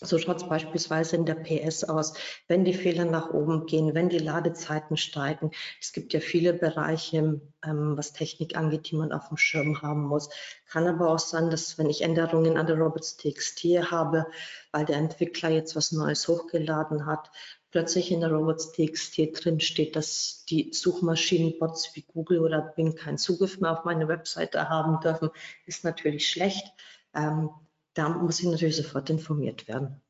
so 0.00 0.16
schaut 0.18 0.36
es 0.36 0.48
beispielsweise 0.48 1.16
in 1.16 1.24
der 1.26 1.34
PS 1.34 1.82
aus, 1.82 2.14
wenn 2.46 2.64
die 2.64 2.74
Fehler 2.74 3.04
nach 3.04 3.30
oben 3.30 3.66
gehen, 3.66 3.94
wenn 3.94 4.08
die 4.08 4.18
Ladezeiten 4.18 4.96
steigen. 4.96 5.50
Es 5.80 5.92
gibt 5.92 6.12
ja 6.12 6.20
viele 6.20 6.52
Bereiche, 6.52 7.40
ähm, 7.64 7.96
was 7.96 8.12
Technik 8.12 8.56
angeht, 8.56 8.90
die 8.90 8.96
man 8.96 9.12
auf 9.12 9.28
dem 9.28 9.36
Schirm 9.36 9.82
haben 9.82 10.02
muss. 10.02 10.28
Kann 10.68 10.86
aber 10.86 11.10
auch 11.10 11.18
sein, 11.18 11.50
dass 11.50 11.78
wenn 11.78 11.90
ich 11.90 12.02
Änderungen 12.02 12.56
an 12.56 12.68
der 12.68 12.76
Robots.txt 12.76 13.64
habe, 13.90 14.26
weil 14.70 14.84
der 14.84 14.98
Entwickler 14.98 15.48
jetzt 15.48 15.74
was 15.74 15.90
Neues 15.90 16.28
hochgeladen 16.28 17.06
hat, 17.06 17.32
plötzlich 17.70 18.10
in 18.10 18.20
der 18.20 18.32
Robots.txt 18.32 19.44
drin 19.44 19.60
steht, 19.60 19.96
dass 19.96 20.44
die 20.48 20.72
Suchmaschinenbots 20.72 21.94
wie 21.94 22.02
Google 22.02 22.40
oder 22.40 22.60
Bing 22.60 22.94
keinen 22.94 23.18
Zugriff 23.18 23.60
mehr 23.60 23.72
auf 23.72 23.84
meine 23.84 24.08
Webseite 24.08 24.68
haben 24.68 25.00
dürfen, 25.00 25.30
ist 25.66 25.84
natürlich 25.84 26.28
schlecht. 26.30 26.66
Ähm, 27.14 27.50
da 27.94 28.08
muss 28.08 28.40
ich 28.40 28.46
natürlich 28.46 28.76
sofort 28.76 29.10
informiert 29.10 29.68
werden. 29.68 30.00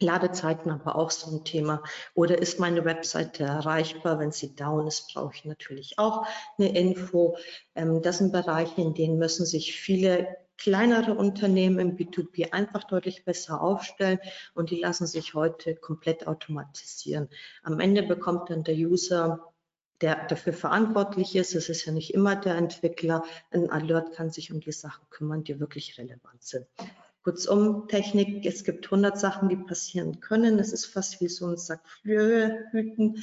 Ladezeiten 0.00 0.70
aber 0.70 0.96
auch 0.96 1.10
so 1.10 1.36
ein 1.36 1.44
Thema. 1.44 1.82
Oder 2.14 2.38
ist 2.38 2.60
meine 2.60 2.84
Webseite 2.84 3.44
erreichbar? 3.44 4.18
Wenn 4.18 4.30
sie 4.30 4.54
down 4.54 4.86
ist, 4.86 5.12
brauche 5.12 5.34
ich 5.34 5.44
natürlich 5.44 5.98
auch 5.98 6.26
eine 6.56 6.76
Info. 6.76 7.36
Ähm, 7.74 8.02
das 8.02 8.18
sind 8.18 8.32
Bereiche, 8.32 8.80
in 8.80 8.94
denen 8.94 9.18
müssen 9.18 9.44
sich 9.44 9.78
viele 9.78 10.36
kleinere 10.58 11.14
Unternehmen 11.14 11.78
im 11.78 11.96
B2B 11.96 12.52
einfach 12.52 12.84
deutlich 12.84 13.24
besser 13.24 13.60
aufstellen 13.62 14.18
und 14.54 14.70
die 14.70 14.80
lassen 14.80 15.06
sich 15.06 15.34
heute 15.34 15.76
komplett 15.76 16.26
automatisieren. 16.26 17.28
Am 17.62 17.80
Ende 17.80 18.02
bekommt 18.02 18.50
dann 18.50 18.64
der 18.64 18.74
User 18.74 19.52
der 20.00 20.26
dafür 20.28 20.52
verantwortlich 20.52 21.34
ist, 21.34 21.56
es 21.56 21.68
ist 21.68 21.84
ja 21.84 21.92
nicht 21.92 22.14
immer 22.14 22.36
der 22.36 22.54
Entwickler, 22.54 23.24
ein 23.50 23.68
Alert 23.68 24.12
kann 24.14 24.30
sich 24.30 24.52
um 24.52 24.60
die 24.60 24.70
Sachen 24.70 25.04
kümmern, 25.10 25.42
die 25.42 25.58
wirklich 25.58 25.98
relevant 25.98 26.42
sind. 26.42 26.66
Kurzum, 27.24 27.88
Technik, 27.88 28.46
es 28.46 28.64
gibt 28.64 28.86
100 28.86 29.18
Sachen, 29.18 29.48
die 29.48 29.56
passieren 29.56 30.20
können. 30.20 30.58
Es 30.58 30.72
ist 30.72 30.86
fast 30.86 31.20
wie 31.20 31.28
so 31.28 31.46
ein 31.46 31.56
Sack 31.58 31.86
Flöhe 31.86 32.68
hüten. 32.70 33.22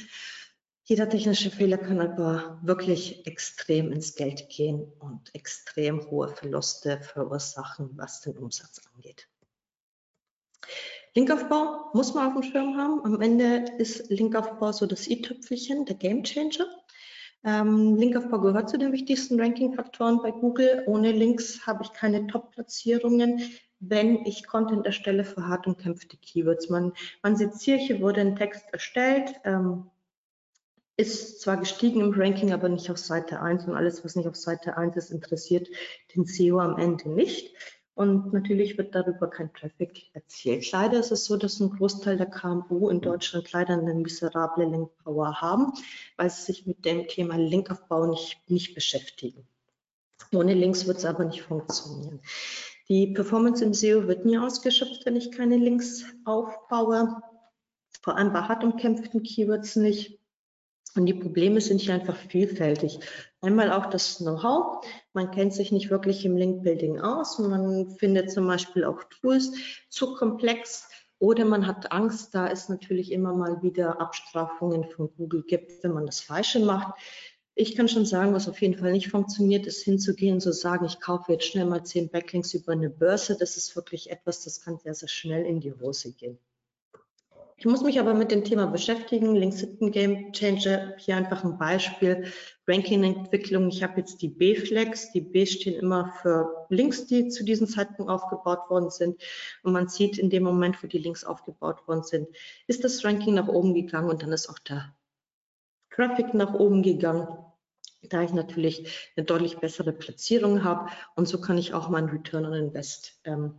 Jeder 0.88 1.08
technische 1.08 1.50
Fehler 1.50 1.78
kann 1.78 2.00
aber 2.00 2.60
wirklich 2.62 3.26
extrem 3.26 3.90
ins 3.90 4.14
Geld 4.14 4.48
gehen 4.48 4.92
und 5.00 5.34
extrem 5.34 6.08
hohe 6.08 6.28
Verluste 6.28 7.00
verursachen, 7.02 7.90
was 7.96 8.20
den 8.20 8.38
Umsatz 8.38 8.80
angeht. 8.94 9.28
Linkaufbau 11.16 11.90
muss 11.92 12.14
man 12.14 12.28
auf 12.28 12.34
dem 12.34 12.44
Schirm 12.44 12.76
haben. 12.76 13.04
Am 13.04 13.20
Ende 13.20 13.64
ist 13.78 14.10
Linkaufbau 14.10 14.70
so 14.70 14.86
das 14.86 15.08
i-Tüpfelchen, 15.08 15.86
der 15.86 15.96
Gamechanger. 15.96 16.68
Ähm, 17.42 17.96
Linkaufbau 17.96 18.38
gehört 18.38 18.70
zu 18.70 18.78
den 18.78 18.92
wichtigsten 18.92 19.40
Ranking-Faktoren 19.40 20.22
bei 20.22 20.30
Google. 20.30 20.84
Ohne 20.86 21.10
Links 21.10 21.66
habe 21.66 21.82
ich 21.82 21.92
keine 21.94 22.28
Top-Platzierungen 22.28 23.42
wenn 23.78 24.24
ich 24.24 24.46
Content 24.46 24.86
erstelle 24.86 25.24
für 25.24 25.46
hart 25.46 25.66
umkämpfte 25.66 26.16
Keywords. 26.16 26.70
Man, 26.70 26.92
man 27.22 27.36
sieht 27.36 27.54
hier, 27.60 27.76
hier 27.76 28.00
wurde 28.00 28.22
ein 28.22 28.36
Text 28.36 28.64
erstellt, 28.72 29.34
ähm, 29.44 29.90
ist 30.96 31.40
zwar 31.40 31.58
gestiegen 31.58 32.00
im 32.00 32.12
Ranking, 32.12 32.52
aber 32.52 32.68
nicht 32.68 32.90
auf 32.90 32.98
Seite 32.98 33.40
1 33.40 33.64
und 33.66 33.74
alles, 33.74 34.04
was 34.04 34.16
nicht 34.16 34.28
auf 34.28 34.36
Seite 34.36 34.76
1 34.76 34.96
ist, 34.96 35.10
interessiert 35.10 35.68
den 36.14 36.24
SEO 36.24 36.58
am 36.58 36.78
Ende 36.78 37.10
nicht. 37.10 37.54
Und 37.94 38.32
natürlich 38.34 38.76
wird 38.76 38.94
darüber 38.94 39.28
kein 39.28 39.52
Traffic 39.54 40.14
erzielt. 40.14 40.70
Leider 40.70 40.98
ist 41.00 41.12
es 41.12 41.24
so, 41.24 41.38
dass 41.38 41.60
ein 41.60 41.70
Großteil 41.70 42.18
der 42.18 42.26
KMU 42.26 42.90
in 42.90 43.00
Deutschland 43.00 43.50
leider 43.52 43.72
eine 43.72 43.94
miserable 43.94 44.66
Linkpower 44.66 45.40
haben, 45.40 45.72
weil 46.18 46.28
sie 46.28 46.42
sich 46.42 46.66
mit 46.66 46.84
dem 46.84 47.08
Thema 47.08 47.36
Linkaufbau 47.38 48.06
nicht, 48.06 48.38
nicht 48.48 48.74
beschäftigen. 48.74 49.46
Ohne 50.34 50.52
Links 50.52 50.86
wird 50.86 50.98
es 50.98 51.06
aber 51.06 51.24
nicht 51.24 51.42
funktionieren. 51.42 52.20
Die 52.88 53.08
Performance 53.08 53.64
im 53.64 53.72
SEO 53.72 54.06
wird 54.06 54.26
nie 54.26 54.38
ausgeschöpft, 54.38 55.06
wenn 55.06 55.16
ich 55.16 55.32
keine 55.32 55.56
Links 55.56 56.04
aufbaue. 56.26 57.22
Vor 58.02 58.16
allem 58.16 58.32
bei 58.32 58.42
hart 58.42 58.62
umkämpften 58.62 59.22
Keywords 59.22 59.76
nicht. 59.76 60.20
Und 60.96 61.06
die 61.06 61.14
Probleme 61.14 61.60
sind 61.60 61.82
hier 61.82 61.94
einfach 61.94 62.16
vielfältig. 62.16 62.98
Einmal 63.42 63.70
auch 63.70 63.86
das 63.86 64.16
Know-how. 64.16 64.84
Man 65.12 65.30
kennt 65.30 65.52
sich 65.52 65.70
nicht 65.70 65.90
wirklich 65.90 66.24
im 66.24 66.36
Link-Building 66.36 67.00
aus. 67.00 67.38
Man 67.38 67.90
findet 67.90 68.30
zum 68.30 68.46
Beispiel 68.46 68.84
auch 68.84 69.04
Tools 69.04 69.52
zu 69.90 70.14
komplex 70.14 70.88
oder 71.18 71.44
man 71.44 71.66
hat 71.66 71.92
Angst, 71.92 72.34
da 72.34 72.48
es 72.48 72.68
natürlich 72.68 73.12
immer 73.12 73.34
mal 73.34 73.62
wieder 73.62 74.00
Abstrafungen 74.00 74.84
von 74.84 75.10
Google 75.16 75.42
gibt, 75.42 75.82
wenn 75.82 75.92
man 75.92 76.06
das 76.06 76.20
Falsche 76.20 76.60
macht. 76.60 76.94
Ich 77.54 77.74
kann 77.74 77.88
schon 77.88 78.04
sagen, 78.04 78.34
was 78.34 78.48
auf 78.48 78.60
jeden 78.60 78.78
Fall 78.78 78.92
nicht 78.92 79.08
funktioniert, 79.08 79.66
ist 79.66 79.82
hinzugehen 79.82 80.34
und 80.34 80.40
zu 80.40 80.52
sagen, 80.52 80.84
ich 80.84 81.00
kaufe 81.00 81.32
jetzt 81.32 81.46
schnell 81.46 81.64
mal 81.64 81.84
zehn 81.84 82.10
Backlinks 82.10 82.52
über 82.52 82.72
eine 82.72 82.90
Börse. 82.90 83.36
Das 83.38 83.56
ist 83.56 83.74
wirklich 83.76 84.10
etwas, 84.10 84.44
das 84.44 84.60
kann 84.60 84.78
sehr, 84.78 84.94
sehr 84.94 85.08
schnell 85.08 85.46
in 85.46 85.60
die 85.60 85.72
Hose 85.72 86.12
gehen. 86.12 86.38
Ich 87.58 87.64
muss 87.64 87.82
mich 87.82 87.98
aber 87.98 88.12
mit 88.12 88.30
dem 88.30 88.44
Thema 88.44 88.66
beschäftigen. 88.66 89.34
Links 89.34 89.60
Hidden 89.60 89.90
Game 89.90 90.32
Changer, 90.32 90.94
hier 90.98 91.16
einfach 91.16 91.42
ein 91.42 91.56
Beispiel. 91.56 92.30
Ranking-Entwicklung, 92.68 93.68
ich 93.68 93.82
habe 93.82 94.00
jetzt 94.00 94.20
die 94.20 94.28
B-Flex. 94.28 95.12
Die 95.12 95.22
B 95.22 95.46
stehen 95.46 95.80
immer 95.80 96.12
für 96.20 96.66
Links, 96.68 97.06
die 97.06 97.28
zu 97.28 97.44
diesem 97.44 97.66
Zeitpunkt 97.66 98.12
aufgebaut 98.12 98.68
worden 98.68 98.90
sind. 98.90 99.22
Und 99.62 99.72
man 99.72 99.88
sieht 99.88 100.18
in 100.18 100.28
dem 100.28 100.42
Moment, 100.42 100.82
wo 100.82 100.86
die 100.86 100.98
Links 100.98 101.24
aufgebaut 101.24 101.88
worden 101.88 102.02
sind, 102.02 102.28
ist 102.66 102.84
das 102.84 103.02
Ranking 103.06 103.32
nach 103.32 103.48
oben 103.48 103.72
gegangen 103.72 104.10
und 104.10 104.22
dann 104.22 104.32
ist 104.32 104.50
auch 104.50 104.58
der 104.58 104.94
Traffic 105.88 106.34
nach 106.34 106.52
oben 106.52 106.82
gegangen 106.82 107.26
da 108.08 108.22
ich 108.22 108.32
natürlich 108.32 109.10
eine 109.16 109.26
deutlich 109.26 109.58
bessere 109.58 109.92
Platzierung 109.92 110.62
habe 110.64 110.90
und 111.14 111.26
so 111.26 111.40
kann 111.40 111.58
ich 111.58 111.74
auch 111.74 111.88
meinen 111.88 112.08
Return 112.08 112.44
on 112.44 112.52
Invest 112.52 113.18
ähm, 113.24 113.54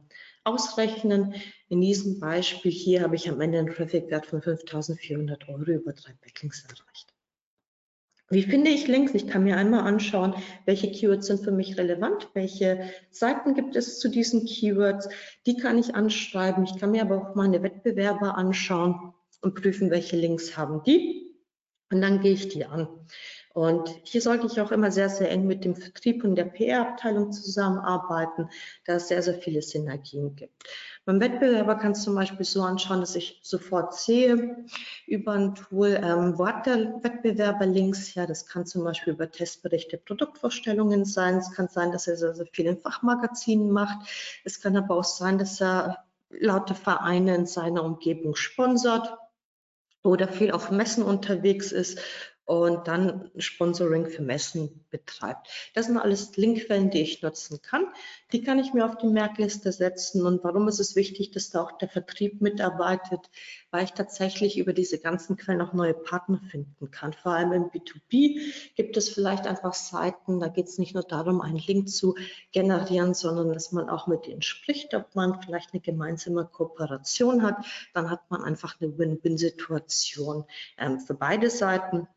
ausrechnen. 0.47 1.35
In 1.69 1.81
diesem 1.81 2.19
Beispiel 2.19 2.71
hier 2.71 3.01
habe 3.01 3.15
ich 3.15 3.29
am 3.29 3.41
Ende 3.41 3.59
einen 3.59 3.73
Traffic-Wert 3.73 4.25
von 4.25 4.41
5.400 4.41 5.49
Euro 5.49 5.71
über 5.71 5.93
drei 5.93 6.13
Backlinks 6.21 6.63
erreicht. 6.63 7.13
Wie 8.29 8.43
finde 8.43 8.71
ich 8.71 8.87
Links? 8.87 9.13
Ich 9.13 9.27
kann 9.27 9.45
mir 9.45 9.55
einmal 9.55 9.81
anschauen, 9.81 10.33
welche 10.65 10.91
Keywords 10.91 11.27
sind 11.27 11.45
für 11.45 11.51
mich 11.51 11.77
relevant, 11.77 12.29
welche 12.33 12.89
Seiten 13.09 13.53
gibt 13.53 13.77
es 13.77 13.99
zu 13.99 14.09
diesen 14.09 14.45
Keywords. 14.45 15.07
Die 15.45 15.55
kann 15.55 15.77
ich 15.77 15.95
anschreiben. 15.95 16.65
Ich 16.65 16.77
kann 16.77 16.91
mir 16.91 17.03
aber 17.03 17.17
auch 17.21 17.35
meine 17.35 17.63
Wettbewerber 17.63 18.37
anschauen 18.37 19.13
und 19.41 19.55
prüfen, 19.55 19.91
welche 19.91 20.17
Links 20.17 20.57
haben 20.57 20.83
die. 20.83 21.35
Und 21.89 22.01
dann 22.01 22.19
gehe 22.19 22.33
ich 22.33 22.49
die 22.49 22.65
an. 22.65 22.89
Und 23.57 23.89
hier 24.03 24.21
sollte 24.21 24.45
ich 24.45 24.61
auch 24.61 24.71
immer 24.71 24.91
sehr, 24.91 25.09
sehr 25.09 25.31
eng 25.31 25.47
mit 25.47 25.65
dem 25.65 25.75
Vertrieb 25.75 26.23
und 26.23 26.35
der 26.35 26.43
PR-Abteilung 26.43 27.31
zusammenarbeiten, 27.31 28.51
da 28.85 28.97
es 28.97 29.07
sehr, 29.07 29.23
sehr 29.23 29.33
viele 29.33 29.63
Synergien 29.63 30.35
gibt. 30.35 30.63
Beim 31.05 31.19
Wettbewerber 31.19 31.73
kann 31.73 31.93
es 31.93 32.03
zum 32.03 32.13
Beispiel 32.13 32.45
so 32.45 32.61
anschauen, 32.61 32.99
dass 32.99 33.15
ich 33.15 33.39
sofort 33.41 33.95
sehe 33.95 34.63
über 35.07 35.31
ein 35.31 35.55
Tool, 35.55 35.99
ähm, 35.99 36.37
wo 36.37 36.45
hat 36.45 36.67
der 36.67 37.01
Wettbewerber 37.01 37.65
Links? 37.65 38.13
Ja, 38.13 38.27
das 38.27 38.45
kann 38.45 38.67
zum 38.67 38.83
Beispiel 38.83 39.13
über 39.13 39.31
Testberichte, 39.31 39.97
Produktvorstellungen 39.97 41.03
sein. 41.03 41.37
Es 41.37 41.51
kann 41.51 41.67
sein, 41.67 41.91
dass 41.91 42.05
er 42.05 42.15
sehr, 42.15 42.35
sehr 42.35 42.45
viel 42.45 42.67
in 42.67 42.77
Fachmagazinen 42.77 43.71
macht. 43.71 44.07
Es 44.43 44.61
kann 44.61 44.77
aber 44.77 44.97
auch 44.97 45.03
sein, 45.03 45.39
dass 45.39 45.59
er 45.59 46.05
laute 46.29 46.75
Vereine 46.75 47.33
in 47.33 47.47
seiner 47.47 47.83
Umgebung 47.83 48.35
sponsert 48.35 49.17
oder 50.03 50.27
viel 50.27 50.51
auf 50.51 50.69
Messen 50.69 51.01
unterwegs 51.01 51.71
ist 51.71 51.99
und 52.47 52.87
dann 52.87 53.29
Sponsoring 53.37 54.05
für 54.05 54.21
Messen 54.21 54.85
betreibt. 54.89 55.49
Das 55.73 55.87
sind 55.87 55.97
alles 55.97 56.37
Linkquellen, 56.37 56.89
die 56.89 57.01
ich 57.01 57.21
nutzen 57.21 57.61
kann. 57.61 57.87
Die 58.31 58.41
kann 58.41 58.57
ich 58.57 58.73
mir 58.73 58.85
auf 58.85 58.97
die 58.97 59.07
Merkliste 59.07 59.73
setzen. 59.73 60.25
Und 60.25 60.45
warum 60.45 60.69
ist 60.69 60.79
es 60.79 60.95
wichtig, 60.95 61.31
dass 61.31 61.49
da 61.49 61.61
auch 61.61 61.77
der 61.77 61.89
Vertrieb 61.89 62.39
mitarbeitet? 62.39 63.29
Weil 63.69 63.83
ich 63.83 63.91
tatsächlich 63.91 64.57
über 64.57 64.71
diese 64.71 64.97
ganzen 64.97 65.35
Quellen 65.35 65.61
auch 65.61 65.73
neue 65.73 65.93
Partner 65.93 66.39
finden 66.49 66.89
kann. 66.89 67.11
Vor 67.11 67.33
allem 67.33 67.51
im 67.51 67.63
B2B 67.65 68.39
gibt 68.75 68.95
es 68.95 69.09
vielleicht 69.09 69.45
einfach 69.45 69.73
Seiten, 69.73 70.39
da 70.39 70.47
geht 70.47 70.67
es 70.67 70.77
nicht 70.77 70.93
nur 70.93 71.03
darum, 71.03 71.41
einen 71.41 71.57
Link 71.57 71.89
zu 71.89 72.15
generieren, 72.53 73.13
sondern 73.13 73.51
dass 73.51 73.73
man 73.73 73.89
auch 73.89 74.07
mit 74.07 74.25
denen 74.25 74.41
spricht, 74.41 74.93
ob 74.93 75.15
man 75.15 75.41
vielleicht 75.41 75.73
eine 75.73 75.81
gemeinsame 75.81 76.45
Kooperation 76.45 77.43
hat. 77.43 77.57
Dann 77.93 78.09
hat 78.09 78.21
man 78.31 78.41
einfach 78.41 78.79
eine 78.79 78.97
Win-Win-Situation 78.97 80.45
ähm, 80.77 81.01
für 81.01 81.13
beide 81.13 81.49
Seiten. 81.49 82.07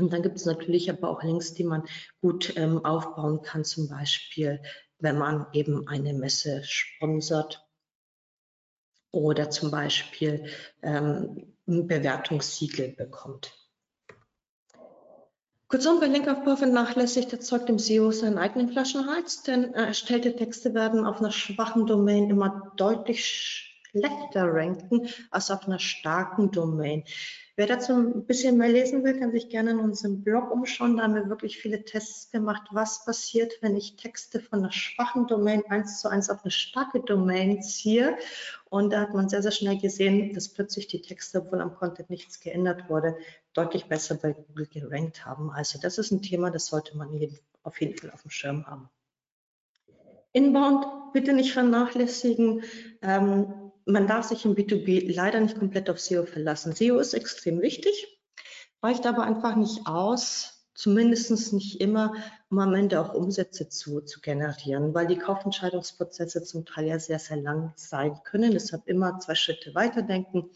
Und 0.00 0.12
dann 0.12 0.22
gibt 0.22 0.36
es 0.36 0.46
natürlich 0.46 0.90
aber 0.90 1.08
auch 1.08 1.22
Links, 1.22 1.54
die 1.54 1.64
man 1.64 1.84
gut 2.20 2.54
ähm, 2.56 2.84
aufbauen 2.84 3.42
kann, 3.42 3.64
zum 3.64 3.88
Beispiel, 3.88 4.60
wenn 4.98 5.18
man 5.18 5.46
eben 5.52 5.86
eine 5.88 6.14
Messe 6.14 6.62
sponsert 6.64 7.66
oder 9.12 9.50
zum 9.50 9.70
Beispiel 9.70 10.46
ähm, 10.82 11.54
ein 11.66 11.86
Bewertungssiegel 11.86 12.88
bekommt. 12.88 13.56
Kurzum, 15.68 16.00
wer 16.00 16.08
Linkaufbau 16.08 16.56
vernachlässigt, 16.56 17.32
erzeugt 17.32 17.68
im 17.68 17.78
SEO 17.78 18.10
seinen 18.10 18.38
eigenen 18.38 18.70
Flaschenhals, 18.70 19.44
denn 19.44 19.72
erstellte 19.72 20.34
Texte 20.34 20.74
werden 20.74 21.06
auf 21.06 21.20
einer 21.20 21.30
schwachen 21.30 21.86
Domain 21.86 22.28
immer 22.28 22.72
deutlich 22.76 23.70
schlechter 23.90 24.52
ranken 24.52 25.08
als 25.30 25.50
auf 25.50 25.68
einer 25.68 25.78
starken 25.78 26.50
Domain. 26.50 27.04
Wer 27.60 27.66
dazu 27.66 27.92
ein 27.92 28.24
bisschen 28.24 28.56
mehr 28.56 28.70
lesen 28.70 29.04
will, 29.04 29.20
kann 29.20 29.32
sich 29.32 29.50
gerne 29.50 29.72
in 29.72 29.80
unserem 29.80 30.24
Blog 30.24 30.50
umschauen. 30.50 30.96
Da 30.96 31.02
haben 31.02 31.14
wir 31.14 31.28
wirklich 31.28 31.58
viele 31.58 31.84
Tests 31.84 32.30
gemacht, 32.30 32.62
was 32.70 33.04
passiert, 33.04 33.52
wenn 33.60 33.76
ich 33.76 33.96
Texte 33.96 34.40
von 34.40 34.60
einer 34.60 34.72
schwachen 34.72 35.26
Domain 35.26 35.62
eins 35.68 36.00
zu 36.00 36.08
eins 36.08 36.30
auf 36.30 36.42
eine 36.42 36.52
starke 36.52 37.00
Domain 37.00 37.62
ziehe. 37.62 38.16
Und 38.70 38.94
da 38.94 39.02
hat 39.02 39.12
man 39.12 39.28
sehr, 39.28 39.42
sehr 39.42 39.50
schnell 39.50 39.76
gesehen, 39.76 40.32
dass 40.32 40.48
plötzlich 40.48 40.86
die 40.86 41.02
Texte, 41.02 41.42
obwohl 41.42 41.60
am 41.60 41.74
Content 41.74 42.08
nichts 42.08 42.40
geändert 42.40 42.88
wurde, 42.88 43.14
deutlich 43.52 43.84
besser 43.84 44.14
bei 44.14 44.32
Google 44.32 44.66
gerankt 44.66 45.26
haben. 45.26 45.50
Also 45.50 45.78
das 45.78 45.98
ist 45.98 46.12
ein 46.12 46.22
Thema, 46.22 46.50
das 46.50 46.64
sollte 46.64 46.96
man 46.96 47.10
auf 47.62 47.78
jeden 47.78 47.94
Fall 47.94 48.10
auf 48.12 48.22
dem 48.22 48.30
Schirm 48.30 48.66
haben. 48.66 48.88
Inbound 50.32 50.86
bitte 51.12 51.34
nicht 51.34 51.52
vernachlässigen. 51.52 52.62
Ähm, 53.02 53.52
man 53.86 54.06
darf 54.06 54.26
sich 54.26 54.44
im 54.44 54.54
B2B 54.54 55.14
leider 55.14 55.40
nicht 55.40 55.58
komplett 55.58 55.90
auf 55.90 56.00
SEO 56.00 56.24
verlassen. 56.26 56.74
SEO 56.74 56.98
ist 56.98 57.14
extrem 57.14 57.60
wichtig, 57.60 58.18
reicht 58.82 59.06
aber 59.06 59.24
einfach 59.24 59.56
nicht 59.56 59.86
aus, 59.86 60.60
zumindest 60.74 61.52
nicht 61.52 61.80
immer, 61.80 62.14
um 62.48 62.58
am 62.58 62.74
Ende 62.74 63.00
auch 63.00 63.12
Umsätze 63.12 63.68
zu, 63.68 64.00
zu 64.00 64.20
generieren, 64.20 64.94
weil 64.94 65.06
die 65.06 65.18
Kaufentscheidungsprozesse 65.18 66.42
zum 66.42 66.64
Teil 66.64 66.86
ja 66.86 66.98
sehr, 66.98 67.18
sehr 67.18 67.36
lang 67.36 67.72
sein 67.76 68.18
können. 68.24 68.52
Deshalb 68.52 68.86
immer 68.86 69.18
zwei 69.18 69.34
Schritte 69.34 69.74
weiterdenken. 69.74 70.50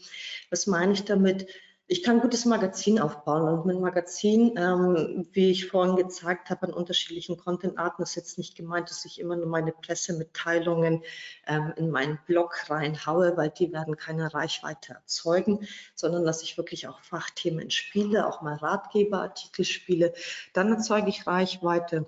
Was 0.49 0.65
meine 0.65 0.93
ich 0.93 1.03
damit? 1.03 1.47
Ich 1.87 2.01
kann 2.01 2.15
ein 2.15 2.21
gutes 2.21 2.45
Magazin 2.45 2.99
aufbauen 2.99 3.47
und 3.47 3.65
mit 3.67 3.79
Magazin, 3.79 4.55
ähm, 4.57 5.27
wie 5.33 5.51
ich 5.51 5.67
vorhin 5.67 5.95
gezeigt 5.95 6.49
habe, 6.49 6.67
an 6.67 6.73
unterschiedlichen 6.73 7.37
Content-Arten 7.37 8.01
ist 8.01 8.15
jetzt 8.15 8.39
nicht 8.39 8.55
gemeint, 8.55 8.89
dass 8.89 9.05
ich 9.05 9.19
immer 9.19 9.35
nur 9.35 9.45
meine 9.45 9.71
Pressemitteilungen 9.71 11.03
ähm, 11.45 11.73
in 11.77 11.91
meinen 11.91 12.19
Blog 12.25 12.71
reinhaue, 12.71 13.37
weil 13.37 13.51
die 13.51 13.71
werden 13.71 13.97
keine 13.97 14.33
Reichweite 14.33 14.93
erzeugen, 14.93 15.67
sondern 15.93 16.25
dass 16.25 16.41
ich 16.41 16.57
wirklich 16.57 16.87
auch 16.87 17.01
Fachthemen 17.01 17.69
spiele, 17.69 18.25
auch 18.25 18.41
mal 18.41 18.55
Ratgeberartikel 18.55 19.63
spiele. 19.63 20.13
Dann 20.53 20.71
erzeuge 20.71 21.09
ich 21.09 21.27
Reichweite 21.27 22.07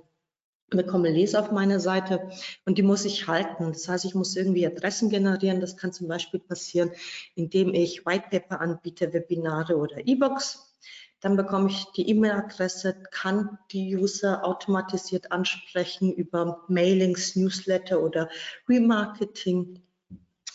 bekomme 0.69 1.09
Leser 1.09 1.39
auf 1.39 1.51
meiner 1.51 1.79
Seite 1.79 2.29
und 2.65 2.77
die 2.77 2.83
muss 2.83 3.05
ich 3.05 3.27
halten. 3.27 3.71
Das 3.71 3.87
heißt, 3.87 4.05
ich 4.05 4.15
muss 4.15 4.35
irgendwie 4.35 4.67
Adressen 4.67 5.09
generieren. 5.09 5.61
Das 5.61 5.77
kann 5.77 5.93
zum 5.93 6.07
Beispiel 6.07 6.39
passieren, 6.39 6.91
indem 7.35 7.73
ich 7.73 8.05
Whitepaper 8.05 8.59
anbiete, 8.59 9.13
Webinare 9.13 9.77
oder 9.77 10.05
E-Books. 10.05 10.75
Dann 11.19 11.35
bekomme 11.35 11.69
ich 11.69 11.85
die 11.95 12.09
E-Mail-Adresse, 12.09 12.95
kann 13.11 13.57
die 13.71 13.95
User 13.95 14.45
automatisiert 14.45 15.31
ansprechen 15.31 16.13
über 16.13 16.63
Mailings, 16.67 17.35
Newsletter 17.35 18.01
oder 18.03 18.29
Remarketing, 18.69 19.81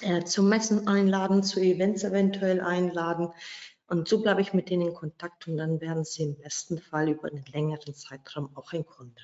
äh, 0.00 0.22
zu 0.24 0.42
Messen 0.42 0.86
einladen, 0.86 1.42
zu 1.42 1.60
Events 1.60 2.04
eventuell 2.04 2.60
einladen. 2.60 3.30
Und 3.88 4.08
so 4.08 4.22
bleibe 4.22 4.40
ich 4.40 4.52
mit 4.52 4.70
denen 4.70 4.88
in 4.88 4.94
Kontakt 4.94 5.48
und 5.48 5.56
dann 5.56 5.80
werden 5.80 6.04
sie 6.04 6.22
im 6.22 6.36
besten 6.36 6.78
Fall 6.78 7.08
über 7.08 7.28
einen 7.28 7.44
längeren 7.46 7.94
Zeitraum 7.94 8.50
auch 8.54 8.72
ein 8.72 8.86
Kunde. 8.86 9.20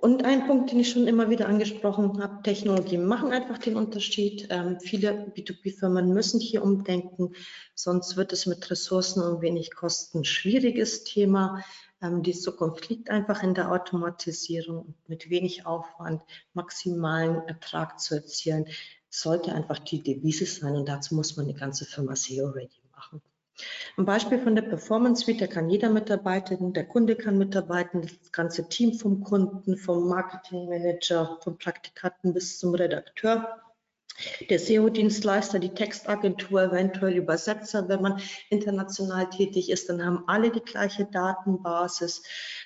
Und 0.00 0.24
ein 0.24 0.46
Punkt, 0.46 0.72
den 0.72 0.80
ich 0.80 0.90
schon 0.90 1.06
immer 1.06 1.28
wieder 1.28 1.46
angesprochen 1.46 2.22
habe, 2.22 2.42
Technologien 2.42 3.04
machen 3.04 3.32
einfach 3.32 3.58
den 3.58 3.76
Unterschied. 3.76 4.46
Ähm, 4.48 4.80
viele 4.80 5.30
B2B-Firmen 5.36 6.14
müssen 6.14 6.40
hier 6.40 6.62
umdenken, 6.62 7.34
sonst 7.74 8.16
wird 8.16 8.32
es 8.32 8.46
mit 8.46 8.70
Ressourcen 8.70 9.22
und 9.22 9.42
wenig 9.42 9.74
Kosten 9.74 10.20
ein 10.20 10.24
schwieriges 10.24 11.04
Thema. 11.04 11.62
Ähm, 12.00 12.22
die 12.22 12.32
Zukunft 12.32 12.88
liegt 12.88 13.10
einfach 13.10 13.42
in 13.42 13.52
der 13.52 13.70
Automatisierung 13.70 14.86
und 14.86 15.08
mit 15.08 15.28
wenig 15.28 15.66
Aufwand 15.66 16.22
maximalen 16.54 17.46
Ertrag 17.46 18.00
zu 18.00 18.14
erzielen, 18.14 18.68
sollte 19.10 19.52
einfach 19.52 19.80
die 19.80 20.02
Devise 20.02 20.46
sein 20.46 20.76
und 20.76 20.88
dazu 20.88 21.14
muss 21.14 21.36
man 21.36 21.46
die 21.46 21.54
ganze 21.54 21.84
Firma 21.84 22.16
SEO-ready 22.16 22.80
machen. 22.96 23.20
Ein 23.96 24.04
Beispiel 24.04 24.38
von 24.38 24.54
der 24.54 24.62
Performance 24.62 25.24
Suite, 25.24 25.40
da 25.42 25.46
kann 25.46 25.68
jeder 25.68 25.90
mitarbeiten, 25.90 26.72
der 26.72 26.86
Kunde 26.86 27.16
kann 27.16 27.38
mitarbeiten, 27.38 28.02
das 28.02 28.32
ganze 28.32 28.68
Team 28.68 28.94
vom 28.94 29.22
Kunden, 29.22 29.76
vom 29.76 30.08
Marketingmanager, 30.08 31.38
vom 31.42 31.58
Praktikanten 31.58 32.32
bis 32.32 32.58
zum 32.58 32.74
Redakteur. 32.74 33.60
Der 34.50 34.58
SEO-Dienstleister, 34.58 35.58
die 35.58 35.72
Textagentur, 35.74 36.62
eventuell 36.62 37.16
Übersetzer, 37.16 37.88
wenn 37.88 38.02
man 38.02 38.20
international 38.50 39.30
tätig 39.30 39.70
ist, 39.70 39.88
dann 39.88 40.04
haben 40.04 40.24
alle 40.26 40.50
die 40.50 40.60
gleiche 40.60 41.06
Datenbasis. 41.06 42.22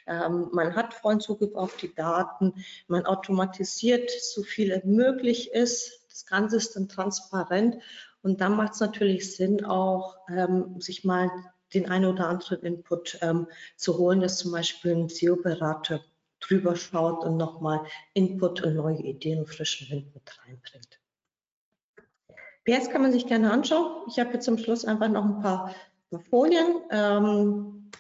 Ähm, 0.07 0.49
man 0.53 0.75
hat 0.75 0.95
vollen 0.95 1.21
Zugriff 1.21 1.55
auf 1.55 1.77
die 1.77 1.95
Daten, 1.95 2.55
man 2.89 3.07
automatisiert 3.07 4.11
so 4.11 4.43
viel 4.43 4.81
möglich 4.85 5.53
ist. 5.53 6.01
Das 6.09 6.27
Ganze 6.27 6.57
ist 6.57 6.75
dann 6.75 6.89
transparent 6.89 7.77
und 8.25 8.41
dann 8.41 8.57
macht 8.57 8.73
es 8.73 8.81
natürlich 8.81 9.37
Sinn, 9.37 9.67
auch 9.67 10.17
ähm, 10.31 10.81
sich 10.81 11.05
mal 11.05 11.31
den 11.75 11.91
einen 11.91 12.07
oder 12.07 12.27
anderen 12.27 12.63
Input 12.63 13.19
ähm, 13.21 13.49
zu 13.77 13.99
holen, 13.99 14.21
dass 14.21 14.39
zum 14.39 14.51
Beispiel 14.51 14.93
ein 14.93 15.09
SEO-Berater 15.11 16.01
drüber 16.41 16.75
schaut 16.75 17.23
und 17.23 17.37
nochmal 17.37 17.85
Input 18.15 18.63
und 18.63 18.77
neue 18.77 18.97
Ideen 18.97 19.41
und 19.41 19.49
frischen 19.49 19.91
Wind 19.91 20.15
mit 20.15 20.23
reinbringt. 20.43 21.01
PS 22.65 22.89
kann 22.89 23.03
man 23.03 23.13
sich 23.13 23.27
gerne 23.27 23.53
anschauen. 23.53 24.07
Ich 24.09 24.19
habe 24.19 24.33
jetzt 24.33 24.47
zum 24.47 24.57
Schluss 24.57 24.87
einfach 24.87 25.09
noch 25.09 25.25
ein 25.25 25.41
paar 25.41 25.75
Folien. 26.31 26.81
Ähm, 26.91 27.91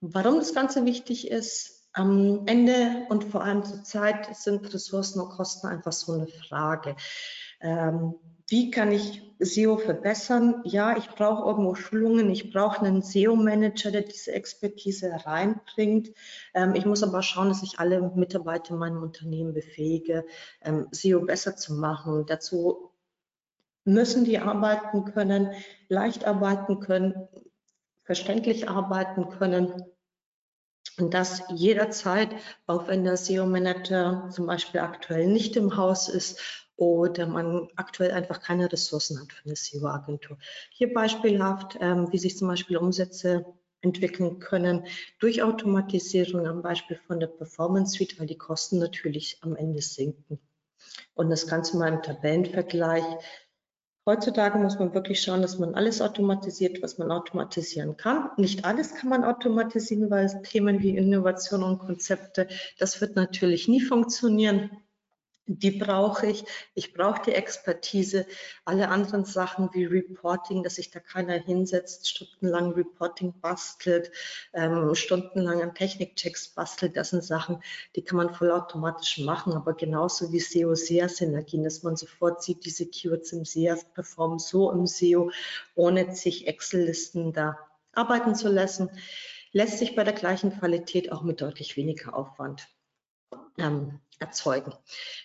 warum 0.00 0.40
das 0.40 0.54
Ganze 0.54 0.84
wichtig 0.84 1.30
ist, 1.30 1.88
am 1.92 2.48
Ende 2.48 3.06
und 3.10 3.22
vor 3.22 3.44
allem 3.44 3.62
zur 3.62 3.84
Zeit 3.84 4.34
sind 4.34 4.74
Ressourcen 4.74 5.20
und 5.20 5.30
Kosten 5.30 5.68
einfach 5.68 5.92
so 5.92 6.14
eine 6.14 6.26
Frage. 6.26 6.96
Ähm, 7.60 8.16
wie 8.48 8.70
kann 8.70 8.92
ich 8.92 9.22
SEO 9.38 9.76
verbessern? 9.76 10.62
Ja, 10.64 10.96
ich 10.96 11.08
brauche 11.10 11.46
irgendwo 11.46 11.74
Schulungen, 11.74 12.30
ich 12.30 12.50
brauche 12.50 12.80
einen 12.80 13.02
SEO-Manager, 13.02 13.90
der 13.90 14.02
diese 14.02 14.32
Expertise 14.32 15.12
reinbringt. 15.24 16.10
Ähm, 16.54 16.74
ich 16.74 16.86
muss 16.86 17.02
aber 17.02 17.22
schauen, 17.22 17.48
dass 17.48 17.62
ich 17.62 17.78
alle 17.78 18.00
Mitarbeiter 18.14 18.72
in 18.72 18.80
meinem 18.80 19.02
Unternehmen 19.02 19.52
befähige, 19.52 20.24
ähm, 20.62 20.88
SEO 20.90 21.20
besser 21.20 21.56
zu 21.56 21.74
machen. 21.74 22.24
Dazu 22.26 22.90
müssen 23.84 24.24
die 24.24 24.38
arbeiten 24.38 25.04
können, 25.04 25.52
leicht 25.88 26.24
arbeiten 26.24 26.80
können, 26.80 27.28
verständlich 28.04 28.68
arbeiten 28.68 29.28
können. 29.28 29.84
Und 30.98 31.14
das 31.14 31.42
jederzeit, 31.50 32.30
auch 32.66 32.88
wenn 32.88 33.04
der 33.04 33.18
SEO-Manager 33.18 34.30
zum 34.30 34.46
Beispiel 34.46 34.80
aktuell 34.80 35.28
nicht 35.28 35.54
im 35.54 35.76
Haus 35.76 36.08
ist 36.08 36.67
oder 36.78 37.26
man 37.26 37.68
aktuell 37.74 38.12
einfach 38.12 38.40
keine 38.40 38.72
Ressourcen 38.72 39.20
hat 39.20 39.32
für 39.32 39.44
eine 39.44 39.56
SEO-Agentur. 39.56 40.38
Hier 40.70 40.94
beispielhaft, 40.94 41.76
ähm, 41.80 42.10
wie 42.12 42.18
sich 42.18 42.38
zum 42.38 42.46
Beispiel 42.46 42.76
Umsätze 42.76 43.44
entwickeln 43.80 44.38
können 44.38 44.86
durch 45.18 45.42
Automatisierung 45.42 46.46
am 46.46 46.62
Beispiel 46.62 46.98
von 47.06 47.18
der 47.18 47.26
Performance 47.26 47.96
Suite, 47.96 48.18
weil 48.18 48.28
die 48.28 48.38
Kosten 48.38 48.78
natürlich 48.78 49.38
am 49.42 49.56
Ende 49.56 49.82
sinken. 49.82 50.38
Und 51.14 51.30
das 51.30 51.48
Ganze 51.48 51.76
mal 51.76 51.92
im 51.92 52.02
Tabellenvergleich. 52.02 53.04
Heutzutage 54.06 54.58
muss 54.58 54.78
man 54.78 54.94
wirklich 54.94 55.20
schauen, 55.20 55.42
dass 55.42 55.58
man 55.58 55.74
alles 55.74 56.00
automatisiert, 56.00 56.80
was 56.80 56.96
man 56.98 57.10
automatisieren 57.10 57.96
kann. 57.96 58.30
Nicht 58.36 58.64
alles 58.64 58.94
kann 58.94 59.10
man 59.10 59.24
automatisieren, 59.24 60.10
weil 60.10 60.42
Themen 60.42 60.80
wie 60.80 60.96
Innovation 60.96 61.64
und 61.64 61.80
Konzepte, 61.80 62.46
das 62.78 63.00
wird 63.00 63.16
natürlich 63.16 63.66
nie 63.66 63.80
funktionieren 63.80 64.70
die 65.48 65.70
brauche 65.70 66.26
ich. 66.26 66.44
Ich 66.74 66.92
brauche 66.92 67.22
die 67.22 67.32
Expertise. 67.32 68.26
Alle 68.66 68.88
anderen 68.88 69.24
Sachen 69.24 69.70
wie 69.72 69.86
Reporting, 69.86 70.62
dass 70.62 70.74
sich 70.74 70.90
da 70.90 71.00
keiner 71.00 71.34
hinsetzt, 71.34 72.08
stundenlang 72.08 72.72
Reporting 72.72 73.34
bastelt, 73.40 74.12
ähm, 74.52 74.94
stundenlang 74.94 75.62
an 75.62 75.74
Technikchecks 75.74 76.48
bastelt, 76.48 76.96
das 76.96 77.10
sind 77.10 77.24
Sachen, 77.24 77.62
die 77.96 78.02
kann 78.02 78.18
man 78.18 78.34
vollautomatisch 78.34 79.18
machen, 79.18 79.54
aber 79.54 79.72
genauso 79.72 80.30
wie 80.32 80.40
SEO-SEA-Synergien, 80.40 81.64
dass 81.64 81.82
man 81.82 81.96
sofort 81.96 82.42
sieht, 82.42 82.64
diese 82.66 82.86
Keywords 82.86 83.32
im 83.32 83.44
SEA 83.44 83.76
performen 83.94 84.38
so 84.38 84.70
im 84.70 84.86
SEO, 84.86 85.30
ohne 85.74 86.14
sich 86.14 86.46
Excel-Listen 86.46 87.32
da 87.32 87.58
arbeiten 87.92 88.34
zu 88.34 88.48
lassen, 88.48 88.90
lässt 89.52 89.78
sich 89.78 89.96
bei 89.96 90.04
der 90.04 90.12
gleichen 90.12 90.56
Qualität 90.58 91.10
auch 91.10 91.22
mit 91.22 91.40
deutlich 91.40 91.76
weniger 91.76 92.14
Aufwand 92.14 92.68
ähm, 93.58 94.00
erzeugen. 94.18 94.72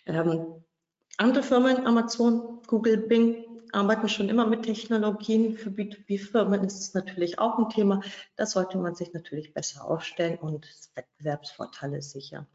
Ähm, 0.06 0.64
andere 1.18 1.44
Firmen, 1.44 1.86
Amazon, 1.86 2.62
Google, 2.68 2.98
Bing, 2.98 3.46
arbeiten 3.74 4.08
schon 4.08 4.30
immer 4.30 4.46
mit 4.46 4.64
Technologien. 4.64 5.58
Für 5.58 5.70
B2B-Firmen 5.70 6.64
ist 6.64 6.80
es 6.80 6.94
natürlich 6.94 7.39
auch 7.39 7.58
ein 7.58 7.70
Thema. 7.70 8.02
Da 8.36 8.46
sollte 8.46 8.78
man 8.78 8.96
sich 8.96 9.14
natürlich 9.14 9.54
besser 9.54 9.86
aufstellen 9.86 10.38
und 10.38 10.68
Wettbewerbsvorteile 10.96 12.02
sichern. 12.02 12.48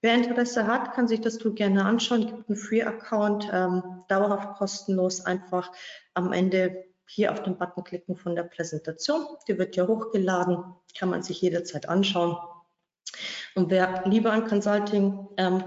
Wer 0.00 0.14
Interesse 0.14 0.66
hat, 0.66 0.92
kann 0.92 1.08
sich 1.08 1.20
das 1.20 1.38
Tool 1.38 1.54
gerne 1.54 1.84
anschauen. 1.84 2.26
Gibt 2.26 2.48
einen 2.48 2.58
Free-Account, 2.58 3.48
ähm, 3.52 4.04
dauerhaft 4.08 4.58
kostenlos, 4.58 5.24
einfach 5.24 5.72
am 6.14 6.32
Ende 6.32 6.84
hier 7.06 7.32
auf 7.32 7.42
den 7.42 7.56
Button 7.56 7.84
klicken 7.84 8.16
von 8.16 8.34
der 8.34 8.44
Präsentation. 8.44 9.26
Die 9.48 9.58
wird 9.58 9.76
ja 9.76 9.86
hochgeladen, 9.86 10.58
kann 10.98 11.10
man 11.10 11.22
sich 11.22 11.40
jederzeit 11.40 11.88
anschauen. 11.88 12.36
Und 13.54 13.70
wer 13.70 14.02
lieber 14.06 14.32
an 14.32 14.46
Consulting 14.46 15.28
ähm, 15.36 15.62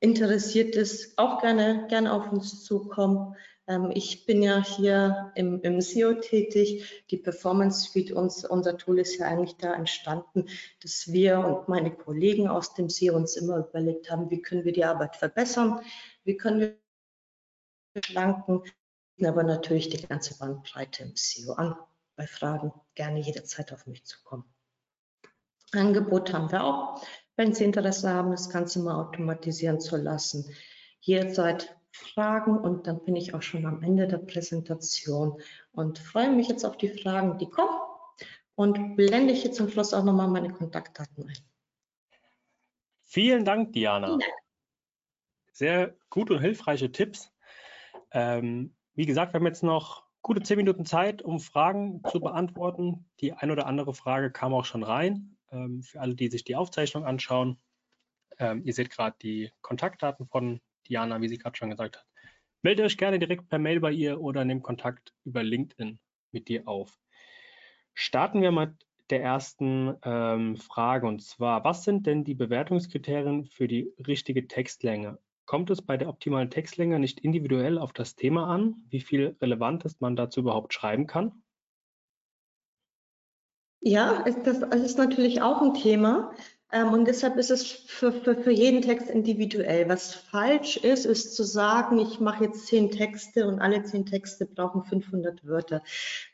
interessiert 0.00 0.74
ist, 0.74 1.18
auch 1.18 1.40
gerne, 1.40 1.86
gerne 1.88 2.12
auf 2.12 2.32
uns 2.32 2.64
zukommen. 2.64 3.36
Ähm, 3.68 3.92
ich 3.94 4.26
bin 4.26 4.42
ja 4.42 4.62
hier 4.62 5.32
im, 5.36 5.60
im 5.62 5.80
SEO 5.80 6.14
tätig. 6.14 7.04
Die 7.10 7.16
Performance 7.16 7.88
Suite, 7.88 8.12
uns, 8.12 8.44
unser 8.44 8.76
Tool 8.76 8.98
ist 8.98 9.18
ja 9.18 9.26
eigentlich 9.26 9.56
da 9.56 9.74
entstanden, 9.74 10.46
dass 10.82 11.12
wir 11.12 11.38
und 11.38 11.68
meine 11.68 11.94
Kollegen 11.94 12.48
aus 12.48 12.74
dem 12.74 12.88
SEO 12.88 13.14
uns 13.14 13.36
immer 13.36 13.58
überlegt 13.58 14.10
haben, 14.10 14.30
wie 14.30 14.42
können 14.42 14.64
wir 14.64 14.72
die 14.72 14.84
Arbeit 14.84 15.16
verbessern, 15.16 15.80
wie 16.24 16.36
können 16.36 16.60
wir 16.60 18.02
schlanken, 18.04 18.62
aber 19.22 19.42
natürlich 19.42 19.88
die 19.88 20.06
ganze 20.06 20.36
Bandbreite 20.38 21.04
im 21.04 21.12
SEO 21.14 21.52
an. 21.52 21.76
Bei 22.16 22.26
Fragen 22.26 22.72
gerne 22.96 23.20
jederzeit 23.20 23.72
auf 23.72 23.86
mich 23.86 24.04
zukommen. 24.04 24.44
Angebot 25.72 26.32
haben 26.32 26.50
wir 26.50 26.64
auch 26.64 27.00
wenn 27.38 27.54
Sie 27.54 27.64
Interesse 27.64 28.12
haben, 28.12 28.32
das 28.32 28.50
Ganze 28.50 28.80
mal 28.80 29.00
automatisieren 29.00 29.80
zu 29.80 29.96
lassen. 29.96 30.52
Jederzeit 31.00 31.74
Fragen 31.92 32.58
und 32.58 32.86
dann 32.86 33.02
bin 33.04 33.16
ich 33.16 33.32
auch 33.32 33.42
schon 33.42 33.64
am 33.64 33.82
Ende 33.82 34.08
der 34.08 34.18
Präsentation 34.18 35.40
und 35.72 36.00
freue 36.00 36.32
mich 36.32 36.48
jetzt 36.48 36.64
auf 36.64 36.76
die 36.76 36.88
Fragen, 36.88 37.38
die 37.38 37.48
kommen 37.48 37.78
und 38.56 38.96
blende 38.96 39.32
ich 39.32 39.44
jetzt 39.44 39.56
zum 39.56 39.70
Schluss 39.70 39.94
auch 39.94 40.04
nochmal 40.04 40.28
meine 40.28 40.52
Kontaktdaten 40.52 41.28
ein. 41.28 41.38
Vielen 43.04 43.44
Dank, 43.44 43.72
Diana. 43.72 44.18
Sehr 45.52 45.94
gute 46.10 46.34
und 46.34 46.40
hilfreiche 46.40 46.90
Tipps. 46.90 47.32
Ähm, 48.10 48.74
wie 48.94 49.06
gesagt, 49.06 49.32
wir 49.32 49.38
haben 49.38 49.46
jetzt 49.46 49.62
noch 49.62 50.04
gute 50.22 50.42
zehn 50.42 50.56
Minuten 50.56 50.84
Zeit, 50.84 51.22
um 51.22 51.38
Fragen 51.38 52.02
zu 52.10 52.20
beantworten. 52.20 53.08
Die 53.20 53.32
ein 53.32 53.50
oder 53.50 53.66
andere 53.66 53.94
Frage 53.94 54.30
kam 54.30 54.52
auch 54.52 54.64
schon 54.64 54.82
rein 54.82 55.37
ähm, 55.50 55.82
für 55.82 56.00
alle, 56.00 56.14
die 56.14 56.28
sich 56.28 56.44
die 56.44 56.56
Aufzeichnung 56.56 57.04
anschauen. 57.04 57.58
Ähm, 58.38 58.62
ihr 58.64 58.72
seht 58.72 58.90
gerade 58.90 59.16
die 59.20 59.50
Kontaktdaten 59.60 60.26
von 60.26 60.60
Diana, 60.88 61.20
wie 61.20 61.28
sie 61.28 61.38
gerade 61.38 61.56
schon 61.56 61.70
gesagt 61.70 61.96
hat. 61.96 62.06
Meldet 62.62 62.86
euch 62.86 62.98
gerne 62.98 63.18
direkt 63.18 63.48
per 63.48 63.58
Mail 63.58 63.80
bei 63.80 63.92
ihr 63.92 64.20
oder 64.20 64.44
nehmt 64.44 64.62
Kontakt 64.62 65.14
über 65.24 65.42
LinkedIn 65.42 65.98
mit 66.32 66.48
dir 66.48 66.66
auf. 66.66 66.98
Starten 67.94 68.42
wir 68.42 68.52
mit 68.52 68.74
der 69.10 69.22
ersten 69.22 69.96
ähm, 70.02 70.56
Frage 70.56 71.06
und 71.06 71.22
zwar, 71.22 71.64
was 71.64 71.84
sind 71.84 72.06
denn 72.06 72.24
die 72.24 72.34
Bewertungskriterien 72.34 73.46
für 73.46 73.68
die 73.68 73.92
richtige 74.06 74.46
Textlänge? 74.46 75.18
Kommt 75.46 75.70
es 75.70 75.80
bei 75.80 75.96
der 75.96 76.08
optimalen 76.08 76.50
Textlänge 76.50 76.98
nicht 76.98 77.20
individuell 77.20 77.78
auf 77.78 77.92
das 77.92 78.16
Thema 78.16 78.48
an, 78.48 78.76
wie 78.90 79.00
viel 79.00 79.36
Relevantes 79.40 80.00
man 80.00 80.14
dazu 80.14 80.40
überhaupt 80.40 80.74
schreiben 80.74 81.06
kann? 81.06 81.42
Ja, 83.80 84.24
das, 84.44 84.58
ist 84.82 84.98
natürlich 84.98 85.40
auch 85.40 85.62
ein 85.62 85.74
Thema. 85.74 86.32
Ähm, 86.70 86.92
und 86.92 87.06
deshalb 87.06 87.36
ist 87.36 87.50
es 87.50 87.64
für, 87.64 88.12
für, 88.12 88.34
für 88.36 88.50
jeden 88.50 88.82
Text 88.82 89.08
individuell. 89.08 89.88
Was 89.88 90.14
falsch 90.14 90.76
ist, 90.76 91.06
ist 91.06 91.34
zu 91.34 91.44
sagen, 91.44 91.98
ich 91.98 92.20
mache 92.20 92.44
jetzt 92.44 92.66
zehn 92.66 92.90
Texte 92.90 93.46
und 93.46 93.60
alle 93.60 93.82
zehn 93.84 94.04
Texte 94.04 94.44
brauchen 94.44 94.84
500 94.84 95.46
Wörter. 95.46 95.82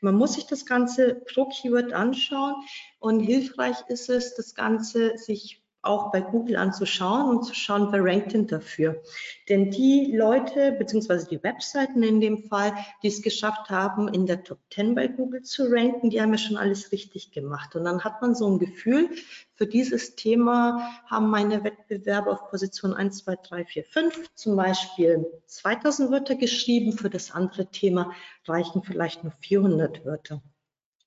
Man 0.01 0.15
muss 0.15 0.33
sich 0.33 0.45
das 0.45 0.65
Ganze 0.65 1.15
pro 1.15 1.45
Keyword 1.45 1.93
anschauen 1.93 2.55
und 2.99 3.21
hilfreich 3.21 3.77
ist 3.87 4.09
es, 4.09 4.35
das 4.35 4.55
Ganze 4.55 5.17
sich 5.17 5.64
auch 5.85 6.11
bei 6.11 6.21
Google 6.21 6.55
anzuschauen 6.55 7.29
und 7.29 7.43
zu 7.43 7.53
schauen, 7.53 7.87
wer 7.91 8.03
rankt 8.03 8.33
denn 8.33 8.47
dafür. 8.47 9.01
Denn 9.49 9.69
die 9.69 10.11
Leute, 10.15 10.71
beziehungsweise 10.71 11.27
die 11.27 11.41
Webseiten 11.43 12.03
in 12.03 12.19
dem 12.19 12.43
Fall, 12.49 12.73
die 13.03 13.07
es 13.07 13.21
geschafft 13.21 13.69
haben, 13.69 14.07
in 14.07 14.25
der 14.25 14.43
Top 14.43 14.59
10 14.71 14.95
bei 14.95 15.07
Google 15.07 15.43
zu 15.43 15.71
ranken, 15.71 16.09
die 16.09 16.21
haben 16.21 16.31
ja 16.31 16.37
schon 16.37 16.57
alles 16.57 16.91
richtig 16.91 17.31
gemacht. 17.31 17.75
Und 17.75 17.85
dann 17.85 18.03
hat 18.03 18.21
man 18.21 18.35
so 18.35 18.49
ein 18.49 18.59
Gefühl, 18.59 19.09
für 19.55 19.67
dieses 19.67 20.15
Thema 20.15 20.91
haben 21.05 21.29
meine 21.29 21.63
Wettbewerber 21.63 22.31
auf 22.31 22.49
Position 22.49 22.93
1, 22.93 23.19
2, 23.19 23.35
3, 23.47 23.65
4, 23.65 23.83
5 23.85 24.33
zum 24.35 24.55
Beispiel 24.55 25.25
2000 25.45 26.11
Wörter 26.11 26.35
geschrieben, 26.35 26.93
für 26.93 27.09
das 27.09 27.31
andere 27.31 27.67
Thema 27.67 28.11
reichen 28.45 28.83
vielleicht 28.83 29.23
nur 29.23 29.33
400 29.39 30.05
Wörter. 30.05 30.41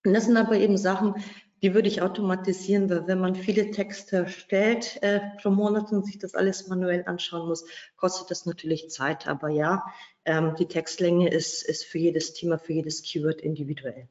Und 0.04 0.14
das 0.14 0.24
sind 0.24 0.36
aber 0.36 0.56
eben 0.56 0.78
Sachen, 0.78 1.16
die 1.62 1.74
würde 1.74 1.88
ich 1.88 2.02
automatisieren, 2.02 2.88
weil 2.88 3.06
wenn 3.06 3.18
man 3.18 3.34
viele 3.34 3.70
Texte 3.70 4.16
erstellt 4.16 4.98
äh, 5.02 5.20
pro 5.40 5.50
Monat 5.50 5.92
und 5.92 6.04
sich 6.04 6.18
das 6.18 6.34
alles 6.34 6.68
manuell 6.68 7.04
anschauen 7.06 7.48
muss, 7.48 7.66
kostet 7.96 8.30
das 8.30 8.46
natürlich 8.46 8.90
Zeit. 8.90 9.26
Aber 9.26 9.48
ja, 9.48 9.84
ähm, 10.24 10.54
die 10.58 10.66
Textlänge 10.66 11.30
ist, 11.30 11.62
ist 11.62 11.84
für 11.84 11.98
jedes 11.98 12.34
Thema, 12.34 12.58
für 12.58 12.72
jedes 12.72 13.02
Keyword 13.02 13.40
individuell. 13.40 14.08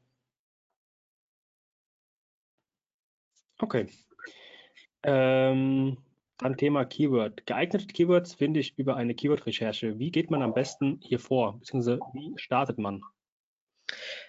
Okay. 3.60 3.88
Ähm, 5.04 5.98
dann 6.38 6.58
Thema 6.58 6.86
Keyword. 6.86 7.46
Geeignete 7.46 7.88
Keywords 7.88 8.36
finde 8.36 8.60
ich 8.60 8.78
über 8.78 8.96
eine 8.96 9.16
Keyword-Recherche. 9.16 9.98
Wie 9.98 10.12
geht 10.12 10.30
man 10.30 10.44
am 10.44 10.54
besten 10.54 11.00
hier 11.02 11.20
vor, 11.20 11.60
beziehungsweise 11.60 12.00
wie 12.14 12.34
startet 12.38 12.78
man? 12.78 13.02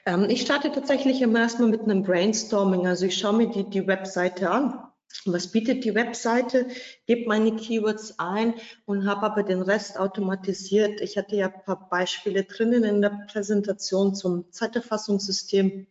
Ähm, 0.06 0.26
ich 0.28 0.42
starte 0.42 0.72
tatsächlich 0.72 1.22
immer 1.22 1.40
erstmal 1.40 1.68
mit 1.68 1.82
einem 1.82 2.02
Brainstorming. 2.02 2.86
Also 2.86 3.06
ich 3.06 3.16
schaue 3.18 3.36
mir 3.36 3.50
die, 3.50 3.68
die 3.68 3.86
Webseite 3.86 4.50
an 4.50 4.88
Was 5.24 5.50
bietet 5.50 5.84
die 5.84 5.94
Webseite? 5.94 6.68
Gebe 7.06 7.28
meine 7.28 7.56
Keywords 7.56 8.18
ein 8.18 8.54
und 8.84 9.06
habe 9.06 9.22
aber 9.22 9.42
den 9.42 9.62
Rest 9.62 9.98
automatisiert. 9.98 11.00
Ich 11.00 11.16
hatte 11.16 11.36
ja 11.36 11.46
ein 11.46 11.64
paar 11.64 11.88
Beispiele 11.88 12.44
drinnen 12.44 12.84
in 12.84 13.00
der 13.00 13.26
Präsentation 13.30 14.14
zum 14.14 14.50
Zeiterfassungssystem. 14.52 15.86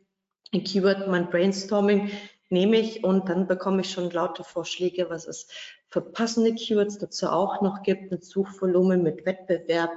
Ein 0.54 0.64
Keyword, 0.64 1.08
mein 1.08 1.30
Brainstorming 1.30 2.12
nehme 2.50 2.78
ich 2.78 3.04
und 3.04 3.30
dann 3.30 3.48
bekomme 3.48 3.82
ich 3.82 3.92
schon 3.92 4.10
lauter 4.10 4.44
Vorschläge, 4.44 5.10
was 5.10 5.28
es 5.28 5.48
für 5.90 6.02
passende 6.02 6.54
Keywords 6.54 6.98
dazu 6.98 7.28
auch 7.28 7.62
noch 7.62 7.84
gibt, 7.84 8.12
mit 8.12 8.24
Suchvolumen, 8.24 9.04
mit 9.04 9.26
Wettbewerb 9.26 9.92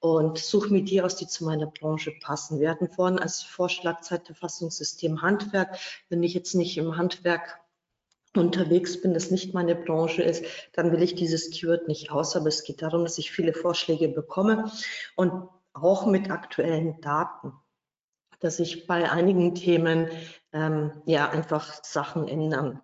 und 0.00 0.38
suche 0.38 0.72
mir 0.72 0.84
die 0.84 1.02
aus, 1.02 1.16
die 1.16 1.26
zu 1.26 1.44
meiner 1.44 1.66
Branche 1.66 2.12
passen. 2.20 2.60
Wir 2.60 2.70
hatten 2.70 2.88
vorhin 2.88 3.18
als 3.18 3.42
Vorschlag 3.42 4.02
Zeiterfassungssystem 4.02 5.22
Handwerk. 5.22 5.76
Wenn 6.08 6.22
ich 6.22 6.34
jetzt 6.34 6.54
nicht 6.54 6.78
im 6.78 6.96
Handwerk 6.96 7.60
unterwegs 8.34 9.00
bin, 9.00 9.14
das 9.14 9.30
nicht 9.30 9.52
meine 9.52 9.74
Branche 9.74 10.22
ist, 10.22 10.44
dann 10.72 10.92
will 10.92 11.02
ich 11.02 11.14
dieses 11.14 11.50
Keyword 11.50 11.88
nicht 11.88 12.10
aus. 12.10 12.36
Aber 12.36 12.46
es 12.46 12.64
geht 12.64 12.82
darum, 12.82 13.04
dass 13.04 13.18
ich 13.18 13.30
viele 13.30 13.52
Vorschläge 13.52 14.08
bekomme 14.08 14.70
und 15.16 15.48
auch 15.74 16.06
mit 16.06 16.30
aktuellen 16.30 17.00
Daten, 17.00 17.52
dass 18.42 18.58
ich 18.58 18.86
bei 18.86 19.10
einigen 19.10 19.54
Themen 19.54 20.08
ähm, 20.52 20.92
ja 21.06 21.30
einfach 21.30 21.82
Sachen 21.84 22.28
ändern. 22.28 22.82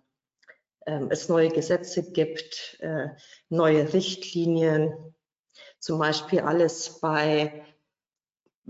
Ähm, 0.85 1.07
es 1.11 1.29
neue 1.29 1.49
Gesetze 1.49 2.11
gibt, 2.11 2.77
äh, 2.79 3.09
neue 3.49 3.93
Richtlinien, 3.93 4.93
zum 5.79 5.99
Beispiel 5.99 6.41
alles 6.41 6.99
bei 6.99 7.65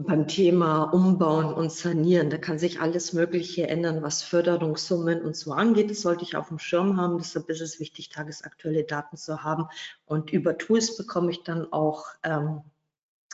beim 0.02 0.30
Thema 0.30 0.84
Umbauen 0.84 1.54
und 1.54 1.74
Sanieren. 1.74 2.30
Da 2.30 2.38
kann 2.38 2.58
sich 2.58 2.80
alles 2.80 3.12
Mögliche 3.12 3.68
ändern, 3.68 4.02
was 4.02 4.24
Förderungssummen 4.24 5.22
und 5.22 5.36
so 5.36 5.52
angeht. 5.52 5.92
Das 5.92 6.02
sollte 6.02 6.24
ich 6.24 6.38
auf 6.38 6.48
dem 6.48 6.58
Schirm 6.58 6.96
haben. 6.96 7.18
Deshalb 7.18 7.50
ist 7.50 7.60
es 7.60 7.82
wichtig, 7.82 8.08
tagesaktuelle 8.08 8.86
Daten 8.86 9.18
zu 9.18 9.44
haben. 9.44 9.66
Und 10.06 10.32
über 10.32 10.58
Tools 10.58 10.96
bekomme 10.96 11.32
ich 11.32 11.44
dann 11.44 11.74
auch 11.74 12.06
ähm, 12.24 12.62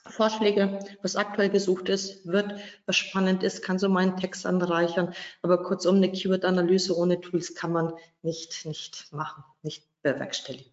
Vorschläge, 0.07 0.79
was 1.01 1.15
aktuell 1.15 1.49
gesucht 1.49 1.89
ist, 1.89 2.25
wird, 2.27 2.59
was 2.85 2.95
spannend 2.95 3.43
ist, 3.43 3.63
kann 3.63 3.79
so 3.79 3.89
meinen 3.89 4.17
Text 4.17 4.45
anreichern. 4.45 5.13
Aber 5.41 5.63
kurzum, 5.63 5.95
eine 5.95 6.11
Keyword-Analyse 6.11 6.95
ohne 6.95 7.19
Tools 7.19 7.55
kann 7.55 7.71
man 7.71 7.93
nicht, 8.21 8.65
nicht 8.65 9.11
machen, 9.11 9.43
nicht 9.63 9.87
bewerkstelligen. 10.03 10.71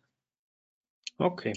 Okay. 1.19 1.53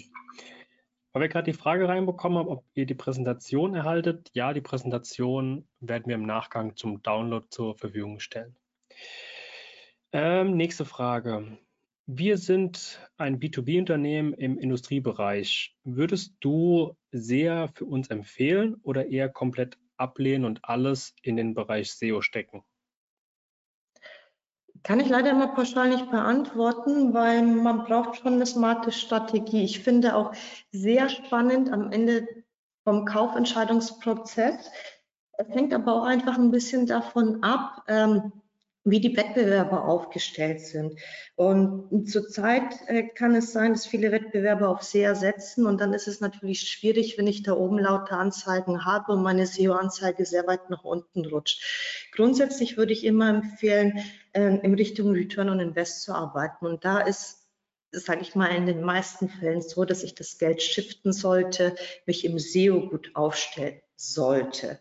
Weil 1.11 1.23
wir 1.23 1.29
gerade 1.29 1.51
die 1.51 1.57
Frage 1.57 1.87
reinbekommen 1.87 2.37
haben, 2.37 2.49
ob 2.49 2.65
ihr 2.73 2.85
die 2.85 2.93
Präsentation 2.93 3.75
erhaltet. 3.75 4.29
Ja, 4.33 4.53
die 4.53 4.61
Präsentation 4.61 5.67
werden 5.79 6.07
wir 6.07 6.15
im 6.15 6.25
Nachgang 6.25 6.75
zum 6.75 7.01
Download 7.03 7.45
zur 7.49 7.75
Verfügung 7.77 8.19
stellen. 8.19 8.55
Ähm, 10.11 10.55
nächste 10.55 10.85
Frage. 10.85 11.57
Wir 12.07 12.37
sind 12.37 12.99
ein 13.17 13.39
B2B-Unternehmen 13.39 14.33
im 14.33 14.59
Industriebereich. 14.59 15.75
Würdest 15.83 16.35
du 16.39 16.95
sehr 17.11 17.67
für 17.73 17.85
uns 17.85 18.09
empfehlen 18.09 18.75
oder 18.83 19.07
eher 19.07 19.27
komplett 19.27 19.79
ablehnen 19.97 20.45
und 20.45 20.63
alles 20.63 21.15
in 21.23 21.35
den 21.35 21.55
Bereich 21.55 21.91
SEO 21.91 22.21
stecken? 22.21 22.63
Kann 24.83 24.99
ich 24.99 25.09
leider 25.09 25.31
immer 25.31 25.47
pauschal 25.47 25.89
nicht 25.89 26.11
beantworten, 26.11 27.15
weil 27.15 27.41
man 27.41 27.85
braucht 27.85 28.17
schon 28.17 28.33
eine 28.33 28.45
smarte 28.45 28.91
Strategie. 28.91 29.63
Ich 29.63 29.79
finde 29.79 30.15
auch 30.15 30.31
sehr 30.71 31.09
spannend 31.09 31.71
am 31.71 31.91
Ende 31.91 32.27
vom 32.83 33.05
Kaufentscheidungsprozess. 33.05 34.69
Es 35.39 35.49
hängt 35.49 35.73
aber 35.73 35.95
auch 35.95 36.05
einfach 36.05 36.37
ein 36.37 36.51
bisschen 36.51 36.85
davon 36.85 37.41
ab, 37.41 37.83
ähm, 37.87 38.31
wie 38.85 38.99
die 38.99 39.17
Wettbewerber 39.17 39.85
aufgestellt 39.85 40.61
sind. 40.61 40.99
Und 41.35 42.07
zurzeit 42.07 42.75
äh, 42.85 43.03
kann 43.03 43.35
es 43.35 43.51
sein, 43.51 43.73
dass 43.73 43.87
viele 43.87 44.11
Wettbewerber 44.11 44.69
auf 44.69 44.83
SEA 44.83 45.15
setzen 45.15 45.65
und 45.65 45.81
dann 45.81 45.91
ist 45.93 46.07
es 46.07 46.21
natürlich 46.21 46.61
schwierig, 46.61 47.17
wenn 47.17 47.27
ich 47.27 47.41
da 47.41 47.53
oben 47.53 47.79
lauter 47.79 48.19
Anzeigen 48.19 48.85
habe 48.85 49.13
und 49.13 49.23
meine 49.23 49.47
SEO-Anzeige 49.47 50.25
sehr 50.25 50.45
weit 50.45 50.69
nach 50.69 50.83
unten 50.83 51.25
rutscht. 51.25 52.11
Grundsätzlich 52.13 52.77
würde 52.77 52.93
ich 52.93 53.03
immer 53.03 53.29
empfehlen, 53.29 53.99
äh, 54.33 54.59
in 54.59 54.75
Richtung 54.75 55.11
Return 55.11 55.49
on 55.49 55.59
Invest 55.59 56.03
zu 56.03 56.13
arbeiten 56.13 56.67
und 56.67 56.85
da 56.85 56.99
ist 56.99 57.41
sage 57.97 58.21
ich 58.21 58.35
mal, 58.35 58.47
in 58.47 58.65
den 58.65 58.81
meisten 58.81 59.29
Fällen 59.29 59.61
so, 59.61 59.85
dass 59.85 60.03
ich 60.03 60.15
das 60.15 60.37
Geld 60.37 60.61
shiften 60.61 61.13
sollte, 61.13 61.75
mich 62.05 62.25
im 62.25 62.39
SEO 62.39 62.89
gut 62.89 63.11
aufstellen 63.13 63.79
sollte. 63.95 64.79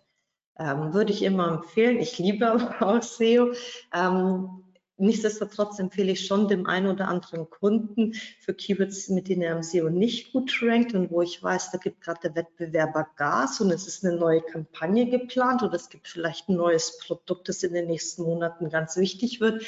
Ähm, 0.59 0.95
würde 0.95 1.13
ich 1.13 1.23
immer 1.23 1.49
empfehlen. 1.49 1.99
Ich 1.99 2.19
liebe 2.19 2.51
aber 2.51 2.83
auch 2.87 3.03
SEO. 3.03 3.53
Ähm, 3.93 4.65
nichtsdestotrotz 4.97 5.79
empfehle 5.81 6.13
ich 6.13 6.27
schon 6.27 6.47
dem 6.47 6.67
einen 6.67 6.87
oder 6.87 7.09
anderen 7.09 7.51
Kunden 7.51 8.15
für 8.39 8.55
Keywords, 8.55 9.09
mit 9.09 9.29
denen 9.29 9.43
er 9.43 9.57
im 9.57 9.63
SEO 9.63 9.91
nicht 9.91 10.33
gut 10.33 10.53
rankt 10.63 10.95
und 10.95 11.11
wo 11.11 11.23
ich 11.23 11.43
weiß, 11.43 11.73
da 11.73 11.79
gibt 11.79 12.01
gerade 12.01 12.21
der 12.23 12.37
Wettbewerber 12.37 13.09
Gas 13.17 13.61
und 13.61 13.71
es 13.71 13.89
ist 13.89 14.05
eine 14.05 14.17
neue 14.17 14.43
Kampagne 14.43 15.09
geplant 15.11 15.63
oder 15.63 15.75
es 15.75 15.89
gibt 15.89 16.07
vielleicht 16.07 16.49
ein 16.49 16.57
neues 16.57 16.99
Produkt, 16.99 17.49
das 17.49 17.63
in 17.65 17.75
den 17.75 17.87
nächsten 17.87 18.23
Monaten 18.23 18.71
ganz 18.71 18.97
wichtig 18.97 19.41
wird, 19.41 19.65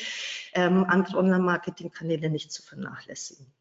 ähm, 0.55 0.84
andere 0.84 1.18
Online-Marketing-Kanäle 1.18 2.30
nicht 2.30 2.53
zu 2.53 2.62
vernachlässigen. 2.62 3.55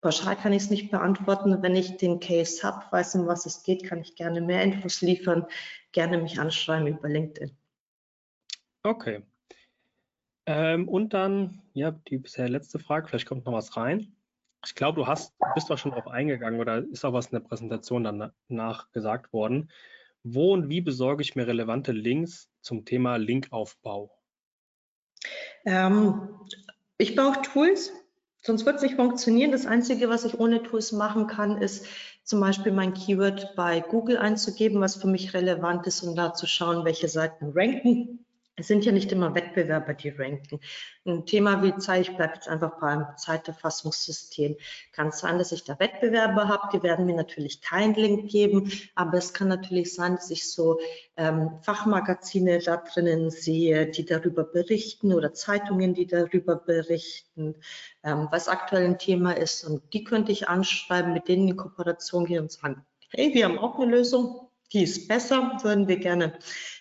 Pauschal 0.00 0.36
kann 0.36 0.52
ich 0.52 0.64
es 0.64 0.70
nicht 0.70 0.90
beantworten. 0.90 1.62
Wenn 1.62 1.74
ich 1.74 1.96
den 1.96 2.20
Case 2.20 2.62
habe, 2.62 2.84
weiß, 2.90 3.16
um 3.16 3.26
was 3.26 3.46
es 3.46 3.62
geht, 3.62 3.84
kann 3.84 4.00
ich 4.00 4.14
gerne 4.14 4.40
mehr 4.40 4.62
Infos 4.62 5.00
liefern. 5.00 5.46
Gerne 5.92 6.18
mich 6.18 6.38
anschreiben 6.38 6.86
über 6.86 7.08
LinkedIn. 7.08 7.56
Okay. 8.82 9.22
Ähm, 10.46 10.88
und 10.88 11.12
dann, 11.12 11.62
ja, 11.72 11.90
die 11.90 12.18
bisher 12.18 12.48
letzte 12.48 12.78
Frage, 12.78 13.08
vielleicht 13.08 13.26
kommt 13.26 13.46
noch 13.46 13.52
was 13.52 13.76
rein. 13.76 14.14
Ich 14.64 14.74
glaube, 14.74 15.00
du 15.00 15.06
hast, 15.06 15.34
bist 15.54 15.70
doch 15.70 15.78
schon 15.78 15.90
darauf 15.92 16.08
eingegangen 16.08 16.60
oder 16.60 16.78
ist 16.78 17.04
auch 17.04 17.12
was 17.12 17.26
in 17.26 17.32
der 17.32 17.40
Präsentation 17.40 18.04
danach 18.48 18.90
gesagt 18.92 19.32
worden. 19.32 19.70
Wo 20.22 20.52
und 20.52 20.68
wie 20.68 20.80
besorge 20.80 21.22
ich 21.22 21.36
mir 21.36 21.46
relevante 21.46 21.92
Links 21.92 22.50
zum 22.60 22.84
Thema 22.84 23.16
Linkaufbau? 23.16 24.10
Ähm, 25.64 26.40
ich 26.98 27.14
brauche 27.14 27.42
Tools, 27.42 27.92
Sonst 28.46 28.64
wird 28.64 28.76
es 28.76 28.82
nicht 28.82 28.94
funktionieren. 28.94 29.50
Das 29.50 29.66
Einzige, 29.66 30.08
was 30.08 30.24
ich 30.24 30.38
ohne 30.38 30.62
Tools 30.62 30.92
machen 30.92 31.26
kann, 31.26 31.60
ist 31.60 31.84
zum 32.22 32.38
Beispiel 32.38 32.70
mein 32.70 32.94
Keyword 32.94 33.56
bei 33.56 33.80
Google 33.80 34.18
einzugeben, 34.18 34.80
was 34.80 34.94
für 34.94 35.08
mich 35.08 35.34
relevant 35.34 35.84
ist, 35.88 36.04
um 36.04 36.14
da 36.14 36.32
zu 36.32 36.46
schauen, 36.46 36.84
welche 36.84 37.08
Seiten 37.08 37.50
ranken. 37.56 38.24
Es 38.58 38.68
sind 38.68 38.86
ja 38.86 38.92
nicht 38.92 39.12
immer 39.12 39.34
Wettbewerber, 39.34 39.92
die 39.92 40.08
ranken. 40.08 40.60
Ein 41.04 41.26
Thema 41.26 41.62
wie 41.62 41.76
Zeit, 41.76 42.08
ich 42.08 42.16
bleibe 42.16 42.36
jetzt 42.36 42.48
einfach 42.48 42.80
beim 42.80 43.04
Zeiterfassungssystem. 43.18 44.56
Kann 44.92 45.12
sein, 45.12 45.36
dass 45.36 45.52
ich 45.52 45.64
da 45.64 45.78
Wettbewerber 45.78 46.48
habe, 46.48 46.68
die 46.72 46.82
werden 46.82 47.04
mir 47.04 47.16
natürlich 47.16 47.60
keinen 47.60 47.94
Link 47.94 48.30
geben, 48.30 48.72
aber 48.94 49.18
es 49.18 49.34
kann 49.34 49.48
natürlich 49.48 49.94
sein, 49.94 50.16
dass 50.16 50.30
ich 50.30 50.50
so 50.50 50.80
ähm, 51.18 51.50
Fachmagazine 51.60 52.60
da 52.60 52.78
drinnen 52.78 53.30
sehe, 53.30 53.88
die 53.88 54.06
darüber 54.06 54.44
berichten 54.44 55.12
oder 55.12 55.34
Zeitungen, 55.34 55.92
die 55.92 56.06
darüber 56.06 56.56
berichten, 56.56 57.56
ähm, 58.04 58.28
was 58.30 58.48
aktuell 58.48 58.86
ein 58.86 58.98
Thema 58.98 59.32
ist. 59.32 59.64
Und 59.64 59.92
die 59.92 60.02
könnte 60.02 60.32
ich 60.32 60.48
anschreiben, 60.48 61.12
mit 61.12 61.28
denen 61.28 61.48
in 61.48 61.56
Kooperation 61.56 62.24
gehen 62.24 62.44
und 62.44 62.52
sagen, 62.52 62.86
hey, 63.10 63.34
wir 63.34 63.44
haben 63.44 63.58
auch 63.58 63.78
eine 63.78 63.90
Lösung, 63.90 64.48
die 64.72 64.82
ist 64.82 65.08
besser, 65.08 65.58
würden 65.62 65.88
wir 65.88 65.98
gerne 65.98 66.38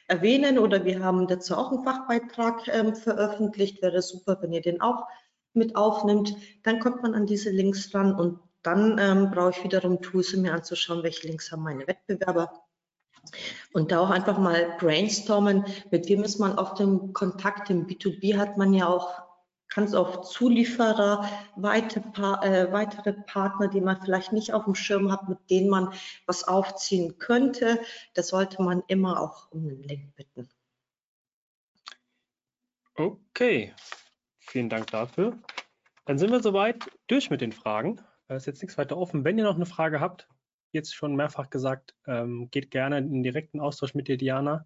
erwähnen 0.08 0.60
oder 0.60 0.86
wir 0.86 1.04
haben 1.04 1.28
dazu 1.28 1.56
auch 1.56 1.72
einen 1.72 1.84
Fachbeitrag 1.84 2.68
ähm, 2.68 2.96
veröffentlicht. 2.96 3.82
Wäre 3.82 4.02
super, 4.02 4.38
wenn 4.42 4.54
ihr 4.54 4.62
den 4.62 4.82
auch 4.82 5.08
mit 5.54 5.76
aufnimmt. 5.76 6.36
Dann 6.64 6.80
kommt 6.80 7.02
man 7.02 7.16
an 7.16 7.26
diese 7.26 7.50
Links 7.50 7.94
ran 7.94 8.14
und 8.16 8.40
dann 8.62 8.98
ähm, 9.00 9.32
brauche 9.32 9.52
ich 9.52 9.64
wiederum 9.64 10.02
Tools, 10.02 10.34
um 10.34 10.42
mir 10.42 10.54
anzuschauen, 10.54 11.04
welche 11.04 11.28
Links 11.28 11.52
haben 11.52 11.64
meine 11.64 11.88
Wettbewerber. 11.88 12.52
Und 13.74 13.92
da 13.92 14.00
auch 14.00 14.10
einfach 14.10 14.38
mal 14.38 14.76
brainstormen, 14.80 15.66
mit 15.92 16.08
wem 16.10 16.24
ist 16.24 16.40
man 16.40 16.58
auf 16.58 16.76
dem 16.76 17.14
Kontakt. 17.14 17.70
Im 17.70 17.88
B2B 17.88 18.38
hat 18.38 18.58
man 18.58 18.74
ja 18.74 18.88
auch 18.88 19.25
kann 19.76 19.84
es 19.84 19.94
auch 19.94 20.22
Zulieferer, 20.22 21.30
weite, 21.58 22.00
äh, 22.00 22.72
weitere 22.72 23.12
Partner, 23.12 23.68
die 23.68 23.82
man 23.82 24.02
vielleicht 24.02 24.32
nicht 24.32 24.54
auf 24.54 24.64
dem 24.64 24.74
Schirm 24.74 25.12
hat, 25.12 25.28
mit 25.28 25.38
denen 25.50 25.70
man 25.70 25.94
was 26.26 26.48
aufziehen 26.48 27.18
könnte. 27.18 27.82
Da 28.14 28.24
sollte 28.24 28.64
man 28.64 28.84
immer 28.88 29.20
auch 29.20 29.52
um 29.52 29.68
einen 29.68 29.84
Link 29.84 30.16
bitten. 30.16 30.48
Okay, 32.96 33.74
vielen 34.40 34.70
Dank 34.70 34.88
dafür. 34.92 35.38
Dann 36.06 36.18
sind 36.18 36.32
wir 36.32 36.40
soweit 36.40 36.90
durch 37.08 37.30
mit 37.30 37.42
den 37.42 37.52
Fragen. 37.52 38.00
Da 38.30 38.38
ist 38.38 38.46
jetzt 38.46 38.62
nichts 38.62 38.78
weiter 38.78 38.96
offen. 38.96 39.26
Wenn 39.26 39.38
ihr 39.38 39.44
noch 39.44 39.56
eine 39.56 39.66
Frage 39.66 40.00
habt, 40.00 40.30
jetzt 40.72 40.96
schon 40.96 41.18
mehrfach 41.18 41.50
gesagt, 41.50 41.96
ähm, 42.08 42.48
geht 42.50 42.72
gerne 42.72 43.00
in 43.00 43.12
den 43.12 43.24
direkten 43.24 43.60
Austausch 43.60 43.94
mit 43.94 44.08
dir, 44.08 44.16
Diana. 44.16 44.66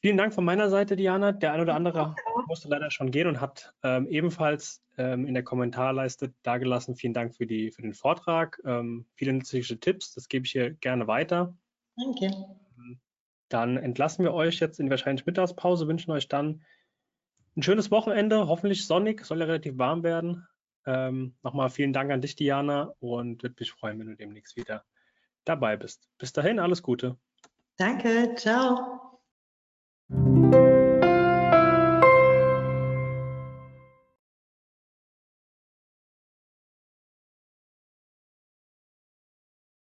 Vielen 0.00 0.16
Dank 0.16 0.34
von 0.34 0.44
meiner 0.44 0.68
Seite, 0.68 0.94
Diana. 0.94 1.32
Der 1.32 1.52
ein 1.52 1.60
oder 1.60 1.74
andere 1.74 2.14
musste 2.46 2.68
leider 2.68 2.90
schon 2.90 3.10
gehen 3.10 3.26
und 3.26 3.40
hat 3.40 3.74
ähm, 3.82 4.06
ebenfalls 4.08 4.82
ähm, 4.98 5.26
in 5.26 5.34
der 5.34 5.42
Kommentarleiste 5.42 6.34
dargelassen. 6.42 6.96
Vielen 6.96 7.14
Dank 7.14 7.34
für, 7.34 7.46
die, 7.46 7.70
für 7.70 7.82
den 7.82 7.94
Vortrag. 7.94 8.60
Ähm, 8.64 9.06
viele 9.14 9.32
nützliche 9.32 9.80
Tipps, 9.80 10.14
das 10.14 10.28
gebe 10.28 10.44
ich 10.44 10.52
hier 10.52 10.72
gerne 10.74 11.06
weiter. 11.06 11.56
Danke. 11.96 12.30
Dann 13.48 13.76
entlassen 13.76 14.24
wir 14.24 14.34
euch 14.34 14.58
jetzt 14.60 14.80
in 14.80 14.86
die 14.86 14.90
wahrscheinlich 14.90 15.24
Mittagspause, 15.24 15.86
wünschen 15.86 16.10
euch 16.10 16.28
dann 16.28 16.62
ein 17.56 17.62
schönes 17.62 17.90
Wochenende, 17.90 18.48
hoffentlich 18.48 18.86
sonnig, 18.86 19.24
soll 19.24 19.40
ja 19.40 19.46
relativ 19.46 19.78
warm 19.78 20.02
werden. 20.02 20.46
Ähm, 20.84 21.34
nochmal 21.42 21.70
vielen 21.70 21.92
Dank 21.92 22.10
an 22.10 22.20
dich, 22.20 22.36
Diana, 22.36 22.92
und 23.00 23.42
würde 23.42 23.56
mich 23.58 23.72
freuen, 23.72 23.98
wenn 23.98 24.08
du 24.08 24.16
demnächst 24.16 24.56
wieder 24.56 24.84
dabei 25.44 25.76
bist. 25.76 26.08
Bis 26.18 26.32
dahin, 26.32 26.58
alles 26.58 26.82
Gute. 26.82 27.16
Danke, 27.76 28.34
ciao. 28.36 29.05